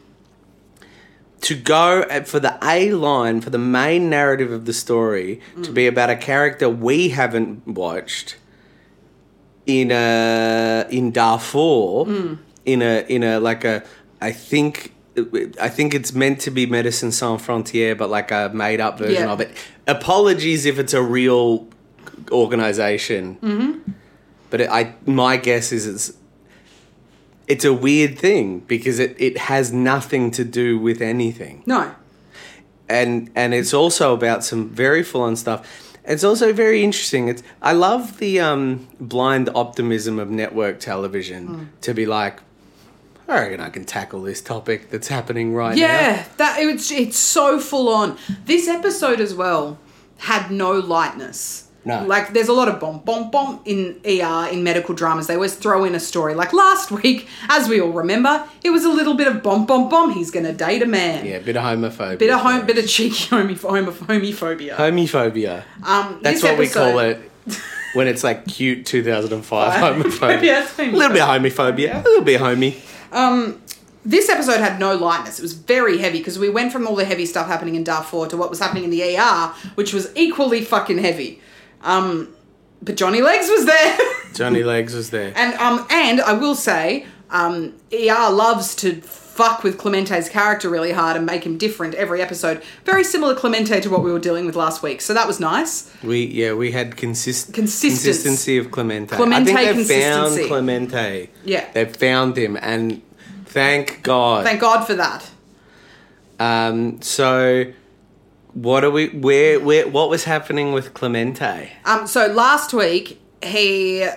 To 1.47 1.55
go 1.55 2.05
at, 2.11 2.27
for 2.27 2.41
the 2.41 2.59
A 2.63 2.91
line, 2.93 3.41
for 3.41 3.51
the 3.51 3.59
main 3.81 4.11
narrative 4.11 4.51
of 4.51 4.65
the 4.65 4.73
story, 4.73 5.41
to 5.63 5.71
Mm. 5.71 5.75
be 5.75 5.87
about 5.87 6.11
a 6.11 6.17
character 6.17 6.69
we 6.69 7.11
haven't 7.11 7.67
watched 7.69 8.35
in 9.65 9.91
a 9.93 10.87
in 10.91 11.13
Darfur 11.13 12.05
Mm. 12.07 12.39
in 12.65 12.83
a 12.83 13.05
in 13.09 13.23
a 13.23 13.39
like 13.39 13.65
a 13.65 13.83
I 14.21 14.33
think 14.33 14.93
I 15.61 15.69
think 15.69 15.95
it's 15.95 16.13
meant 16.13 16.41
to 16.41 16.51
be 16.51 16.67
Médecins 16.67 17.13
Sans 17.15 17.41
Frontières, 17.41 17.97
but 17.97 18.11
like 18.11 18.31
a 18.33 18.51
made 18.53 18.81
up 18.81 18.99
version 18.99 19.23
Yeah. 19.27 19.33
of 19.33 19.41
it. 19.41 19.51
Apologies 19.87 20.67
if 20.67 20.79
it's 20.79 20.95
a 20.95 21.03
real 21.03 21.69
organization, 22.33 23.39
mm-hmm. 23.43 23.93
but 24.51 24.61
it, 24.63 24.69
I 24.71 24.95
my 25.07 25.37
guess 25.37 25.73
is 25.73 25.87
it's 25.87 26.13
it's 27.49 27.65
a 27.65 27.73
weird 27.73 28.19
thing 28.19 28.61
because 28.61 28.99
it, 28.99 29.15
it 29.19 29.39
has 29.39 29.73
nothing 29.73 30.31
to 30.33 30.45
do 30.45 30.79
with 30.79 31.01
anything 31.01 31.63
No. 31.67 31.95
and 32.89 33.31
and 33.35 33.55
it's 33.55 33.73
also 33.75 34.15
about 34.15 34.45
some 34.45 34.69
very 34.69 35.03
full 35.03 35.23
on 35.23 35.37
stuff. 35.37 35.67
It's 36.05 36.23
also 36.23 36.53
very 36.53 36.85
interesting. 36.85 37.29
It's 37.29 37.43
I 37.61 37.73
love 37.73 38.19
the 38.19 38.39
um, 38.41 38.87
blind 39.01 39.49
optimism 39.55 40.19
of 40.21 40.31
network 40.31 40.79
television 40.81 41.47
Hmm. 41.47 41.65
to 41.81 41.95
be 41.95 42.07
like, 42.07 42.39
I 43.29 43.41
reckon 43.41 43.61
I 43.61 43.71
can 43.71 43.85
tackle 43.85 44.23
this 44.23 44.41
topic 44.41 44.91
that's 44.91 45.09
happening 45.09 45.53
right 45.53 45.75
now. 45.77 45.83
Yeah, 45.83 46.25
that 46.37 46.61
it's 46.61 46.91
it's 46.93 47.19
so 47.19 47.59
full 47.59 47.89
on. 47.89 48.17
This 48.45 48.69
episode 48.69 49.21
as 49.21 49.35
well 49.35 49.79
had 50.19 50.51
no 50.53 50.73
lightness. 50.73 51.66
No. 51.87 52.05
Like 52.05 52.33
there's 52.33 52.49
a 52.49 52.53
lot 52.53 52.68
of 52.68 52.81
bomb 52.81 52.99
bomb 52.99 53.31
bomb 53.31 53.61
in 53.64 54.01
ER 54.05 54.49
in 54.51 54.64
medical 54.64 54.92
dramas. 54.92 55.29
They 55.29 55.35
always 55.35 55.55
throw 55.55 55.85
in 55.85 55.94
a 55.94 56.01
story. 56.01 56.35
Like 56.35 56.53
last 56.53 56.90
week, 56.90 57.29
as 57.49 57.68
we 57.68 57.81
all 57.81 57.92
remember, 57.92 58.44
it 58.64 58.70
was 58.70 58.85
a 58.85 58.88
little 58.88 59.14
bit 59.14 59.29
of 59.29 59.40
bomb 59.40 59.66
bomb 59.66 59.88
bomb. 59.88 60.11
He's 60.12 60.33
gonna 60.33 60.53
date 60.53 60.83
a 60.83 60.87
man. 60.87 61.25
Yeah, 61.25 61.38
bit 61.38 61.57
of 61.57 61.62
homophobia. 61.62 62.18
Bit 62.18 62.31
of 62.31 62.40
home, 62.40 62.66
bit 62.66 62.77
of 62.79 62.88
cheeky 62.88 63.29
homo, 63.29 63.55
homo, 63.55 63.92
homophobia. 63.92 64.75
homophobia. 64.75 65.62
Um, 65.85 66.18
That's 66.22 66.42
what 66.42 66.59
we 66.59 66.68
call 66.68 66.99
it 66.99 67.20
when 67.94 68.09
it's 68.09 68.25
like 68.25 68.46
cute 68.46 68.85
2005 68.85 69.72
homophobia. 70.05 70.62
It's 70.62 70.79
a 70.79 70.90
little 70.90 71.12
bit 71.12 71.22
of 71.22 71.29
homophobia, 71.29 72.01
a 72.05 72.09
little 72.09 72.25
bit 72.25 72.40
of 72.40 72.49
homie. 72.49 72.83
This 74.05 74.29
episode 74.29 74.59
had 74.61 74.79
no 74.79 74.94
lightness. 74.94 75.40
It 75.40 75.42
was 75.42 75.55
very 75.55 75.99
heavy 75.99 76.18
because 76.18 76.38
we 76.38 76.49
went 76.49 76.72
from 76.72 76.87
all 76.87 76.94
the 76.94 77.05
heavy 77.05 77.27
stuff 77.27 77.49
happening 77.49 77.75
in 77.75 77.83
Darfur 77.83 78.29
to 78.29 78.37
what 78.37 78.51
was 78.51 78.61
happening 78.61 78.85
in 78.85 78.90
the 78.90 79.03
ER, 79.16 79.53
which 79.75 79.92
was 79.92 80.12
equally 80.14 80.64
fucking 80.64 80.99
heavy. 80.99 81.40
Um, 81.83 82.35
but 82.83 82.97
Johnny 82.97 83.23
Legs 83.23 83.49
was 83.49 83.67
there. 83.67 83.99
Johnny 84.35 84.62
Legs 84.62 84.95
was 84.95 85.11
there. 85.11 85.33
And 85.35 85.55
um, 85.55 85.87
and 85.91 86.21
I 86.21 86.33
will 86.35 86.55
say, 86.55 87.07
um, 87.31 87.75
ER 87.93 88.31
loves 88.31 88.75
to 88.77 89.01
fuck 89.37 89.62
with 89.62 89.77
Clemente's 89.77 90.31
character 90.31 90.71
really 90.71 90.93
hard 90.93 91.17
and 91.17 91.27
make 91.27 91.45
him 91.45 91.59
different 91.59 91.95
every 91.95 92.23
episode. 92.23 92.62
Very 92.85 93.05
similar 93.05 93.35
Clemente 93.35 93.81
to 93.81 93.91
what 93.91 94.03
we 94.03 94.11
were 94.11 94.19
dealing 94.19 94.47
with 94.47 94.57
last 94.57 94.83
week, 94.83 95.01
so 95.03 95.12
that 95.15 95.27
was 95.27 95.39
nice. 95.41 95.93
We 96.03 96.25
yeah 96.27 96.55
we 96.55 96.73
had 96.73 96.97
consist 96.97 97.53
consistency 97.53 98.59
of 98.59 98.71
Clemente. 98.71 99.15
Clemente 99.17 99.53
I 99.53 99.75
think 99.75 99.89
they 99.89 100.01
found 100.01 100.39
Clemente. 100.49 101.31
Yeah. 101.45 101.71
they 101.73 101.85
found 101.85 102.37
him, 102.37 102.57
and 102.61 103.03
thank 103.45 104.03
God. 104.03 104.45
Thank 104.45 104.61
God 104.61 104.85
for 104.87 104.95
that. 104.95 105.31
Um, 106.39 107.01
so 107.01 107.73
what 108.57 108.85
are 108.85 108.90
we? 108.90 109.09
Where 109.09 109.61
where? 109.61 109.87
What 109.87 110.09
was 110.09 110.25
happening 110.25 110.73
with 110.73 110.95
Clemente? 110.95 111.73
Um, 111.85 112.07
so 112.07 112.27
last 112.27 112.73
week 112.73 113.21
he. 113.42 114.09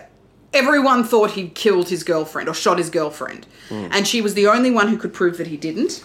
Everyone 0.51 1.03
thought 1.03 1.31
he'd 1.31 1.53
killed 1.53 1.89
his 1.89 2.03
girlfriend 2.03 2.49
or 2.49 2.55
shot 2.55 2.79
his 2.79 2.89
girlfriend, 2.89 3.45
and 3.69 4.07
she 4.07 4.19
was 4.19 4.33
the 4.33 4.47
only 4.47 4.71
one 4.71 4.87
who 4.87 4.97
could 4.97 5.13
prove 5.13 5.37
that 5.37 5.47
he 5.47 5.57
didn't. 5.57 6.03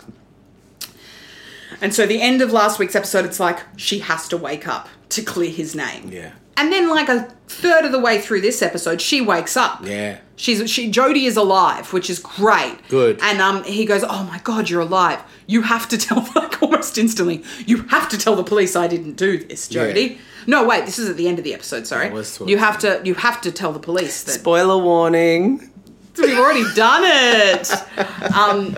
And 1.81 1.95
so 1.95 2.07
the 2.07 2.21
end 2.21 2.43
of 2.43 2.53
last 2.53 2.79
week's 2.79 2.95
episode, 2.95 3.25
it's 3.25 3.41
like 3.41 3.61
she 3.77 4.01
has 4.01 4.29
to 4.29 4.37
wake 4.37 4.69
up 4.69 4.89
to 5.11 5.23
clear 5.23 5.51
his 5.51 5.75
name. 5.75 6.11
Yeah. 6.11 6.33
And 6.57 6.73
then, 6.73 6.89
like 6.89 7.09
a 7.09 7.23
third 7.49 7.85
of 7.85 7.93
the 7.93 7.99
way 7.99 8.21
through 8.21 8.41
this 8.41 8.63
episode, 8.63 9.01
she 9.01 9.21
wakes 9.21 9.57
up. 9.57 9.81
Yeah. 9.85 10.19
She's 10.37 10.69
she 10.71 10.91
Jodie 10.91 11.27
is 11.27 11.37
alive, 11.37 11.93
which 11.93 12.11
is 12.11 12.19
great. 12.19 12.77
Good. 12.89 13.21
And 13.23 13.41
um, 13.41 13.63
he 13.65 13.85
goes, 13.85 14.03
"Oh 14.03 14.25
my 14.25 14.39
god, 14.41 14.69
you're 14.69 14.81
alive! 14.81 15.23
You 15.47 15.63
have 15.63 15.89
to 15.91 15.99
tell 16.07 16.27
like 16.35 16.63
almost 16.63 16.99
instantly. 16.99 17.45
You 17.67 17.83
have 17.85 18.09
to 18.09 18.19
tell 18.19 18.35
the 18.37 18.45
police 18.45 18.75
I 18.77 18.87
didn't 18.89 19.15
do 19.15 19.39
this, 19.39 19.69
Jodie." 19.69 20.11
Yeah. 20.13 20.19
No, 20.47 20.67
wait, 20.67 20.85
this 20.85 20.99
is 20.99 21.09
at 21.09 21.17
the 21.17 21.27
end 21.29 21.39
of 21.39 21.45
the 21.45 21.55
episode. 21.55 21.87
Sorry. 21.87 22.09
It 22.09 22.13
was 22.13 22.37
towards 22.37 22.51
you 22.51 22.59
have 22.59 22.79
to 22.81 23.01
you 23.05 23.15
have 23.15 23.41
to 23.43 23.53
tell 23.53 23.73
the 23.73 23.79
police 23.81 24.25
that 24.25 24.33
Spoiler 24.33 24.83
warning. 24.83 25.71
We've 26.19 26.39
already 26.39 26.65
done 26.75 27.03
it. 27.05 27.73
Um, 28.35 28.77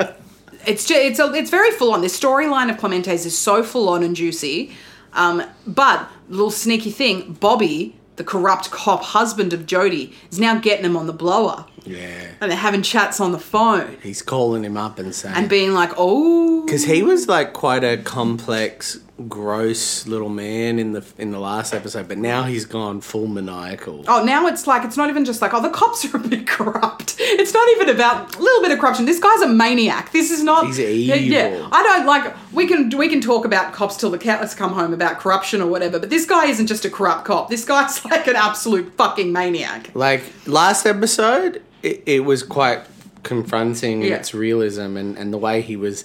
it's 0.67 0.87
ju- 0.87 0.95
it's 0.95 1.19
a, 1.19 1.33
it's 1.35 1.51
very 1.51 1.71
full 1.73 1.93
on. 1.93 2.01
This 2.01 2.19
storyline 2.19 2.71
of 2.71 2.79
Clemente's 2.79 3.27
is 3.27 3.37
so 3.37 3.63
full 3.63 3.89
on 3.89 4.03
and 4.03 4.17
juicy. 4.17 4.75
Um, 5.17 5.43
but 5.67 6.09
little 6.29 6.51
sneaky 6.51 6.91
thing, 6.91 7.33
Bobby, 7.41 7.97
the 8.17 8.25
corrupt 8.25 8.71
cop 8.71 9.03
husband 9.03 9.53
of 9.53 9.67
Jody, 9.67 10.13
is 10.31 10.39
now 10.39 10.59
getting 10.59 10.85
him 10.85 10.97
on 10.97 11.07
the 11.07 11.13
blower, 11.13 11.67
Yeah. 11.87 12.29
and 12.41 12.51
they're 12.51 12.59
having 12.59 12.83
chats 12.83 13.21
on 13.21 13.33
the 13.33 13.39
phone 13.39 13.97
He's 14.03 14.23
calling 14.23 14.65
him 14.65 14.77
up 14.77 14.99
and 14.99 15.15
saying 15.15 15.35
and 15.37 15.49
being 15.49 15.73
like, 15.73 15.93
"Oh, 15.97 16.65
because 16.65 16.85
he 16.85 17.03
was 17.03 17.29
like 17.29 17.53
quite 17.53 17.85
a 17.85 17.97
complex, 17.97 18.99
gross 19.29 20.07
little 20.07 20.29
man 20.29 20.79
in 20.79 20.93
the 20.93 21.05
in 21.19 21.31
the 21.31 21.39
last 21.39 21.73
episode, 21.73 22.09
but 22.09 22.19
now 22.19 22.43
he's 22.43 22.65
gone 22.65 23.01
full 23.01 23.27
maniacal. 23.27 24.05
Oh, 24.09 24.25
now 24.25 24.47
it's 24.47 24.67
like 24.67 24.85
it's 24.85 24.97
not 24.97 25.09
even 25.09 25.25
just 25.25 25.41
like 25.41 25.55
oh 25.55 25.63
the 25.63 25.71
cops 25.71 26.05
are 26.13 26.17
a 26.17 26.21
bit 26.21 26.47
corrupt. 26.47 27.17
It's 27.19 27.55
not 27.55 27.69
even 27.77 27.89
about 27.95 28.37
a 28.37 28.39
little 28.43 28.63
bit 28.63 28.73
of 28.73 28.79
corruption. 28.79 29.05
This 29.07 29.19
guy's 29.21 29.41
a 29.43 29.49
maniac. 29.49 30.13
This 30.13 30.31
is 30.31 30.43
not. 30.43 30.67
He's 30.67 30.79
Yeah, 30.79 31.15
Yeah. 31.15 31.69
I 31.73 31.83
don't 31.83 32.07
like. 32.07 32.35
We 32.53 32.67
can 32.67 32.91
we 32.97 33.09
can 33.09 33.21
talk 33.21 33.45
about 33.45 33.73
cops 33.73 33.97
till 33.97 34.11
the 34.11 34.19
cows 34.19 34.55
come 34.55 34.73
home 34.73 34.93
about 34.93 35.19
corruption 35.19 35.61
or 35.63 35.67
whatever. 35.69 35.99
But 35.99 36.11
this 36.11 36.27
guy 36.27 36.47
isn't 36.47 36.67
just 36.67 36.85
a 36.85 36.91
corrupt 36.91 37.25
cop. 37.25 37.49
This 37.49 37.65
guy's 37.65 38.05
like 38.11 38.27
an 38.27 38.37
absolute 38.37 38.93
fucking 38.97 39.33
maniac. 39.33 39.91
Like 39.95 40.25
last 40.47 40.87
episode, 40.87 41.63
it, 41.87 42.03
it 42.07 42.21
was 42.25 42.43
quite 42.43 42.81
confronting 43.23 44.03
in 44.03 44.09
Yeah. 44.09 44.17
its 44.17 44.35
realism 44.35 44.97
and, 44.97 45.17
and 45.19 45.33
the 45.33 45.39
way 45.39 45.61
he 45.63 45.77
was. 45.77 46.05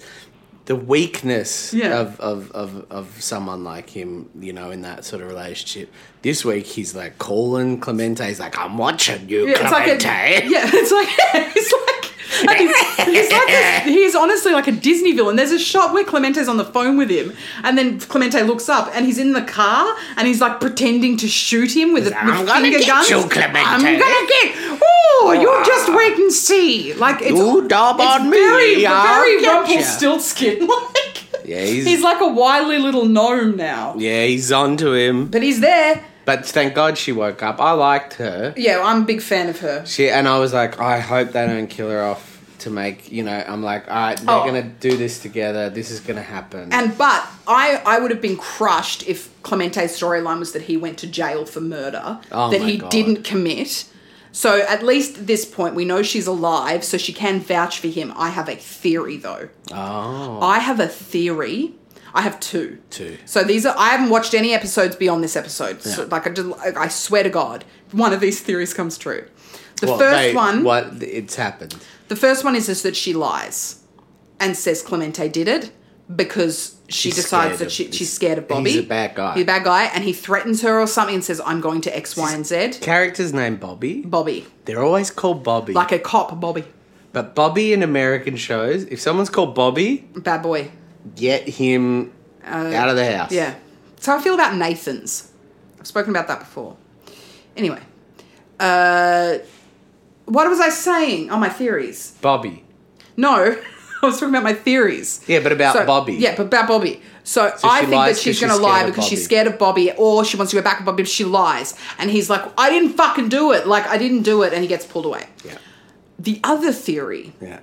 The 0.65 0.75
weakness 0.75 1.73
Yeah. 1.73 1.99
of, 1.99 2.19
of, 2.19 2.51
of, 2.51 2.85
of 2.91 3.21
someone 3.21 3.63
like 3.63 3.89
him, 3.89 4.29
you 4.39 4.53
know, 4.53 4.69
in 4.71 4.81
that 4.83 5.03
sort 5.03 5.21
of 5.23 5.27
relationship. 5.27 5.91
This 6.21 6.45
week, 6.45 6.65
he's 6.67 6.95
like 6.95 7.17
calling 7.17 7.79
Clemente. 7.79 8.25
He's 8.27 8.39
like, 8.39 8.57
"I'm 8.57 8.77
watching 8.77 9.27
you, 9.27 9.47
Yeah, 9.47 9.53
it's 9.63 9.71
like 9.71 9.87
a, 9.87 9.97
Clemente." 9.97 10.47
yeah, 10.53 10.69
it's 10.71 10.91
like 10.91 11.09
it's 11.57 11.73
like. 11.73 12.01
like 12.45 12.57
he's, 12.59 13.05
he's 13.07 13.31
like 13.31 13.49
a, 13.49 13.79
he's 13.89 14.15
honestly 14.15 14.51
like 14.53 14.67
a 14.67 14.71
Disney 14.71 15.11
villain. 15.13 15.35
There's 15.35 15.51
a 15.51 15.59
shot 15.59 15.93
where 15.93 16.03
Clemente's 16.05 16.47
on 16.47 16.57
the 16.57 16.65
phone 16.65 16.95
with 16.95 17.09
him, 17.09 17.33
and 17.63 17.75
then 17.77 17.99
Clemente 17.99 18.41
looks 18.43 18.69
up, 18.69 18.89
and 18.95 19.05
he's 19.05 19.17
in 19.17 19.33
the 19.33 19.41
car, 19.41 19.97
and 20.15 20.27
he's 20.27 20.39
like 20.41 20.59
pretending 20.61 21.17
to 21.17 21.27
shoot 21.27 21.75
him 21.75 21.91
with, 21.91 22.07
a, 22.07 22.15
I'm 22.17 22.37
with 22.39 22.47
gonna 22.47 22.69
get 22.69 22.85
guns. 22.87 23.09
you, 23.09 23.21
Clemente. 23.27 23.59
I'm 23.65 23.81
gonna 23.81 23.97
get. 23.99 24.79
Oh, 25.23 25.33
you 25.33 25.49
just 25.65 25.70
see. 26.31 26.93
Like 26.93 27.21
it's, 27.21 27.31
You 27.31 27.67
daub 27.67 27.99
it's 27.99 28.07
on 28.15 28.29
me, 28.29 28.37
very, 28.37 28.85
I'll 28.85 29.03
very 29.23 29.41
get 29.41 29.43
ya. 29.43 29.59
Rumpelstiltskin. 29.59 30.67
Like 30.67 31.45
Yeah, 31.45 31.61
he's, 31.65 31.85
he's 31.85 32.01
like 32.03 32.21
a 32.21 32.27
wily 32.27 32.77
little 32.77 33.05
gnome 33.05 33.55
now, 33.57 33.95
yeah, 33.97 34.25
he's 34.25 34.51
onto 34.51 34.93
him. 34.93 35.27
but 35.27 35.41
he's 35.43 35.59
there. 35.59 36.03
But 36.23 36.45
thank 36.45 36.75
God 36.75 36.97
she 36.99 37.11
woke 37.11 37.41
up. 37.41 37.59
I 37.59 37.71
liked 37.71 38.13
her. 38.15 38.53
Yeah, 38.55 38.81
I'm 38.83 39.01
a 39.01 39.05
big 39.05 39.21
fan 39.23 39.49
of 39.49 39.59
her. 39.61 39.83
She 39.85 40.07
and 40.09 40.27
I 40.27 40.37
was 40.37 40.53
like, 40.53 40.79
I 40.79 40.99
hope 40.99 41.31
they 41.31 41.47
don't 41.47 41.67
kill 41.67 41.89
her 41.89 42.01
off 42.03 42.27
to 42.59 42.69
make 42.69 43.11
you 43.11 43.23
know. 43.23 43.43
I'm 43.47 43.63
like, 43.63 43.87
all 43.89 43.95
right, 43.95 44.17
they're 44.19 44.35
Oh. 44.35 44.45
gonna 44.45 44.61
do 44.61 44.95
this 44.95 45.19
together. 45.19 45.71
This 45.71 45.89
is 45.89 45.99
gonna 45.99 46.21
happen. 46.21 46.71
And 46.71 46.95
but 46.95 47.27
I 47.47 47.81
I 47.87 47.99
would 47.99 48.11
have 48.11 48.21
been 48.21 48.37
crushed 48.37 49.07
if 49.07 49.29
Clemente's 49.41 49.99
storyline 49.99 50.37
was 50.37 50.51
that 50.51 50.61
he 50.61 50.77
went 50.77 50.99
to 50.99 51.07
jail 51.07 51.43
for 51.45 51.59
murder 51.59 52.19
Oh 52.31 52.51
that 52.51 52.61
my 52.61 52.67
he 52.69 52.77
God. 52.77 52.91
didn't 52.91 53.23
commit. 53.23 53.85
So 54.31 54.61
at 54.61 54.83
least 54.83 55.17
at 55.19 55.27
this 55.27 55.43
point 55.45 55.75
we 55.75 55.85
know 55.85 56.01
she's 56.03 56.27
alive, 56.27 56.83
so 56.83 56.97
she 56.97 57.13
can 57.13 57.39
vouch 57.39 57.79
for 57.79 57.87
him. 57.87 58.13
I 58.15 58.29
have 58.29 58.47
a 58.49 58.55
theory 58.55 59.17
though. 59.17 59.49
oh, 59.71 60.39
I 60.41 60.59
have 60.59 60.79
a 60.79 60.87
theory. 60.87 61.73
I 62.13 62.21
have 62.21 62.39
two. 62.41 62.79
Two. 62.89 63.17
So 63.25 63.43
these 63.43 63.65
are. 63.65 63.75
I 63.77 63.89
haven't 63.89 64.09
watched 64.09 64.33
any 64.33 64.53
episodes 64.53 64.95
beyond 64.97 65.23
this 65.23 65.35
episode. 65.37 65.81
So, 65.81 66.05
like 66.05 66.27
I, 66.27 66.29
just, 66.31 66.59
I 66.77 66.87
swear 66.89 67.23
to 67.23 67.29
God, 67.29 67.63
one 67.91 68.11
of 68.11 68.19
these 68.19 68.41
theories 68.41 68.73
comes 68.73 68.97
true. 68.97 69.27
The 69.79 69.87
What, 69.87 69.99
first 69.99 70.17
they- 70.21 70.33
one. 70.35 70.63
What 70.63 71.01
it's 71.01 71.35
happened. 71.35 71.75
The 72.09 72.15
first 72.17 72.43
one 72.43 72.55
is 72.55 72.65
just 72.67 72.83
that 72.83 72.97
she 72.97 73.13
lies 73.13 73.79
and 74.41 74.57
says 74.57 74.81
Clemente 74.81 75.29
did 75.29 75.47
it 75.47 75.71
because 76.13 76.75
she 76.93 77.09
She's 77.09 77.15
decides 77.15 77.59
that 77.59 77.71
she, 77.71 77.91
she's 77.91 78.11
scared 78.11 78.37
of 78.37 78.47
Bobby. 78.47 78.71
he's 78.71 78.79
a 78.81 78.83
bad 78.83 79.15
guy. 79.15 79.33
He's 79.35 79.43
a 79.43 79.45
bad 79.45 79.63
guy, 79.63 79.85
and 79.85 80.03
he 80.03 80.13
threatens 80.13 80.61
her 80.61 80.79
or 80.79 80.87
something 80.87 81.15
and 81.15 81.23
says, 81.23 81.41
"I'm 81.45 81.61
going 81.61 81.81
to 81.81 81.95
X, 81.95 82.15
Y, 82.17 82.33
and 82.33 82.45
Z." 82.45 82.79
Character's 82.81 83.33
name 83.33 83.55
Bobby. 83.57 84.01
Bobby, 84.01 84.45
They're 84.65 84.83
always 84.83 85.09
called 85.11 85.43
Bobby. 85.43 85.73
like 85.73 85.91
a 85.91 85.99
cop, 85.99 86.39
Bobby, 86.39 86.63
but 87.13 87.33
Bobby 87.35 87.73
in 87.73 87.81
American 87.83 88.35
shows, 88.35 88.83
if 88.85 88.99
someone's 89.01 89.29
called 89.29 89.55
Bobby, 89.55 90.07
bad 90.15 90.41
boy. 90.43 90.71
get 91.15 91.47
him 91.47 92.11
out 92.43 92.89
of 92.89 92.95
the 92.95 93.17
house. 93.17 93.31
Uh, 93.31 93.35
Yeah. 93.35 93.55
So 93.99 94.15
I 94.15 94.21
feel 94.21 94.33
about 94.33 94.55
Nathan's. 94.55 95.31
I've 95.79 95.85
spoken 95.87 96.09
about 96.09 96.27
that 96.27 96.39
before. 96.39 96.75
Anyway, 97.55 97.79
uh, 98.59 99.37
what 100.25 100.49
was 100.49 100.59
I 100.59 100.69
saying? 100.69 101.29
Oh, 101.29 101.37
my 101.37 101.49
theories. 101.49 102.15
Bobby. 102.21 102.63
No, 103.17 103.55
I 104.03 104.05
was 104.07 104.15
talking 104.19 104.29
about 104.29 104.43
my 104.43 104.53
theories. 104.53 105.21
Yeah, 105.27 105.39
but 105.41 105.51
about 105.51 105.73
So- 105.75 105.85
Bobby. 105.85 106.13
Yeah, 106.15 106.35
but 106.35 106.47
about 106.47 106.67
Bobby. 106.67 107.01
So, 107.23 107.53
So 107.57 107.67
I 107.69 107.81
think 107.81 107.91
that 107.91 108.17
she's, 108.17 108.39
going 108.39 108.51
to 108.51 108.57
lie 108.57 108.85
because 108.85 109.05
she's 109.05 109.23
scared 109.23 109.45
of 109.45 109.59
Bobby, 109.59 109.91
or 109.91 110.25
she 110.25 110.37
wants 110.37 110.49
to 110.51 110.57
go 110.57 110.63
back 110.63 110.79
with 110.79 110.87
Bobby, 110.87 111.03
but 111.03 111.09
she 111.09 111.23
lies. 111.23 111.75
And 111.99 112.09
he's 112.09 112.29
like, 112.31 112.41
I 112.57 112.69
didn't 112.71 112.93
fucking 112.93 113.29
do 113.29 113.51
it. 113.51 113.67
Like, 113.67 113.85
I 113.87 113.97
didn't 113.99 114.23
do 114.23 114.41
it. 114.41 114.53
And 114.53 114.63
he 114.63 114.67
gets 114.67 114.85
pulled 114.87 115.05
away. 115.05 115.27
Yeah. 115.45 115.57
The 116.17 116.39
other 116.43 116.71
theory, 116.71 117.33
Yeah. 117.39 117.59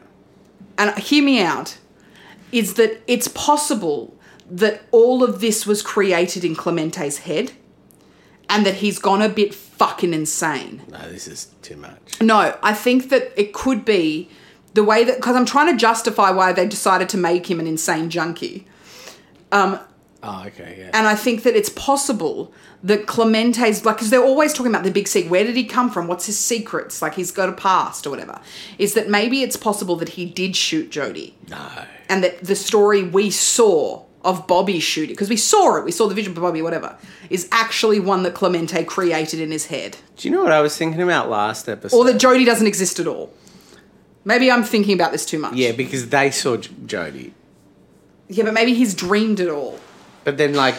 and 0.79 0.97
hear 0.99 1.25
me 1.25 1.43
out, 1.43 1.79
is 2.53 2.75
that 2.75 3.03
it's 3.09 3.27
possible 3.29 4.17
that 4.51 4.83
all 4.93 5.23
of 5.25 5.41
this 5.41 5.67
was 5.67 5.83
created 5.83 6.45
in 6.45 6.55
Clemente's 6.55 7.19
head 7.19 7.53
and 8.49 8.65
that 8.65 8.75
he's 8.77 8.99
gone 8.99 9.21
a 9.23 9.29
bit 9.29 9.55
fucking 9.55 10.15
insane. 10.15 10.83
No, 10.89 10.99
this 11.11 11.27
is 11.29 11.49
too 11.63 11.77
much. 11.77 12.21
No, 12.21 12.57
I 12.63 12.73
think 12.73 13.11
that 13.11 13.33
it 13.37 13.53
could 13.53 13.85
be 13.85 14.31
the 14.79 14.85
way 14.85 15.03
that 15.03 15.17
because 15.17 15.35
I'm 15.35 15.45
trying 15.45 15.73
to 15.73 15.77
justify 15.77 16.31
why 16.31 16.53
they 16.53 16.65
decided 16.65 17.09
to 17.09 17.17
make 17.17 17.51
him 17.51 17.59
an 17.59 17.67
insane 17.67 18.11
junkie. 18.11 18.65
Um, 19.51 19.81
Oh, 20.21 20.45
okay, 20.47 20.75
yeah. 20.81 20.91
And 20.95 21.07
I 21.07 21.15
think 21.15 21.45
that 21.45 21.55
it's 21.55 21.69
possible 21.69 22.53
that 22.83 23.07
Clemente's 23.07 23.85
like 23.85 23.97
because 23.97 24.11
they're 24.11 24.23
always 24.23 24.53
talking 24.53 24.73
about 24.73 24.83
the 24.85 24.91
big 24.91 25.07
secret. 25.07 25.31
Where 25.31 25.45
did 25.45 25.57
he 25.57 25.65
come 25.65 25.91
from? 25.91 26.09
What's 26.09 26.27
his 26.27 26.39
secrets? 26.39 27.01
Like 27.03 27.15
he's 27.15 27.31
got 27.31 27.49
a 27.49 27.53
past 27.53 28.07
or 28.07 28.11
whatever. 28.11 28.41
Is 28.79 28.95
that 28.95 29.09
maybe 29.09 29.43
it's 29.43 29.57
possible 29.57 29.95
that 29.97 30.11
he 30.11 30.25
did 30.25 30.57
shoot 30.57 30.91
Jody? 30.91 31.37
no. 31.49 31.69
and 32.09 32.25
that 32.25 32.43
the 32.43 32.57
story 32.57 33.05
we 33.05 33.31
saw 33.31 34.05
of 34.25 34.49
Bobby 34.49 34.81
shooting, 34.81 35.15
because 35.15 35.29
we 35.29 35.37
saw 35.37 35.77
it, 35.77 35.85
we 35.85 35.93
saw 35.93 36.09
the 36.09 36.15
vision 36.15 36.37
of 36.37 36.43
Bobby, 36.43 36.63
whatever, 36.63 36.97
is 37.31 37.49
actually 37.53 38.01
one 38.01 38.25
that 38.25 38.35
Clemente 38.35 38.85
created 38.85 39.39
in 39.39 39.53
his 39.53 39.67
head. 39.67 39.97
Do 40.17 40.29
you 40.29 40.35
know 40.35 40.43
what 40.43 40.53
I 40.53 40.61
was 40.61 40.77
thinking 40.77 41.01
about 41.01 41.31
last 41.31 41.69
episode? 41.69 41.97
Or 41.97 42.05
that 42.05 42.19
Jody 42.19 42.45
doesn't 42.45 42.67
exist 42.67 42.99
at 42.99 43.07
all. 43.07 43.33
Maybe 44.29 44.53
I'm 44.53 44.63
thinking 44.63 44.93
about 44.93 45.11
this 45.11 45.25
too 45.25 45.39
much. 45.39 45.55
yeah, 45.55 45.73
because 45.73 46.11
they 46.11 46.31
saw 46.31 46.59
J- 46.59 46.69
Jodie. 46.85 47.33
Yeah, 48.29 48.45
but 48.45 48.53
maybe 48.53 48.75
he's 48.75 48.93
dreamed 48.95 49.41
it 49.41 49.49
all. 49.49 49.81
But 50.25 50.37
then, 50.37 50.53
like, 50.53 50.75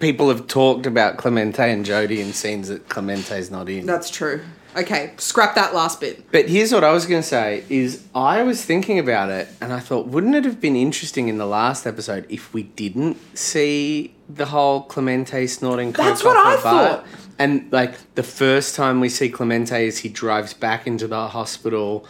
people 0.00 0.28
have 0.28 0.46
talked 0.46 0.84
about 0.84 1.16
Clemente 1.16 1.72
and 1.72 1.86
Jodie 1.86 2.18
in 2.18 2.34
scenes 2.34 2.68
that 2.68 2.90
Clemente's 2.90 3.50
not 3.50 3.70
in. 3.70 3.86
That's 3.86 4.10
true. 4.10 4.42
Okay, 4.76 5.14
scrap 5.16 5.54
that 5.54 5.72
last 5.74 5.98
bit. 5.98 6.30
But 6.30 6.50
here's 6.50 6.74
what 6.74 6.84
I 6.84 6.92
was 6.92 7.06
going 7.06 7.22
to 7.22 7.26
say 7.26 7.64
is 7.70 8.04
I 8.14 8.42
was 8.42 8.62
thinking 8.62 8.98
about 8.98 9.30
it 9.30 9.48
and 9.62 9.72
I 9.72 9.78
thought 9.80 10.08
wouldn't 10.08 10.34
it 10.34 10.44
have 10.44 10.60
been 10.60 10.76
interesting 10.76 11.28
in 11.28 11.38
the 11.38 11.46
last 11.46 11.86
episode 11.86 12.26
if 12.28 12.52
we 12.52 12.64
didn't 12.64 13.16
see 13.38 14.14
the 14.28 14.46
whole 14.46 14.82
Clemente 14.82 15.46
snorting 15.46 15.92
coke 15.92 16.04
That's 16.04 16.24
what 16.24 16.36
I 16.36 16.56
thought. 16.56 17.06
And 17.38 17.72
like 17.72 18.14
the 18.16 18.24
first 18.24 18.74
time 18.74 18.98
we 18.98 19.08
see 19.08 19.28
Clemente 19.28 19.86
is 19.86 19.98
he 19.98 20.08
drives 20.08 20.52
back 20.52 20.88
into 20.88 21.06
the 21.06 21.28
hospital 21.28 22.04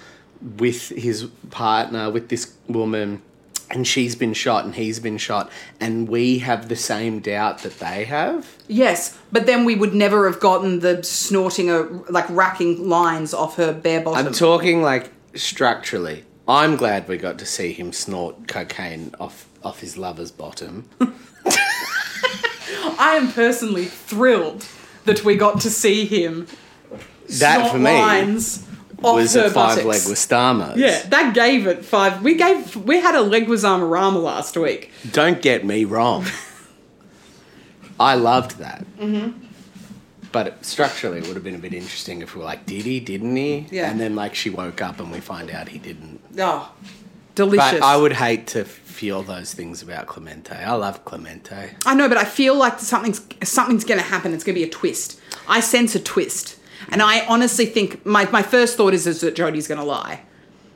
with 0.45 0.91
his 0.91 1.25
partner 1.51 2.11
with 2.11 2.29
this 2.29 2.55
woman 2.69 3.23
and 3.71 3.87
she's 3.87 4.15
been 4.15 4.35
shot 4.35 4.65
and 4.65 4.75
he's 4.75 5.01
been 5.01 5.17
shot 5.17 5.51
and 5.81 6.09
we 6.09 6.39
have 6.39 6.69
the 6.69 6.77
same 6.77 7.21
doubt 7.21 7.61
that 7.63 7.79
they 7.79 8.05
have. 8.05 8.57
Yes, 8.69 9.19
but 9.33 9.47
then 9.47 9.65
we 9.65 9.75
would 9.75 9.95
never 9.95 10.31
have 10.31 10.39
gotten 10.39 10.81
the 10.81 11.03
snorting, 11.03 12.05
like 12.07 12.29
racking 12.29 12.89
lines 12.89 13.33
off 13.33 13.57
her 13.57 13.73
bare 13.73 14.03
bottom. 14.03 14.27
I'm 14.27 14.33
talking 14.33 14.83
like 14.83 15.11
structurally. 15.35 16.25
I'm 16.47 16.77
glad 16.77 17.09
we 17.09 17.17
got 17.17 17.39
to 17.39 17.47
see 17.47 17.73
him 17.73 17.93
snort 17.93 18.47
cocaine 18.47 19.15
off 19.19 19.49
off 19.65 19.81
his 19.81 19.97
lover's 19.97 20.31
bottom. 20.31 20.89
I 22.99 23.17
am 23.17 23.33
personally 23.33 23.87
thrilled 23.87 24.67
that 25.07 25.25
we 25.25 25.37
got 25.37 25.63
to 25.63 25.71
see 25.71 26.05
him 26.05 26.47
That 27.29 27.57
snort 27.57 27.73
for 27.73 27.79
me 27.79 27.99
lines 27.99 28.67
was 29.01 29.37
a 29.37 29.51
five 29.51 29.77
leg 29.79 29.85
buttocks. 29.87 30.09
with 30.09 30.19
Stamos. 30.19 30.77
Yeah, 30.77 31.03
that 31.09 31.35
gave 31.35 31.67
it 31.67 31.85
five. 31.85 32.23
We 32.23 32.35
gave 32.35 32.77
we 32.77 33.01
had 33.01 33.15
a 33.15 33.19
Leguizamo 33.19 33.89
Rama 33.89 34.19
last 34.19 34.57
week. 34.57 34.91
Don't 35.11 35.41
get 35.43 35.65
me 35.65 35.85
wrong. 35.85 36.27
I 38.01 38.15
loved 38.15 38.59
that. 38.59 38.85
Mm-hmm. 38.99 39.45
But 40.33 40.65
structurally, 40.65 41.19
it 41.19 41.27
would 41.29 41.37
have 41.37 41.45
been 41.45 41.55
a 41.55 41.59
bit 41.59 41.73
interesting 41.73 42.21
if 42.21 42.35
we 42.35 42.41
were 42.41 42.45
like, 42.45 42.67
did 42.67 42.85
he, 42.85 42.99
didn't 42.99 43.37
he? 43.37 43.69
Yeah. 43.71 43.89
And 43.89 44.01
then 44.01 44.17
like 44.17 44.35
she 44.35 44.51
woke 44.51 44.83
up 44.83 44.99
and 44.99 45.13
we 45.13 45.21
find 45.21 45.49
out 45.49 45.69
he 45.69 45.79
didn't. 45.79 46.21
Oh, 46.37 46.73
delicious. 47.37 47.79
But 47.79 47.83
I 47.83 47.97
would 47.97 48.15
hate 48.15 48.49
to 48.49 48.65
feel 48.65 49.23
those 49.23 49.55
things 49.55 49.81
about 49.81 50.07
Clemente. 50.07 50.55
I 50.57 50.73
love 50.73 51.05
Clemente. 51.05 51.77
I 51.87 51.95
know, 51.95 52.09
but 52.09 52.19
I 52.19 52.25
feel 52.25 52.57
like 52.57 52.81
something's 52.81 53.21
something's 53.45 53.85
going 53.85 54.01
to 54.01 54.07
happen. 54.07 54.33
It's 54.35 54.43
going 54.43 54.55
to 54.55 54.61
be 54.61 54.67
a 54.67 54.71
twist. 54.71 55.21
I 55.49 55.61
sense 55.61 55.95
a 55.95 56.01
twist, 56.01 56.57
and 56.91 57.03
I 57.03 57.25
honestly 57.27 57.67
think 57.67 58.05
my 58.05 58.29
my 58.31 58.43
first 58.43 58.77
thought 58.77 58.95
is 58.95 59.07
is 59.07 59.21
that 59.21 59.35
Jodie's 59.35 59.69
going 59.69 59.81
to 59.81 59.87
lie. 59.87 60.23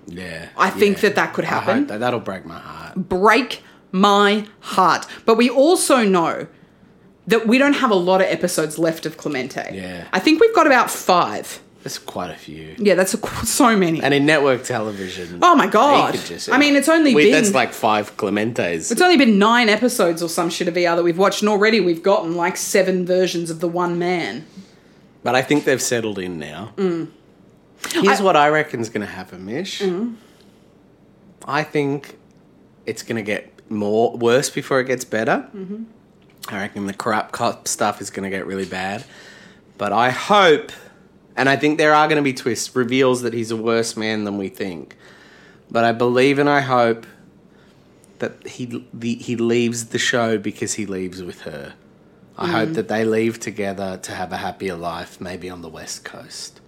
Yeah. 0.06 0.48
I 0.56 0.70
think 0.70 0.96
yeah. 0.96 1.02
that 1.02 1.16
that 1.16 1.34
could 1.34 1.44
happen. 1.44 1.86
that. 1.86 2.00
That'll 2.00 2.20
break 2.20 2.44
my 2.46 2.58
heart. 2.58 2.96
break 2.96 3.62
my 3.92 4.46
heart. 4.60 5.06
But 5.26 5.36
we 5.36 5.50
also 5.50 6.02
know 6.02 6.46
that 7.26 7.46
we 7.46 7.58
don't 7.58 7.74
have 7.74 7.90
a 7.90 7.94
lot 7.94 8.20
of 8.20 8.26
episodes 8.28 8.78
left 8.78 9.04
of 9.06 9.16
Clemente. 9.16 9.70
Yeah. 9.72 10.08
I 10.12 10.18
think 10.18 10.40
we've 10.40 10.54
got 10.54 10.66
about 10.66 10.90
five. 10.90 11.60
There's 11.82 11.98
quite 11.98 12.30
a 12.30 12.34
few. 12.34 12.74
Yeah, 12.78 12.94
that's 12.94 13.14
a, 13.14 13.46
so 13.46 13.76
many. 13.76 14.02
And 14.02 14.12
in 14.12 14.26
network 14.26 14.64
television. 14.64 15.38
Oh 15.42 15.54
my 15.54 15.66
God. 15.66 16.14
just- 16.14 16.50
I 16.50 16.58
mean, 16.58 16.74
it's 16.74 16.88
only 16.88 17.14
we, 17.14 17.24
been- 17.24 17.32
That's 17.32 17.54
like 17.54 17.72
five 17.72 18.16
Clementes. 18.16 18.90
it's 18.90 19.00
only 19.00 19.16
been 19.16 19.38
nine 19.38 19.68
episodes 19.68 20.22
or 20.22 20.28
some 20.28 20.50
shit 20.50 20.68
of 20.68 20.74
VR 20.74 20.96
that 20.96 21.04
we've 21.04 21.18
watched, 21.18 21.42
and 21.42 21.48
already 21.48 21.80
we've 21.80 22.02
gotten 22.02 22.34
like 22.34 22.56
seven 22.56 23.06
versions 23.06 23.50
of 23.50 23.60
the 23.60 23.68
one 23.68 23.98
man. 23.98 24.46
But 25.22 25.34
I 25.34 25.42
think 25.42 25.64
they've 25.64 25.82
settled 25.82 26.18
in 26.18 26.38
now. 26.38 26.72
Mm. 26.76 27.08
Here's 27.92 28.20
what 28.20 28.36
I 28.36 28.48
reckon's 28.48 28.88
going 28.88 29.06
to 29.06 29.12
happen, 29.12 29.44
Mish. 29.44 29.82
I 31.44 31.62
think 31.62 32.18
it's 32.86 33.02
going 33.02 33.16
to 33.16 33.22
get 33.22 33.70
more 33.70 34.16
worse 34.16 34.50
before 34.50 34.80
it 34.80 34.86
gets 34.86 35.04
better. 35.04 35.48
Mm-hmm. 35.54 35.84
I 36.48 36.60
reckon 36.60 36.86
the 36.86 36.94
corrupt 36.94 37.32
cop 37.32 37.68
stuff 37.68 38.00
is 38.00 38.10
going 38.10 38.30
to 38.30 38.36
get 38.36 38.46
really 38.46 38.64
bad. 38.64 39.04
But 39.76 39.92
I 39.92 40.10
hope, 40.10 40.72
and 41.36 41.48
I 41.48 41.56
think 41.56 41.78
there 41.78 41.94
are 41.94 42.06
going 42.08 42.16
to 42.16 42.22
be 42.22 42.32
twists, 42.32 42.74
reveals 42.74 43.22
that 43.22 43.32
he's 43.32 43.50
a 43.50 43.56
worse 43.56 43.96
man 43.96 44.24
than 44.24 44.38
we 44.38 44.48
think. 44.48 44.96
But 45.70 45.84
I 45.84 45.92
believe 45.92 46.38
and 46.38 46.48
I 46.48 46.60
hope 46.60 47.06
that 48.18 48.46
he 48.46 48.84
the, 48.92 49.14
he 49.14 49.36
leaves 49.36 49.86
the 49.86 49.98
show 49.98 50.38
because 50.38 50.74
he 50.74 50.86
leaves 50.86 51.22
with 51.22 51.42
her. 51.42 51.74
I 52.38 52.46
Mm. 52.46 52.50
hope 52.52 52.72
that 52.74 52.88
they 52.88 53.04
leave 53.04 53.40
together 53.40 53.98
to 54.02 54.12
have 54.12 54.32
a 54.32 54.36
happier 54.36 54.76
life, 54.76 55.20
maybe 55.20 55.50
on 55.50 55.60
the 55.62 55.68
West 55.68 56.04
Coast. 56.04 56.60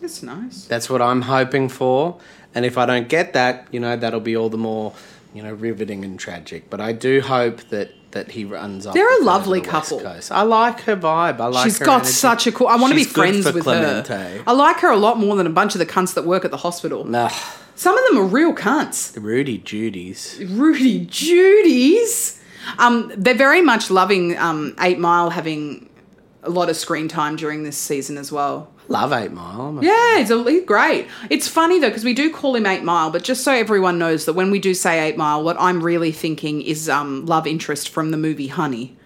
That's 0.00 0.22
nice. 0.22 0.64
That's 0.64 0.90
what 0.90 1.00
I'm 1.00 1.22
hoping 1.22 1.68
for. 1.68 2.18
And 2.54 2.64
if 2.64 2.76
I 2.76 2.86
don't 2.86 3.08
get 3.08 3.32
that, 3.34 3.66
you 3.70 3.80
know, 3.80 3.96
that'll 3.96 4.20
be 4.20 4.36
all 4.36 4.48
the 4.48 4.58
more, 4.58 4.92
you 5.32 5.42
know, 5.42 5.52
riveting 5.52 6.04
and 6.04 6.18
tragic. 6.18 6.68
But 6.70 6.80
I 6.80 6.92
do 6.92 7.20
hope 7.20 7.60
that 7.70 7.90
that 8.12 8.30
he 8.30 8.44
runs 8.46 8.86
up. 8.86 8.94
They're 8.94 9.04
a 9.06 9.10
with 9.10 9.18
her 9.18 9.24
to 9.24 9.24
lovely 9.26 9.60
the 9.60 9.66
couple. 9.68 10.02
I 10.30 10.42
like 10.42 10.80
her 10.82 10.96
vibe. 10.96 11.38
I 11.38 11.46
like. 11.48 11.64
She's 11.64 11.78
got 11.78 11.96
energy. 12.00 12.12
such 12.12 12.46
a 12.46 12.52
cool. 12.52 12.66
I 12.66 12.76
want 12.76 12.92
to 12.92 12.96
be 12.96 13.04
friends 13.04 13.44
with 13.44 13.64
Clemente. 13.64 14.14
her. 14.14 14.42
I 14.46 14.52
like 14.52 14.78
her 14.80 14.90
a 14.90 14.96
lot 14.96 15.18
more 15.18 15.36
than 15.36 15.46
a 15.46 15.50
bunch 15.50 15.74
of 15.74 15.80
the 15.80 15.86
cunts 15.86 16.14
that 16.14 16.24
work 16.24 16.44
at 16.46 16.50
the 16.50 16.56
hospital. 16.58 17.04
Nah, 17.04 17.30
Some 17.74 17.96
of 17.98 18.02
them 18.08 18.16
are 18.18 18.24
real 18.26 18.54
cunts. 18.54 19.12
the 19.12 19.20
Rudy 19.20 19.58
Judy's. 19.58 20.40
Rudy 20.48 21.04
Judy's. 21.04 22.40
Um, 22.78 23.12
they're 23.16 23.34
very 23.34 23.62
much 23.62 23.90
loving 23.90 24.36
um, 24.38 24.74
Eight 24.80 24.98
Mile 24.98 25.30
having 25.30 25.88
a 26.42 26.50
lot 26.50 26.68
of 26.68 26.76
screen 26.76 27.08
time 27.08 27.36
during 27.36 27.64
this 27.64 27.76
season 27.76 28.16
as 28.16 28.30
well. 28.30 28.72
Love 28.88 29.12
Eight 29.12 29.32
Mile. 29.32 29.78
Yeah, 29.82 30.18
he's, 30.18 30.30
a, 30.30 30.42
he's 30.44 30.64
great. 30.64 31.08
It's 31.28 31.48
funny 31.48 31.80
though 31.80 31.88
because 31.88 32.04
we 32.04 32.14
do 32.14 32.32
call 32.32 32.54
him 32.54 32.66
Eight 32.66 32.84
Mile, 32.84 33.10
but 33.10 33.24
just 33.24 33.42
so 33.42 33.52
everyone 33.52 33.98
knows 33.98 34.26
that 34.26 34.34
when 34.34 34.50
we 34.50 34.58
do 34.60 34.74
say 34.74 35.08
Eight 35.08 35.16
Mile, 35.16 35.42
what 35.42 35.56
I'm 35.58 35.82
really 35.82 36.12
thinking 36.12 36.62
is 36.62 36.88
um, 36.88 37.26
love 37.26 37.46
interest 37.46 37.88
from 37.88 38.10
the 38.10 38.16
movie 38.16 38.48
Honey, 38.48 38.96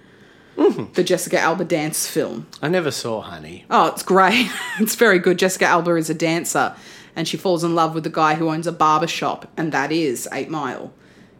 the 0.94 1.02
Jessica 1.02 1.38
Alba 1.38 1.64
dance 1.64 2.06
film. 2.06 2.46
I 2.60 2.68
never 2.68 2.90
saw 2.90 3.22
Honey. 3.22 3.64
Oh, 3.70 3.86
it's 3.86 4.02
great. 4.02 4.50
it's 4.78 4.94
very 4.94 5.18
good. 5.18 5.38
Jessica 5.38 5.64
Alba 5.64 5.94
is 5.94 6.10
a 6.10 6.14
dancer 6.14 6.76
and 7.16 7.26
she 7.26 7.36
falls 7.36 7.64
in 7.64 7.74
love 7.74 7.94
with 7.94 8.04
the 8.04 8.10
guy 8.10 8.34
who 8.34 8.48
owns 8.50 8.66
a 8.66 8.72
barber 8.72 9.06
shop, 9.06 9.50
and 9.56 9.72
that 9.72 9.92
is 9.92 10.28
Eight 10.32 10.48
Mile. 10.48 10.92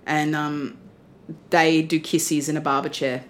And 0.07 0.35
um, 0.35 0.79
they 1.51 1.83
do 1.83 2.01
kisses 2.01 2.49
in 2.49 2.57
a 2.57 2.61
barber 2.61 2.89
chair. 2.89 3.25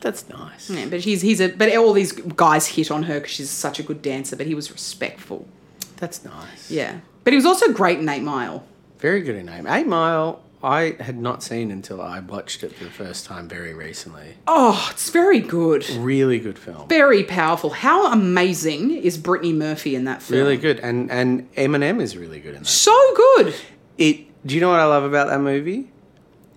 That's 0.00 0.28
nice. 0.28 0.68
Yeah, 0.68 0.86
but 0.86 1.00
he's 1.00 1.22
he's 1.22 1.40
a 1.40 1.48
but 1.48 1.74
all 1.76 1.92
these 1.94 2.12
guys 2.12 2.66
hit 2.66 2.90
on 2.90 3.04
her 3.04 3.14
because 3.20 3.32
she's 3.32 3.50
such 3.50 3.78
a 3.78 3.82
good 3.82 4.02
dancer. 4.02 4.36
But 4.36 4.46
he 4.46 4.54
was 4.54 4.70
respectful. 4.70 5.48
That's 5.96 6.24
nice. 6.24 6.70
Yeah, 6.70 7.00
but 7.24 7.32
he 7.32 7.36
was 7.36 7.46
also 7.46 7.72
great 7.72 7.98
in 7.98 8.08
Eight 8.08 8.22
Mile. 8.22 8.64
Very 8.98 9.22
good 9.22 9.36
in 9.36 9.46
name. 9.46 9.66
Eight 9.66 9.86
Mile. 9.86 10.42
I 10.62 10.96
had 10.98 11.18
not 11.18 11.42
seen 11.42 11.70
until 11.70 12.00
I 12.00 12.20
watched 12.20 12.64
it 12.64 12.74
for 12.74 12.84
the 12.84 12.90
first 12.90 13.26
time 13.26 13.48
very 13.48 13.74
recently. 13.74 14.36
Oh, 14.46 14.88
it's 14.90 15.10
very 15.10 15.40
good. 15.40 15.88
Really 15.90 16.38
good 16.38 16.58
film. 16.58 16.88
Very 16.88 17.22
powerful. 17.22 17.68
How 17.68 18.10
amazing 18.10 18.90
is 18.90 19.18
Brittany 19.18 19.52
Murphy 19.52 19.94
in 19.94 20.04
that 20.04 20.22
film? 20.22 20.40
Really 20.40 20.56
good, 20.56 20.80
and 20.80 21.10
and 21.10 21.52
Eminem 21.54 22.00
is 22.00 22.16
really 22.16 22.40
good 22.40 22.54
in 22.54 22.62
that. 22.62 22.68
So 22.68 23.14
good. 23.14 23.54
It. 23.98 24.46
Do 24.46 24.54
you 24.54 24.60
know 24.60 24.70
what 24.70 24.80
I 24.80 24.86
love 24.86 25.04
about 25.04 25.28
that 25.28 25.40
movie? 25.40 25.90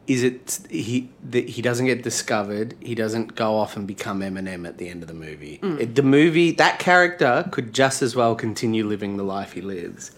Is 0.08 0.24
it 0.24 0.60
he 0.70 1.10
that 1.30 1.50
he 1.50 1.62
doesn't 1.62 1.86
get 1.86 2.02
discovered. 2.02 2.76
He 2.80 2.96
doesn't 2.96 3.36
go 3.36 3.58
off 3.58 3.76
and 3.76 3.86
become 3.86 4.22
Eminem 4.22 4.66
at 4.66 4.78
the 4.78 4.88
end 4.88 5.04
of 5.04 5.08
the 5.08 5.14
movie. 5.14 5.60
Mm. 5.62 5.80
It, 5.82 5.96
the 5.96 6.04
movie 6.04 6.52
that 6.52 6.80
character 6.80 7.46
could 7.52 7.74
just 7.74 8.02
as 8.02 8.16
well 8.16 8.34
continue 8.34 8.86
living 8.88 9.18
the 9.18 9.24
life 9.24 9.52
he 9.52 9.62
lives, 9.62 10.12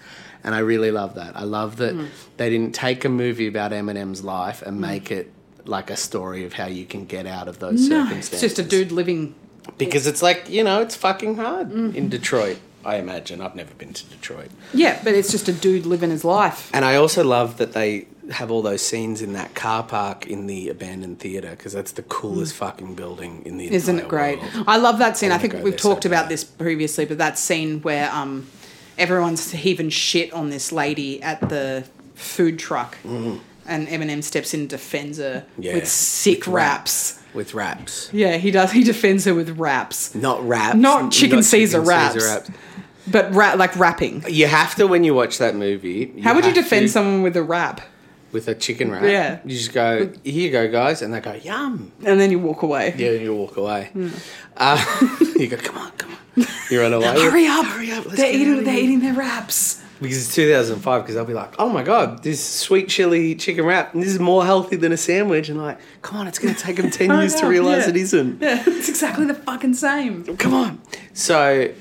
and 0.44 0.54
I 0.54 0.60
really 0.60 0.92
love 0.92 1.16
that. 1.16 1.36
I 1.36 1.44
love 1.44 1.78
that 1.78 1.96
mm. 1.96 2.08
they 2.38 2.52
didn't 2.52 2.76
take 2.76 3.04
a 3.04 3.10
movie 3.10 3.48
about 3.48 3.72
Eminem's 3.72 4.24
life 4.24 4.62
and 4.62 4.78
mm. 4.78 4.82
make 4.82 5.12
it 5.12 5.32
like 5.66 5.90
a 5.90 5.98
story 5.98 6.46
of 6.46 6.54
how 6.54 6.68
you 6.68 6.86
can 6.86 7.06
get 7.06 7.26
out 7.26 7.48
of 7.48 7.60
those 7.60 7.90
No, 7.90 8.04
circumstances. 8.04 8.44
it's 8.44 8.56
just 8.56 8.60
a 8.60 8.64
dude 8.64 8.92
living. 8.92 9.34
because 9.78 10.06
it's 10.08 10.22
like 10.22 10.50
you 10.50 10.64
know 10.64 10.82
it's 10.82 10.96
fucking 10.96 11.36
hard 11.36 11.72
in 11.72 12.10
Detroit. 12.10 12.60
I 12.86 12.96
imagine 12.98 13.42
I've 13.42 13.56
never 13.56 13.74
been 13.74 13.94
to 13.94 14.06
Detroit. 14.06 14.50
Yeah, 14.74 15.00
but 15.04 15.14
it's 15.14 15.32
just 15.32 15.48
a 15.48 15.54
dude 15.54 15.86
living 15.86 16.10
his 16.12 16.24
life. 16.24 16.70
And 16.74 16.86
I 16.86 16.96
also 16.96 17.24
love 17.24 17.58
that 17.58 17.74
they 17.74 18.08
have 18.32 18.52
all 18.52 18.62
those 18.62 18.82
scenes 18.82 19.22
in 19.22 19.34
that 19.34 19.56
car 19.56 19.84
park 19.84 20.28
in 20.28 20.46
the 20.48 20.70
abandoned 20.70 21.20
theater 21.20 21.50
because 21.52 21.74
that's 21.74 21.92
the 21.94 22.04
coolest 22.04 22.54
fucking 22.56 22.94
building 22.96 23.42
in 23.46 23.58
the 23.58 23.68
Mm. 23.68 23.72
Isn't 23.72 24.00
it 24.00 24.08
great? 24.08 24.40
world. 24.40 24.66
I 24.68 24.78
love 24.78 25.00
that 25.00 25.18
scene. 25.18 25.32
I, 25.32 25.34
wanna 25.38 25.42
think 25.50 25.54
we've 25.64 25.74
there 25.74 25.78
so 25.80 25.90
talked 25.90 26.06
about 26.06 26.24
bad. 26.26 26.30
this 26.32 26.44
previously, 26.44 27.06
but 27.06 27.18
that 27.18 27.38
scene 27.40 27.82
where 27.82 28.10
um, 28.14 28.48
everyone's 28.98 29.52
heaving 29.52 29.90
shit 29.90 30.32
on 30.32 30.50
this 30.50 30.72
lady 30.72 31.22
at 31.24 31.50
the 31.50 31.86
food 32.16 32.60
truck. 32.60 32.98
Mm-hmm. 33.04 33.38
and 33.66 33.88
Eminem 33.88 34.24
steps 34.24 34.54
in 34.54 34.62
and 34.62 34.70
defends 34.70 35.18
her 35.20 35.46
Yeah. 35.58 35.76
with 35.76 35.88
sick 35.88 36.40
With 36.40 36.48
rap. 36.56 36.78
raps. 36.80 37.19
With 37.34 37.54
raps. 37.54 38.10
Yeah, 38.14 38.38
he 38.38 38.52
does. 38.52 38.72
He 38.72 38.84
defends 38.84 39.26
her 39.26 39.34
with 39.34 39.58
raps, 39.58 40.16
Not 40.16 40.46
raps. 40.48 40.76
Not 40.78 41.12
chicken 41.12 41.44
Caesar 41.44 41.80
chicken 41.80 41.88
raps. 41.88 42.50
but 43.08 43.34
ra- 43.34 43.54
like 43.54 43.76
rapping. 43.78 44.24
You 44.28 44.48
have 44.48 44.76
to 44.76 44.88
when 44.88 45.04
you 45.04 45.14
watch 45.14 45.38
that 45.38 45.56
movie. 45.56 46.20
How 46.22 46.34
would 46.36 46.46
you 46.46 46.54
defend 46.54 46.88
to- 46.88 46.92
someone 46.92 47.22
with 47.22 47.36
a 47.38 47.44
rap? 47.44 47.82
with 48.32 48.48
a 48.48 48.54
chicken 48.54 48.92
wrap? 48.92 49.02
Yeah. 49.04 49.40
You 49.44 49.58
just 49.58 49.74
go, 49.74 50.12
here 50.24 50.34
you 50.34 50.52
go, 50.52 50.72
guys, 50.72 51.02
and 51.02 51.12
they 51.12 51.20
go, 51.20 51.34
yum. 51.34 51.92
And 52.06 52.20
then 52.20 52.30
you 52.30 52.38
walk 52.38 52.62
away. 52.62 52.94
Yeah, 52.96 53.12
and 53.14 53.22
you 53.22 53.34
walk 53.36 53.58
away. 53.58 53.90
Hmm. 53.94 54.10
Uh, 54.56 55.08
you 55.36 55.48
go, 55.48 55.58
come 55.58 55.78
on, 55.80 55.92
come 55.98 56.12
on. 56.12 56.46
You 56.70 56.80
run 56.80 56.94
away. 56.94 57.20
Hurry 57.20 57.48
up! 57.48 57.66
Hurry 57.66 57.92
up. 57.92 58.04
They're 58.06 58.32
eating. 58.34 58.64
They're 58.64 58.78
eating 58.78 59.00
their 59.02 59.14
raps. 59.16 59.69
Because 60.02 60.18
it's 60.18 60.36
2005, 60.36 61.02
because 61.02 61.16
they'll 61.16 61.26
be 61.26 61.34
like, 61.34 61.56
oh 61.60 61.70
my 61.70 61.84
god, 61.84 62.24
this 62.24 62.44
sweet 62.44 62.88
chili 62.88 63.36
chicken 63.36 63.66
wrap, 63.66 63.94
this 63.94 64.08
is 64.08 64.20
more 64.20 64.46
healthy 64.46 64.78
than 64.78 64.92
a 64.92 64.98
sandwich. 64.98 65.50
And 65.50 65.62
like, 65.62 65.80
come 66.02 66.18
on, 66.18 66.28
it's 66.28 66.40
going 66.40 66.56
to 66.56 66.60
take 66.60 66.78
them 66.78 66.90
10 66.90 67.10
years 67.20 67.36
to 67.36 67.48
realize 67.48 67.84
yeah. 67.84 67.90
it 67.90 67.98
isn't. 67.98 68.42
Yeah, 68.42 68.64
it's 68.68 68.88
exactly 68.88 69.26
the 69.26 69.34
fucking 69.34 69.74
same. 69.74 70.38
Come 70.38 70.54
on. 70.54 70.82
So, 71.14 71.74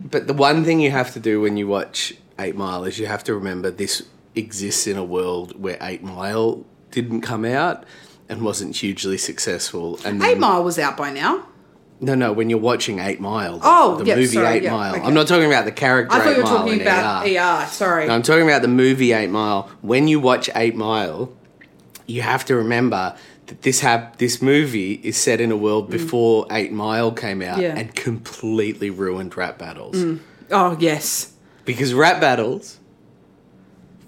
but 0.00 0.26
the 0.26 0.34
one 0.34 0.64
thing 0.64 0.80
you 0.80 0.92
have 0.92 1.12
to 1.14 1.20
do 1.20 1.40
when 1.40 1.56
you 1.56 1.66
watch 1.66 2.14
Eight 2.38 2.56
Mile 2.56 2.84
is 2.84 2.98
you 2.98 3.06
have 3.06 3.24
to 3.24 3.34
remember 3.34 3.70
this 3.70 4.06
exists 4.34 4.86
in 4.86 4.96
a 4.96 5.04
world 5.04 5.60
where 5.60 5.78
Eight 5.80 6.02
Mile 6.02 6.64
didn't 6.90 7.22
come 7.22 7.44
out 7.44 7.84
and 8.28 8.42
wasn't 8.42 8.76
hugely 8.76 9.18
successful. 9.18 9.98
And 10.04 10.22
Eight 10.22 10.38
Mile 10.38 10.62
was 10.62 10.78
out 10.78 10.96
by 10.96 11.10
now. 11.10 11.46
No, 12.02 12.14
no. 12.16 12.32
When 12.32 12.50
you're 12.50 12.58
watching 12.58 12.98
Eight 12.98 13.20
Mile, 13.20 13.58
the, 13.58 13.64
Oh, 13.64 13.96
the 13.96 14.04
movie 14.16 14.26
sorry, 14.26 14.58
Eight 14.58 14.64
Mile. 14.64 14.96
okay. 14.96 15.04
I'm 15.04 15.14
not 15.14 15.28
talking 15.28 15.46
about 15.46 15.64
the 15.64 15.72
character. 15.72 16.14
I 16.14 16.18
thought 16.18 16.26
Eight 16.28 16.36
you 16.36 16.42
were 16.42 16.48
Mile 16.48 16.58
talking 16.58 16.80
about 16.82 17.26
ER. 17.26 17.38
ER. 17.62 17.66
Sorry. 17.68 18.06
No, 18.08 18.14
I'm 18.14 18.22
talking 18.22 18.42
about 18.44 18.60
the 18.62 18.68
movie 18.68 19.12
Eight 19.12 19.30
Mile. 19.30 19.70
When 19.82 20.08
you 20.08 20.18
watch 20.20 20.50
Eight 20.56 20.74
Mile, 20.74 21.32
you 22.06 22.22
have 22.22 22.44
to 22.46 22.56
remember 22.56 23.14
that 23.46 23.62
this 23.62 23.80
hap- 23.80 24.18
this 24.18 24.42
movie 24.42 24.94
is 25.04 25.16
set 25.16 25.40
in 25.40 25.50
a 25.52 25.56
world 25.56 25.90
before 25.90 26.46
Eight 26.50 26.72
Mile 26.72 27.12
came 27.12 27.40
out 27.40 27.58
Mm. 27.58 27.62
Yeah. 27.62 27.76
and 27.78 27.94
completely 27.94 28.90
ruined 28.90 29.36
rap 29.36 29.56
battles. 29.58 29.96
oh 30.50 30.76
yes. 30.80 31.32
Because 31.64 31.94
rap 31.94 32.20
battles, 32.20 32.78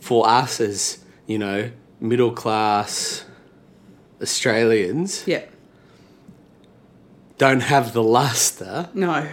for 0.00 0.28
us 0.28 0.60
as 0.60 0.98
you 1.26 1.38
know 1.38 1.70
middle 2.00 2.32
class 2.32 3.24
Australians, 4.20 5.22
Yeah. 5.26 5.42
Don't 7.38 7.60
have 7.60 7.92
the 7.92 8.02
luster, 8.02 8.88
No. 8.94 9.26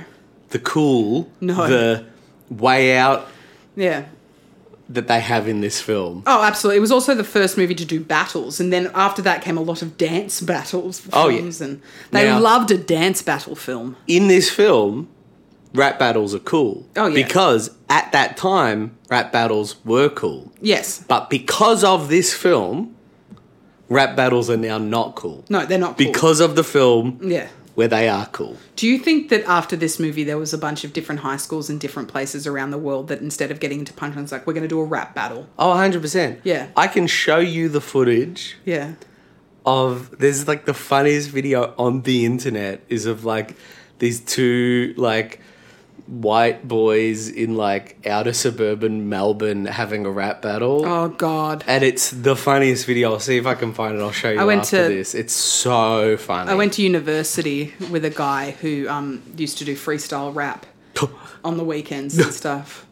the 0.49 0.59
cool, 0.59 1.29
No. 1.39 1.67
the 1.67 2.05
way 2.49 2.97
out 2.97 3.27
Yeah. 3.75 4.03
that 4.89 5.07
they 5.07 5.19
have 5.21 5.47
in 5.47 5.61
this 5.61 5.79
film. 5.79 6.23
Oh, 6.27 6.43
absolutely. 6.43 6.77
It 6.77 6.81
was 6.81 6.91
also 6.91 7.15
the 7.15 7.23
first 7.23 7.57
movie 7.57 7.75
to 7.75 7.85
do 7.85 7.99
battles, 7.99 8.59
and 8.59 8.73
then 8.73 8.91
after 8.93 9.21
that 9.21 9.41
came 9.41 9.57
a 9.57 9.61
lot 9.61 9.81
of 9.81 9.97
dance 9.97 10.41
battles 10.41 11.01
Oh, 11.13 11.29
yeah. 11.29 11.37
films, 11.37 11.61
and 11.61 11.81
they 12.11 12.25
Now- 12.25 12.39
loved 12.39 12.71
a 12.71 12.77
dance 12.77 13.21
battle 13.21 13.55
film. 13.55 13.95
in 14.07 14.27
this 14.27 14.49
film, 14.49 15.07
rap 15.73 15.97
battles 15.97 16.35
are 16.35 16.39
cool. 16.39 16.85
Oh, 16.97 17.07
yeah. 17.07 17.13
Because 17.25 17.69
at 17.89 18.11
that 18.11 18.35
time, 18.35 18.91
rap 19.09 19.31
battles 19.31 19.75
were 19.85 20.09
cool. 20.09 20.51
Yes. 20.61 21.01
But 21.07 21.29
because 21.29 21.83
of 21.85 22.09
this 22.09 22.33
film, 22.33 22.89
rap 23.87 24.15
battles 24.17 24.49
are 24.49 24.57
now 24.57 24.77
not 24.77 25.15
cool. 25.15 25.45
No, 25.49 25.65
they're 25.65 25.77
not 25.77 25.97
cool. 25.97 26.07
Because 26.07 26.39
of 26.41 26.55
the 26.55 26.63
film 26.63 27.17
Yeah. 27.23 27.47
Where 27.75 27.87
they 27.87 28.09
are 28.09 28.25
cool. 28.27 28.57
Do 28.75 28.87
you 28.87 28.97
think 28.99 29.29
that 29.29 29.43
after 29.45 29.75
this 29.75 29.99
movie, 29.99 30.23
there 30.23 30.37
was 30.37 30.53
a 30.53 30.57
bunch 30.57 30.83
of 30.83 30.91
different 30.93 31.21
high 31.21 31.37
schools 31.37 31.69
in 31.69 31.77
different 31.77 32.09
places 32.09 32.45
around 32.45 32.71
the 32.71 32.77
world 32.77 33.07
that 33.07 33.21
instead 33.21 33.49
of 33.51 33.59
getting 33.59 33.79
into 33.79 33.93
punchlines, 33.93 34.31
like 34.31 34.45
we're 34.45 34.53
going 34.53 34.63
to 34.63 34.67
do 34.67 34.79
a 34.79 34.85
rap 34.85 35.15
battle? 35.15 35.47
Oh, 35.57 35.69
100%. 35.73 36.39
Yeah. 36.43 36.67
I 36.75 36.87
can 36.87 37.07
show 37.07 37.39
you 37.39 37.69
the 37.69 37.81
footage 37.81 38.57
Yeah. 38.65 38.93
of 39.65 40.17
there's 40.19 40.47
like 40.47 40.65
the 40.65 40.73
funniest 40.73 41.29
video 41.29 41.73
on 41.77 42.01
the 42.01 42.25
internet 42.25 42.81
is 42.89 43.05
of 43.05 43.23
like 43.25 43.55
these 43.99 44.19
two 44.19 44.93
like 44.97 45.39
white 46.07 46.67
boys 46.67 47.27
in 47.29 47.55
like 47.55 47.97
outer 48.05 48.33
suburban 48.33 49.09
Melbourne 49.09 49.65
having 49.65 50.05
a 50.05 50.11
rap 50.11 50.41
battle. 50.41 50.85
Oh 50.85 51.09
God. 51.09 51.63
And 51.67 51.83
it's 51.83 52.11
the 52.11 52.35
funniest 52.35 52.85
video. 52.85 53.13
I'll 53.13 53.19
see 53.19 53.37
if 53.37 53.45
I 53.45 53.55
can 53.55 53.73
find 53.73 53.95
it. 53.97 54.01
I'll 54.01 54.11
show 54.11 54.31
you 54.31 54.39
I 54.39 54.43
went 54.45 54.61
after 54.61 54.87
to- 54.87 54.93
this. 54.93 55.13
It's 55.15 55.33
so 55.33 56.17
funny. 56.17 56.51
I 56.51 56.55
went 56.55 56.73
to 56.73 56.81
university 56.81 57.73
with 57.89 58.05
a 58.05 58.09
guy 58.09 58.51
who 58.61 58.87
um, 58.89 59.21
used 59.37 59.57
to 59.59 59.65
do 59.65 59.75
freestyle 59.75 60.33
rap 60.33 60.65
on 61.43 61.57
the 61.57 61.63
weekends 61.63 62.17
and 62.17 62.33
stuff. 62.33 62.85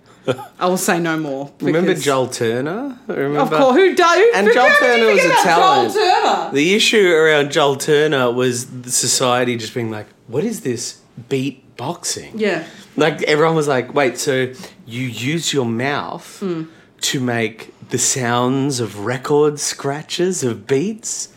I 0.60 0.68
will 0.68 0.78
say 0.78 1.00
no 1.00 1.18
more. 1.18 1.52
Remember 1.60 1.96
Joel 1.96 2.28
Turner? 2.28 3.00
Remember? 3.08 3.40
Of 3.40 3.50
course, 3.50 3.76
who 3.78 3.96
does? 3.96 4.36
And 4.36 4.48
Joel 4.54 4.70
how 4.70 4.80
did 4.80 5.00
you 5.00 5.06
Turner 5.06 5.14
was 5.14 5.26
a 5.26 5.44
talent. 5.44 6.54
The 6.54 6.76
issue 6.76 7.12
around 7.12 7.52
Joel 7.52 7.78
Turner 7.78 8.32
was 8.32 8.68
society 8.86 9.56
just 9.58 9.74
being 9.74 9.90
like, 9.90 10.06
"What 10.28 10.44
is 10.44 10.62
this 10.62 11.00
beat 11.30 11.76
boxing?" 11.78 12.38
Yeah. 12.38 12.68
Like 13.00 13.24
everyone 13.24 13.56
was 13.56 13.68
like, 13.68 13.94
"Wait, 13.94 14.18
so 14.18 14.52
you 14.86 15.04
use 15.08 15.54
your 15.54 15.66
mouth 15.66 16.40
Hmm. 16.40 16.64
to 17.02 17.20
make 17.20 17.74
the 17.90 17.98
sounds 17.98 18.80
of 18.80 19.06
record 19.06 19.60
scratches 19.60 20.44
of 20.44 20.68
beats?" 20.68 21.30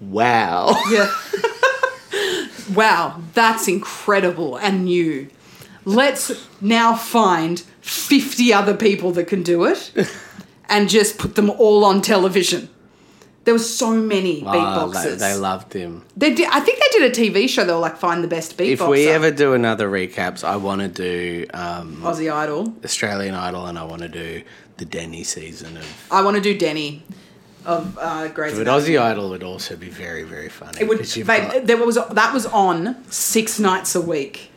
Wow. 0.00 0.74
Yeah. 0.90 1.10
wow, 2.74 3.20
that's 3.34 3.68
incredible 3.68 4.56
and 4.56 4.84
new. 4.84 5.28
Let's 5.84 6.30
now 6.60 6.94
find 6.94 7.60
50 7.80 8.52
other 8.52 8.74
people 8.74 9.12
that 9.12 9.26
can 9.26 9.42
do 9.42 9.64
it 9.64 9.92
and 10.68 10.88
just 10.88 11.18
put 11.18 11.34
them 11.34 11.50
all 11.50 11.84
on 11.84 12.00
television. 12.02 12.68
There 13.44 13.54
were 13.54 13.58
so 13.58 13.90
many 13.92 14.42
Oh, 14.42 14.46
beatboxers. 14.50 15.02
they, 15.18 15.32
they 15.32 15.34
loved 15.34 15.72
him. 15.72 16.02
They 16.16 16.34
did, 16.34 16.48
I 16.52 16.60
think 16.60 16.78
they 16.78 16.98
did 16.98 17.10
a 17.10 17.14
TV 17.20 17.48
show. 17.48 17.64
They 17.64 17.72
were 17.72 17.78
like, 17.78 17.96
find 17.96 18.22
the 18.22 18.28
best 18.28 18.56
beatboxer. 18.58 18.72
If 18.72 18.86
we 18.88 19.08
ever 19.08 19.30
do 19.30 19.54
another 19.54 19.88
recaps, 19.90 20.44
I 20.44 20.56
want 20.56 20.82
to 20.82 20.88
do 20.88 21.46
um, 21.54 21.96
Aussie 22.02 22.30
Idol. 22.30 22.74
Australian 22.84 23.34
Idol, 23.34 23.66
and 23.66 23.78
I 23.78 23.84
want 23.84 24.02
to 24.02 24.08
do 24.08 24.42
the 24.76 24.84
Denny 24.84 25.24
season 25.24 25.78
of. 25.78 26.06
I 26.10 26.22
want 26.22 26.36
to 26.36 26.42
do 26.42 26.56
Denny 26.56 27.02
of 27.64 27.96
uh, 28.00 28.28
Grey's 28.28 28.52
But 28.52 28.62
Anatomy. 28.68 28.94
Aussie 28.94 29.00
Idol 29.00 29.30
would 29.30 29.42
also 29.42 29.74
be 29.76 29.88
very, 29.88 30.22
very 30.22 30.48
funny. 30.50 30.78
It 30.80 30.88
would. 30.88 30.98
'cause 30.98 31.16
you've 31.16 31.26
Babe, 31.26 31.50
got- 31.50 31.66
there 31.66 31.76
was 31.78 31.94
that 31.96 32.32
was 32.34 32.44
on 32.46 32.96
six 33.10 33.58
nights 33.58 33.94
a 33.94 34.00
week. 34.02 34.50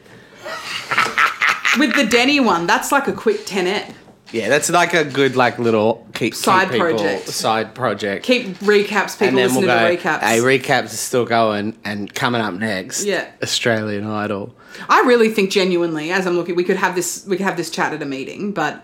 With 1.80 1.96
the 1.96 2.06
Denny 2.06 2.40
one, 2.40 2.68
that's 2.68 2.92
like 2.92 3.08
a 3.08 3.14
quick 3.14 3.46
tenette. 3.46 3.94
Yeah, 4.34 4.50
that's 4.50 4.70
like 4.70 4.94
a 4.94 5.04
good 5.06 5.36
like 5.38 5.60
little 5.60 6.06
keep 6.14 6.36
Side 6.36 6.64
keep 6.64 6.72
people- 6.74 6.88
project. 6.90 7.30
Side 7.30 7.74
project. 7.76 8.26
Keep 8.26 8.58
recaps. 8.60 9.14
People 9.14 9.28
and 9.30 9.38
then 9.38 9.48
listen 9.48 9.62
we'll 9.66 9.68
go. 9.80 9.90
to 9.90 9.96
the 9.96 10.02
recaps. 10.10 10.20
Hey, 10.22 10.40
recaps 10.40 10.86
is 10.86 11.00
still 11.00 11.26
going, 11.26 11.78
and 11.86 12.14
coming 12.14 12.42
up 12.42 12.54
next, 12.56 13.06
Yeah. 13.06 13.28
Australian 13.42 14.06
Idol. 14.06 14.54
I 14.90 15.02
really 15.02 15.30
think 15.30 15.52
genuinely, 15.52 16.12
as 16.12 16.26
I'm 16.26 16.36
looking, 16.36 16.56
we 16.56 16.64
could 16.64 16.78
have 16.78 16.96
this. 16.96 17.24
We 17.28 17.38
could 17.38 17.46
have 17.46 17.58
this 17.58 17.70
chat 17.70 17.94
at 17.94 18.02
a 18.02 18.06
meeting, 18.06 18.52
but 18.52 18.84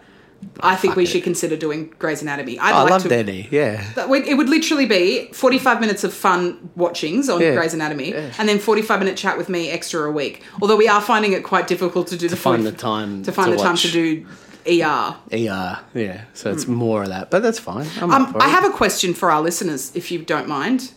I 0.62 0.76
think 0.78 0.92
fuck 0.92 0.98
we 0.98 1.04
it. 1.04 1.08
should 1.08 1.24
consider 1.24 1.58
doing 1.58 1.94
Grey's 2.00 2.22
Anatomy. 2.22 2.58
I'd 2.60 2.72
Oh, 2.72 2.78
I 2.78 2.82
like 2.84 2.92
love 2.92 3.04
to. 3.04 3.10
Denny. 3.10 3.48
Yeah. 3.52 3.84
That 3.96 4.08
would- 4.08 4.26
It 4.26 4.36
would 4.36 4.48
literally 4.48 4.86
be 4.86 5.30
45 5.34 5.82
minutes 5.82 6.06
of 6.06 6.14
fun 6.14 6.70
watchings 6.78 7.28
on 7.28 7.42
Yeah. 7.42 7.56
Grey's 7.56 7.74
Anatomy, 7.74 8.14
and 8.14 8.48
then 8.48 8.58
45 8.60 9.00
minute 9.00 9.18
chat 9.18 9.38
with 9.38 9.50
me 9.50 9.70
extra 9.70 10.08
a 10.08 10.12
week. 10.12 10.42
Although 10.62 10.78
we 10.78 10.88
are 10.88 11.02
finding 11.02 11.34
it 11.34 11.44
quite 11.44 11.68
difficult 11.68 12.08
to 12.08 12.18
do 12.18 12.30
the 12.30 12.38
find 12.38 12.62
40 12.64 12.72
the 12.72 12.82
time 12.82 13.24
to 13.24 13.32
find 13.34 13.48
to 13.48 13.58
the 13.58 13.58
time 13.64 13.72
watch. 13.74 13.82
to 13.82 13.92
do 13.92 14.26
ER. 14.70 15.16
ER. 15.34 15.80
Yeah. 15.94 16.22
So 16.34 16.52
it's 16.52 16.68
more 16.68 17.04
of 17.04 17.10
that, 17.10 17.32
but 17.32 17.42
that's 17.42 17.60
fine. 17.60 17.88
I'm 18.02 18.12
Um, 18.12 18.32
for 18.34 18.42
I 18.42 18.48
it. 18.48 18.52
have 18.52 18.66
a 18.66 18.70
question 18.70 19.14
for 19.14 19.32
our 19.32 19.42
listeners, 19.42 19.92
if 19.96 20.12
you 20.12 20.20
don't 20.20 20.48
mind. 20.48 20.92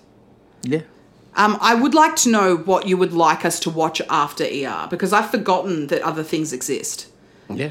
Yeah. 0.62 0.82
Um, 1.34 1.56
I 1.60 1.74
would 1.74 1.94
like 1.94 2.14
to 2.16 2.28
know 2.30 2.56
what 2.56 2.86
you 2.86 2.96
would 2.98 3.12
like 3.14 3.44
us 3.44 3.58
to 3.60 3.70
watch 3.70 4.02
after 4.10 4.44
ER 4.44 4.86
because 4.90 5.12
I've 5.14 5.30
forgotten 5.30 5.86
that 5.86 6.02
other 6.02 6.22
things 6.22 6.52
exist. 6.52 7.06
Yeah. 7.48 7.70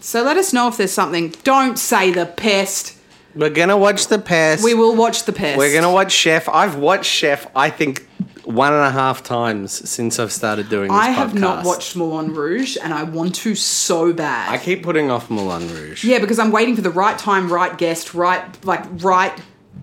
So 0.00 0.22
let 0.22 0.36
us 0.36 0.52
know 0.52 0.66
if 0.68 0.76
there's 0.78 0.92
something. 0.92 1.34
Don't 1.44 1.78
say 1.78 2.10
the 2.10 2.26
pest. 2.26 2.96
We're 3.34 3.50
gonna 3.50 3.76
watch 3.78 4.08
the 4.08 4.18
pest. 4.18 4.64
We 4.64 4.74
will 4.74 4.96
watch 4.96 5.24
the 5.24 5.32
pest. 5.32 5.56
We're 5.58 5.72
gonna 5.74 5.92
watch 5.92 6.10
Chef. 6.12 6.48
I've 6.48 6.76
watched 6.76 7.10
Chef. 7.10 7.46
I 7.54 7.70
think 7.70 8.06
one 8.44 8.72
and 8.72 8.82
a 8.84 8.90
half 8.90 9.22
times 9.22 9.88
since 9.88 10.18
I've 10.18 10.32
started 10.32 10.68
doing 10.68 10.88
this 10.90 10.98
I 11.00 11.10
have 11.10 11.34
not 11.34 11.64
watched 11.64 11.94
Moulin 11.96 12.34
Rouge, 12.34 12.76
and 12.82 12.92
I 12.92 13.02
want 13.04 13.34
to 13.36 13.54
so 13.54 14.12
bad. 14.12 14.50
I 14.50 14.58
keep 14.58 14.82
putting 14.82 15.10
off 15.10 15.30
Moulin 15.30 15.68
Rouge. 15.72 16.04
yeah, 16.04 16.18
because 16.18 16.38
I'm 16.38 16.50
waiting 16.52 16.74
for 16.74 16.82
the 16.82 16.90
right 16.90 17.18
time, 17.18 17.52
right 17.52 17.76
guest, 17.78 18.14
right 18.14 18.42
like 18.64 18.84
right 19.02 19.32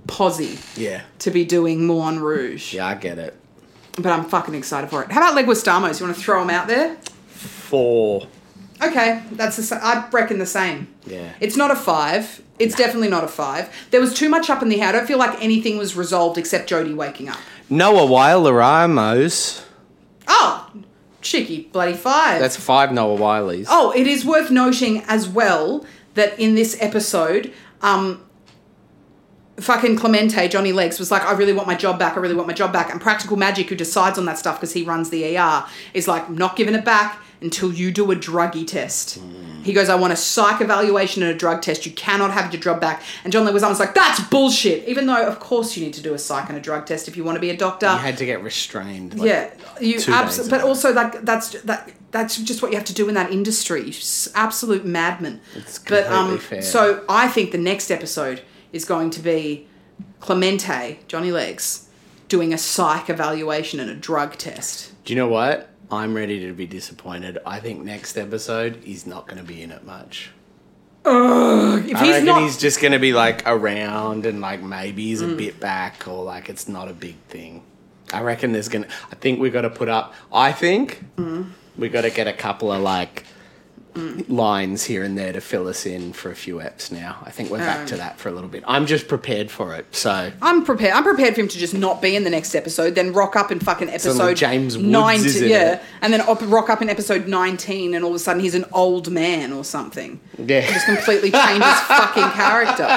posse 0.08 0.58
Yeah. 0.76 1.02
to 1.20 1.32
be 1.32 1.46
doing 1.46 1.86
Moulin 1.86 2.20
Rouge. 2.20 2.74
Yeah, 2.74 2.88
I 2.88 2.96
get 2.96 3.18
it. 3.18 3.36
But 3.96 4.08
I'm 4.08 4.26
fucking 4.26 4.56
excited 4.56 4.90
for 4.90 5.04
it. 5.04 5.12
How 5.12 5.20
about 5.32 5.36
Leguizamos? 5.46 6.00
You 6.00 6.06
want 6.06 6.18
to 6.18 6.22
throw 6.24 6.40
them 6.40 6.50
out 6.50 6.68
there? 6.68 6.96
Four. 7.30 8.28
Okay, 8.82 9.22
that's 9.34 9.58
the 9.58 9.64
sa- 9.64 9.80
I 9.82 10.08
reckon 10.12 10.40
the 10.40 10.46
same. 10.46 10.88
Yeah. 11.06 11.34
It's 11.42 11.58
not 11.58 11.70
a 11.70 11.76
five. 11.76 12.42
It's 12.60 12.76
definitely 12.76 13.10
not 13.10 13.24
a 13.24 13.28
five. 13.28 13.70
There 13.92 14.00
was 14.00 14.14
too 14.14 14.30
much 14.30 14.50
up 14.50 14.62
in 14.62 14.70
the 14.70 14.82
air. 14.82 14.90
I 14.90 14.92
don't 14.94 15.06
feel 15.08 15.18
like 15.18 15.42
anything 15.44 15.78
was 15.78 15.96
resolved 15.96 16.38
except 16.38 16.70
Jodie 16.70 16.96
waking 16.96 17.28
up. 17.30 17.38
Noah 17.70 18.06
Wilder 18.06 18.54
Ramos. 18.54 19.66
Oh, 20.28 20.72
cheeky 21.22 21.70
bloody 21.72 21.94
five. 21.94 22.40
That's 22.40 22.56
five 22.56 22.92
Noah 22.92 23.16
Wyles. 23.16 23.68
Oh, 23.70 23.92
it 23.96 24.08
is 24.08 24.26
worth 24.26 24.50
noting 24.50 25.04
as 25.08 25.28
well 25.28 25.86
that 26.16 26.40
in 26.40 26.56
this 26.56 26.78
episode, 26.82 27.54
um, 27.82 28.26
fucking 29.58 29.98
Clemente, 29.98 30.48
Johnny 30.48 30.72
Legs, 30.72 31.00
was 31.00 31.12
like, 31.12 31.24
I 31.24 31.34
really 31.34 31.54
want 31.54 31.68
my 31.68 31.76
job 31.76 32.00
back. 32.00 32.18
I 32.18 32.20
really 32.20 32.36
want 32.36 32.48
my 32.48 32.54
job 32.54 32.74
back. 32.74 32.92
And 32.92 33.00
Practical 33.00 33.38
Magic, 33.38 33.70
who 33.70 33.76
decides 33.76 34.18
on 34.18 34.26
that 34.26 34.38
stuff 34.38 34.58
because 34.60 34.74
he 34.74 34.84
runs 34.84 35.10
the 35.10 35.38
ER, 35.38 35.66
is 35.94 36.08
like, 36.08 36.28
I'm 36.28 36.38
not 36.38 36.56
giving 36.56 36.74
it 36.76 36.86
back 36.86 37.22
until 37.42 37.72
you 37.74 37.92
do 37.92 38.12
a 38.12 38.16
druggy 38.16 38.68
test. 38.68 39.20
He 39.64 39.74
goes, 39.74 39.90
I 39.90 39.96
want 39.96 40.14
a 40.14 40.16
psych 40.16 40.62
evaluation 40.62 41.22
and 41.24 41.32
a 41.32 41.36
drug 41.36 41.62
test. 41.62 41.86
You 41.86 41.92
cannot 41.92 42.32
have 42.32 42.54
your 42.54 42.62
job 42.62 42.80
back. 42.82 43.04
And 43.24 43.32
John 43.32 43.46
Leguizamo 43.46 43.54
was 43.54 43.64
almost 43.64 43.80
like, 43.80 43.94
that's 43.94 44.20
bullshit. 44.30 44.88
Even 44.88 45.06
though, 45.06 45.26
of 45.26 45.40
course, 45.40 45.76
you 45.76 45.84
need 45.84 45.94
to 45.94 46.02
do 46.02 46.14
a 46.14 46.20
psych 46.20 46.50
and 46.50 46.58
a 46.58 46.62
drug 46.62 46.86
test 46.86 47.08
if 47.08 47.16
you 47.18 47.24
want 47.24 47.36
to 47.36 47.40
be 47.40 47.50
a 47.50 47.58
doctor. 47.58 47.88
You 47.88 47.98
had 47.98 48.18
to 48.18 48.26
get 48.26 48.44
restrained. 48.44 49.18
like, 49.20 49.28
yeah, 49.28 49.54
you 49.80 50.00
two 50.00 50.12
abs- 50.12 50.38
days 50.38 50.50
but 50.50 50.62
also 50.62 50.94
like 50.94 51.22
that's 51.22 51.62
that 51.64 51.92
that's 52.12 52.38
just 52.38 52.62
what 52.62 52.72
you 52.72 52.78
have 52.78 52.88
to 52.88 52.94
do 52.94 53.08
in 53.08 53.16
that 53.16 53.32
industry. 53.32 53.94
Absolute 54.36 54.86
madman. 54.86 55.42
It's 55.56 55.80
but 55.80 56.08
um, 56.08 56.30
completely 56.30 56.40
fair. 56.40 56.62
so 56.62 57.06
I 57.08 57.28
think 57.28 57.52
the 57.52 57.58
next 57.58 57.92
episode 57.92 58.42
is 58.74 58.86
going 58.86 59.10
to 59.12 59.20
be 59.22 59.68
Clemente, 60.20 61.00
Johnny 61.08 61.32
Legs, 61.32 61.88
doing 62.28 62.54
a 62.54 62.58
psych 62.58 63.10
evaluation 63.10 63.80
and 63.80 63.90
a 63.90 63.96
drug 63.96 64.38
test. 64.38 64.92
Do 65.06 65.14
you 65.14 65.18
know 65.18 65.28
what? 65.28 65.69
I'm 65.92 66.14
ready 66.14 66.40
to 66.48 66.54
be 66.54 66.68
disappointed. 66.68 67.40
I 67.46 67.60
think 67.60 67.84
next 67.84 68.18
episode 68.18 68.82
he's 68.84 69.08
not 69.08 69.28
going 69.28 69.40
to 69.40 69.44
be 69.48 69.62
in 69.62 69.72
it 69.72 69.84
much. 69.86 70.32
If 71.06 71.08
I 71.12 71.80
he's 71.82 72.12
reckon 72.12 72.26
not, 72.26 72.40
Mm. 72.40 72.44
he's 72.44 72.58
just 72.58 72.80
going 72.82 72.92
to 72.92 73.00
be 73.00 73.14
like 73.14 73.42
around 73.48 74.26
and 74.26 74.42
like 74.42 74.62
maybe 74.62 75.04
he's 75.06 75.22
a 75.22 75.28
bit 75.28 75.60
back 75.60 76.08
or 76.08 76.24
like 76.24 76.50
it's 76.50 76.68
not 76.68 76.88
a 76.90 76.94
big 76.94 77.16
thing. 77.30 77.64
I 78.14 78.22
reckon 78.22 78.52
there's 78.52 78.70
going 78.70 78.84
to, 78.86 78.90
I 79.12 79.16
think 79.16 79.40
we've 79.40 79.54
got 79.54 79.62
to 79.62 79.70
put 79.70 79.90
up, 79.90 80.14
I 80.32 80.52
think 80.52 81.04
Mm. 81.18 81.50
we 81.78 81.90
got 81.90 82.02
to 82.02 82.10
get 82.12 82.28
a 82.28 82.34
couple 82.34 82.72
of 82.72 82.82
like 82.82 83.24
lines 84.28 84.84
here 84.84 85.04
and 85.04 85.18
there 85.18 85.34
to 85.34 85.42
fill 85.42 85.68
us 85.68 85.86
in 85.86 86.14
for 86.14 86.32
a 86.32 86.36
few 86.36 86.56
eps 86.58 86.92
now. 86.92 87.18
I 87.26 87.32
think 87.32 87.50
we're 87.50 87.58
back 87.60 87.80
Um. 87.82 87.86
to 87.88 87.98
that 87.98 88.18
for 88.20 88.30
a 88.30 88.32
little 88.32 88.50
bit. 88.50 88.64
I'm 88.68 88.86
just 88.86 89.08
prepared 89.08 89.50
for 89.52 89.76
it. 89.76 89.86
So 89.96 90.32
I'm 90.42 90.64
prepared. 90.66 90.94
I'm 90.94 91.04
prepared 91.04 91.36
for 91.36 91.42
him 91.42 91.48
to 91.48 91.58
just 91.58 91.74
not 91.74 92.02
be 92.02 92.16
in 92.16 92.24
the 92.24 92.30
next 92.30 92.56
episode, 92.56 92.96
then 92.96 93.14
rock 93.14 93.36
up 93.36 93.52
in 93.52 93.60
fucking 93.60 93.90
episode 93.90 94.36
James 94.36 94.78
Woods 94.78 95.42
yeah, 95.42 95.74
it. 95.74 95.82
and 96.02 96.12
then 96.14 96.22
op- 96.22 96.42
rock 96.50 96.70
up 96.70 96.82
in 96.82 96.90
episode 96.90 97.28
nineteen, 97.28 97.94
and 97.94 98.04
all 98.04 98.12
of 98.12 98.16
a 98.16 98.20
sudden 98.20 98.42
he's 98.42 98.56
an 98.56 98.66
old 98.72 99.10
man 99.12 99.54
or 99.54 99.64
something. 99.64 100.20
yeah. 100.38 100.62
just 100.72 100.86
completely 100.86 101.32
change 101.32 101.64
his 101.64 101.80
fucking 101.88 102.30
character. 102.32 102.88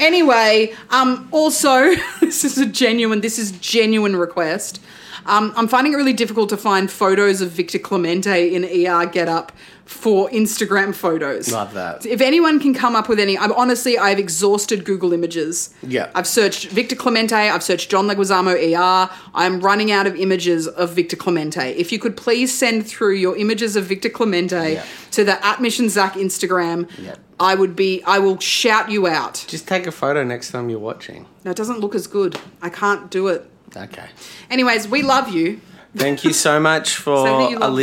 Anyway, 0.00 0.74
um, 0.90 1.28
also, 1.32 1.94
this 2.20 2.44
is 2.44 2.58
a 2.58 2.66
genuine, 2.66 3.20
this 3.20 3.38
is 3.38 3.52
genuine 3.52 4.16
request. 4.16 4.80
Um, 5.26 5.52
I'm 5.56 5.68
finding 5.68 5.92
it 5.92 5.96
really 5.96 6.12
difficult 6.12 6.48
to 6.48 6.56
find 6.56 6.90
photos 6.90 7.40
of 7.40 7.50
Victor 7.50 7.78
Clemente 7.78 8.52
in 8.54 8.64
ER 8.64 9.06
get 9.06 9.28
up 9.28 9.52
for 9.84 10.28
Instagram 10.30 10.94
photos. 10.94 11.52
Love 11.52 11.74
that. 11.74 12.06
If 12.06 12.20
anyone 12.20 12.60
can 12.60 12.72
come 12.72 12.94
up 12.96 13.08
with 13.08 13.18
any, 13.18 13.36
I'm 13.36 13.52
honestly, 13.52 13.98
I've 13.98 14.18
exhausted 14.18 14.84
Google 14.84 15.12
Images. 15.12 15.74
Yeah. 15.82 16.10
I've 16.14 16.26
searched 16.26 16.68
Victor 16.68 16.96
Clemente, 16.96 17.34
I've 17.34 17.62
searched 17.62 17.90
John 17.90 18.06
Leguizamo 18.06 18.54
ER. 18.54 19.10
I'm 19.34 19.60
running 19.60 19.90
out 19.90 20.06
of 20.06 20.16
images 20.16 20.66
of 20.68 20.90
Victor 20.92 21.16
Clemente. 21.16 21.70
If 21.72 21.92
you 21.92 21.98
could 21.98 22.16
please 22.16 22.56
send 22.56 22.86
through 22.86 23.14
your 23.14 23.36
images 23.36 23.76
of 23.76 23.84
Victor 23.84 24.08
Clemente 24.08 24.74
Yeah. 24.74 24.84
to 25.12 25.24
the 25.24 25.44
at 25.44 25.60
Mish 25.60 25.78
and 25.78 25.90
Zach 25.90 26.14
Instagram, 26.14 26.88
Yeah. 26.98 27.16
I 27.40 27.54
would 27.56 27.74
be, 27.74 28.02
I 28.06 28.18
will 28.20 28.38
shout 28.38 28.90
you 28.90 29.06
out. 29.08 29.44
Just 29.48 29.66
take 29.66 29.86
a 29.86 29.92
photo 29.92 30.22
next 30.22 30.52
time 30.52 30.70
you're 30.70 30.78
watching. 30.78 31.26
No, 31.44 31.50
it 31.50 31.56
doesn't 31.56 31.80
look 31.80 31.94
as 31.94 32.06
good. 32.06 32.38
I 32.62 32.68
can't 32.70 33.10
do 33.10 33.26
it. 33.28 33.44
Okay. 33.76 34.06
Anyways, 34.48 34.86
we 34.86 35.02
love 35.02 35.28
you. 35.30 35.60
Thank 35.96 36.24
you 36.24 36.32
so 36.32 36.60
much 36.60 36.94
for 37.04 37.26
Say 37.26 37.32
that 37.32 37.50
you 37.50 37.58
love 37.58 37.60
them. 37.60 37.76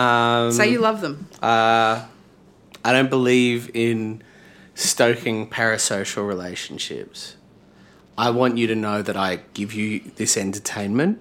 Um, 0.00 0.52
Say 0.52 0.70
you 0.70 0.80
love 0.80 1.00
them. 1.00 1.28
I 1.42 2.92
don't 2.92 3.10
believe 3.10 3.70
in 3.74 4.22
stoking 4.74 5.48
parasocial 5.48 6.26
relationships. 6.26 7.36
I 8.16 8.30
want 8.30 8.58
you 8.58 8.66
to 8.68 8.74
know 8.74 9.02
that 9.02 9.16
I 9.16 9.40
give 9.54 9.72
you 9.72 10.00
this 10.16 10.36
entertainment 10.36 11.20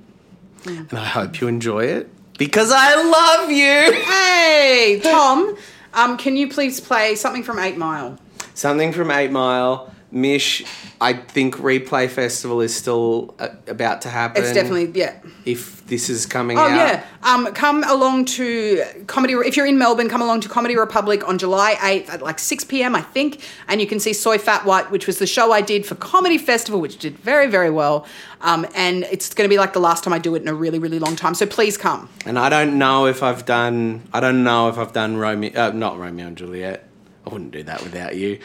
and 0.66 0.94
I 0.94 1.06
hope 1.06 1.40
you 1.40 1.48
enjoy 1.48 1.86
it 1.86 2.10
because 2.38 2.72
I 2.74 2.96
love 2.96 3.52
you. 3.52 4.02
Hey, 4.04 5.00
Tom, 5.04 5.58
um, 5.94 6.18
can 6.18 6.36
you 6.38 6.50
please 6.50 6.80
play 6.80 7.16
something 7.16 7.44
from 7.44 7.60
Eight 7.60 7.78
Mile? 7.78 8.18
Something 8.54 8.92
from 8.92 9.12
8 9.12 9.32
Mile. 9.32 9.94
Mish, 10.12 10.66
I 11.00 11.14
think 11.14 11.58
Replay 11.58 12.10
Festival 12.10 12.62
is 12.62 12.76
still 12.76 13.36
uh, 13.38 13.50
about 13.68 14.02
to 14.02 14.10
happen. 14.10 14.42
It's 14.44 14.54
definitely, 14.54 14.92
yeah. 15.00 15.20
If 15.46 15.86
this 15.86 16.10
is 16.10 16.26
coming 16.26 16.58
Oh 16.58 16.62
out. 16.62 16.76
yeah, 16.76 17.04
um, 17.24 17.46
come 17.54 17.84
along 17.84 18.26
to 18.26 18.84
comedy. 19.08 19.34
If 19.34 19.56
you're 19.56 19.68
in 19.68 19.78
Melbourne, 19.78 20.10
come 20.10 20.22
along 20.22 20.42
to 20.42 20.50
Comedy 20.50 20.76
Republic 20.76 21.28
on 21.28 21.38
July 21.38 21.76
8th 21.76 22.10
at 22.10 22.22
like 22.24 22.40
6 22.40 22.64
p.m. 22.66 22.96
I 22.96 23.02
think, 23.02 23.42
and 23.68 23.80
you 23.80 23.88
can 23.88 24.00
see 24.00 24.14
Soy 24.14 24.38
Fat 24.40 24.66
White, 24.66 24.90
which 24.90 25.06
was 25.06 25.20
the 25.20 25.28
show 25.28 25.52
I 25.52 25.62
did 25.62 25.86
for 25.86 25.96
Comedy 25.96 26.38
Festival, 26.40 26.82
which 26.82 26.98
did 26.98 27.18
very 27.20 27.48
very 27.48 27.70
well. 27.70 28.06
Um, 28.42 28.66
and 28.76 29.04
it's 29.12 29.34
going 29.34 29.48
to 29.48 29.54
be 29.54 29.58
like 29.58 29.74
the 29.74 29.80
last 29.80 30.04
time 30.04 30.14
I 30.14 30.20
do 30.20 30.34
it 30.36 30.42
in 30.42 30.48
a 30.48 30.54
really 30.56 30.80
really 30.80 31.00
long 31.00 31.16
time. 31.16 31.36
So 31.36 31.46
please 31.46 31.78
come. 31.78 32.10
And 32.26 32.40
I 32.40 32.50
don't 32.50 32.78
know 32.80 33.06
if 33.06 33.22
I've 33.22 33.46
done. 33.46 34.08
I 34.14 34.20
don't 34.20 34.44
know 34.44 34.70
if 34.70 34.78
I've 34.80 34.94
done 34.94 35.18
Romeo. 35.18 35.52
Uh, 35.56 35.72
not 35.72 36.00
Romeo 36.00 36.26
and 36.28 36.38
Juliet. 36.38 36.88
I 37.28 37.30
wouldn't 37.30 37.52
do 37.52 37.62
that 37.64 37.84
without 37.84 38.16
you. 38.16 38.40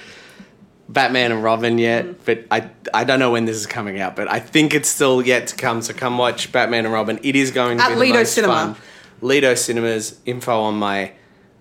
Batman 0.88 1.32
and 1.32 1.42
Robin 1.42 1.78
yet, 1.78 2.04
Mm. 2.04 2.14
but 2.24 2.44
I 2.50 2.70
I 2.92 3.04
don't 3.04 3.18
know 3.18 3.30
when 3.32 3.44
this 3.46 3.56
is 3.56 3.66
coming 3.66 4.00
out. 4.00 4.14
But 4.16 4.30
I 4.30 4.38
think 4.40 4.74
it's 4.74 4.88
still 4.88 5.22
yet 5.26 5.46
to 5.48 5.56
come. 5.56 5.80
So 5.82 5.94
come 5.94 6.18
watch 6.18 6.52
Batman 6.52 6.84
and 6.84 6.92
Robin. 6.92 7.18
It 7.22 7.36
is 7.36 7.50
going 7.50 7.78
to 7.78 7.84
At 7.84 7.88
be 7.90 7.94
the 7.94 8.00
Lido 8.00 8.18
most 8.18 8.34
Cinema. 8.34 8.54
fun. 8.54 8.76
Lido 9.22 9.54
Cinemas. 9.54 10.18
Info 10.26 10.60
on 10.60 10.74
my 10.74 11.12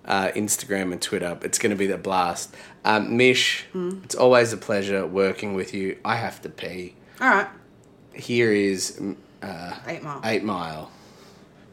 uh, 0.04 0.28
Instagram 0.36 0.92
and 0.92 1.00
Twitter. 1.00 1.38
It's 1.42 1.58
going 1.58 1.70
to 1.70 1.76
be 1.76 1.86
the 1.86 1.96
blast. 1.96 2.54
Um, 2.84 3.16
Mish, 3.16 3.64
Mm. 3.74 4.04
it's 4.04 4.14
always 4.14 4.52
a 4.52 4.58
pleasure 4.58 5.06
working 5.06 5.54
with 5.54 5.72
you. 5.72 5.96
I 6.04 6.16
have 6.16 6.42
to 6.42 6.50
pee. 6.50 6.94
All 7.20 7.28
right, 7.30 7.46
Here 8.12 8.52
is 8.52 8.98
mm, 9.00 9.16
Eight 9.86 10.02
Mile. 10.02 10.20
Eight 10.24 10.44
Mile. 10.44 10.90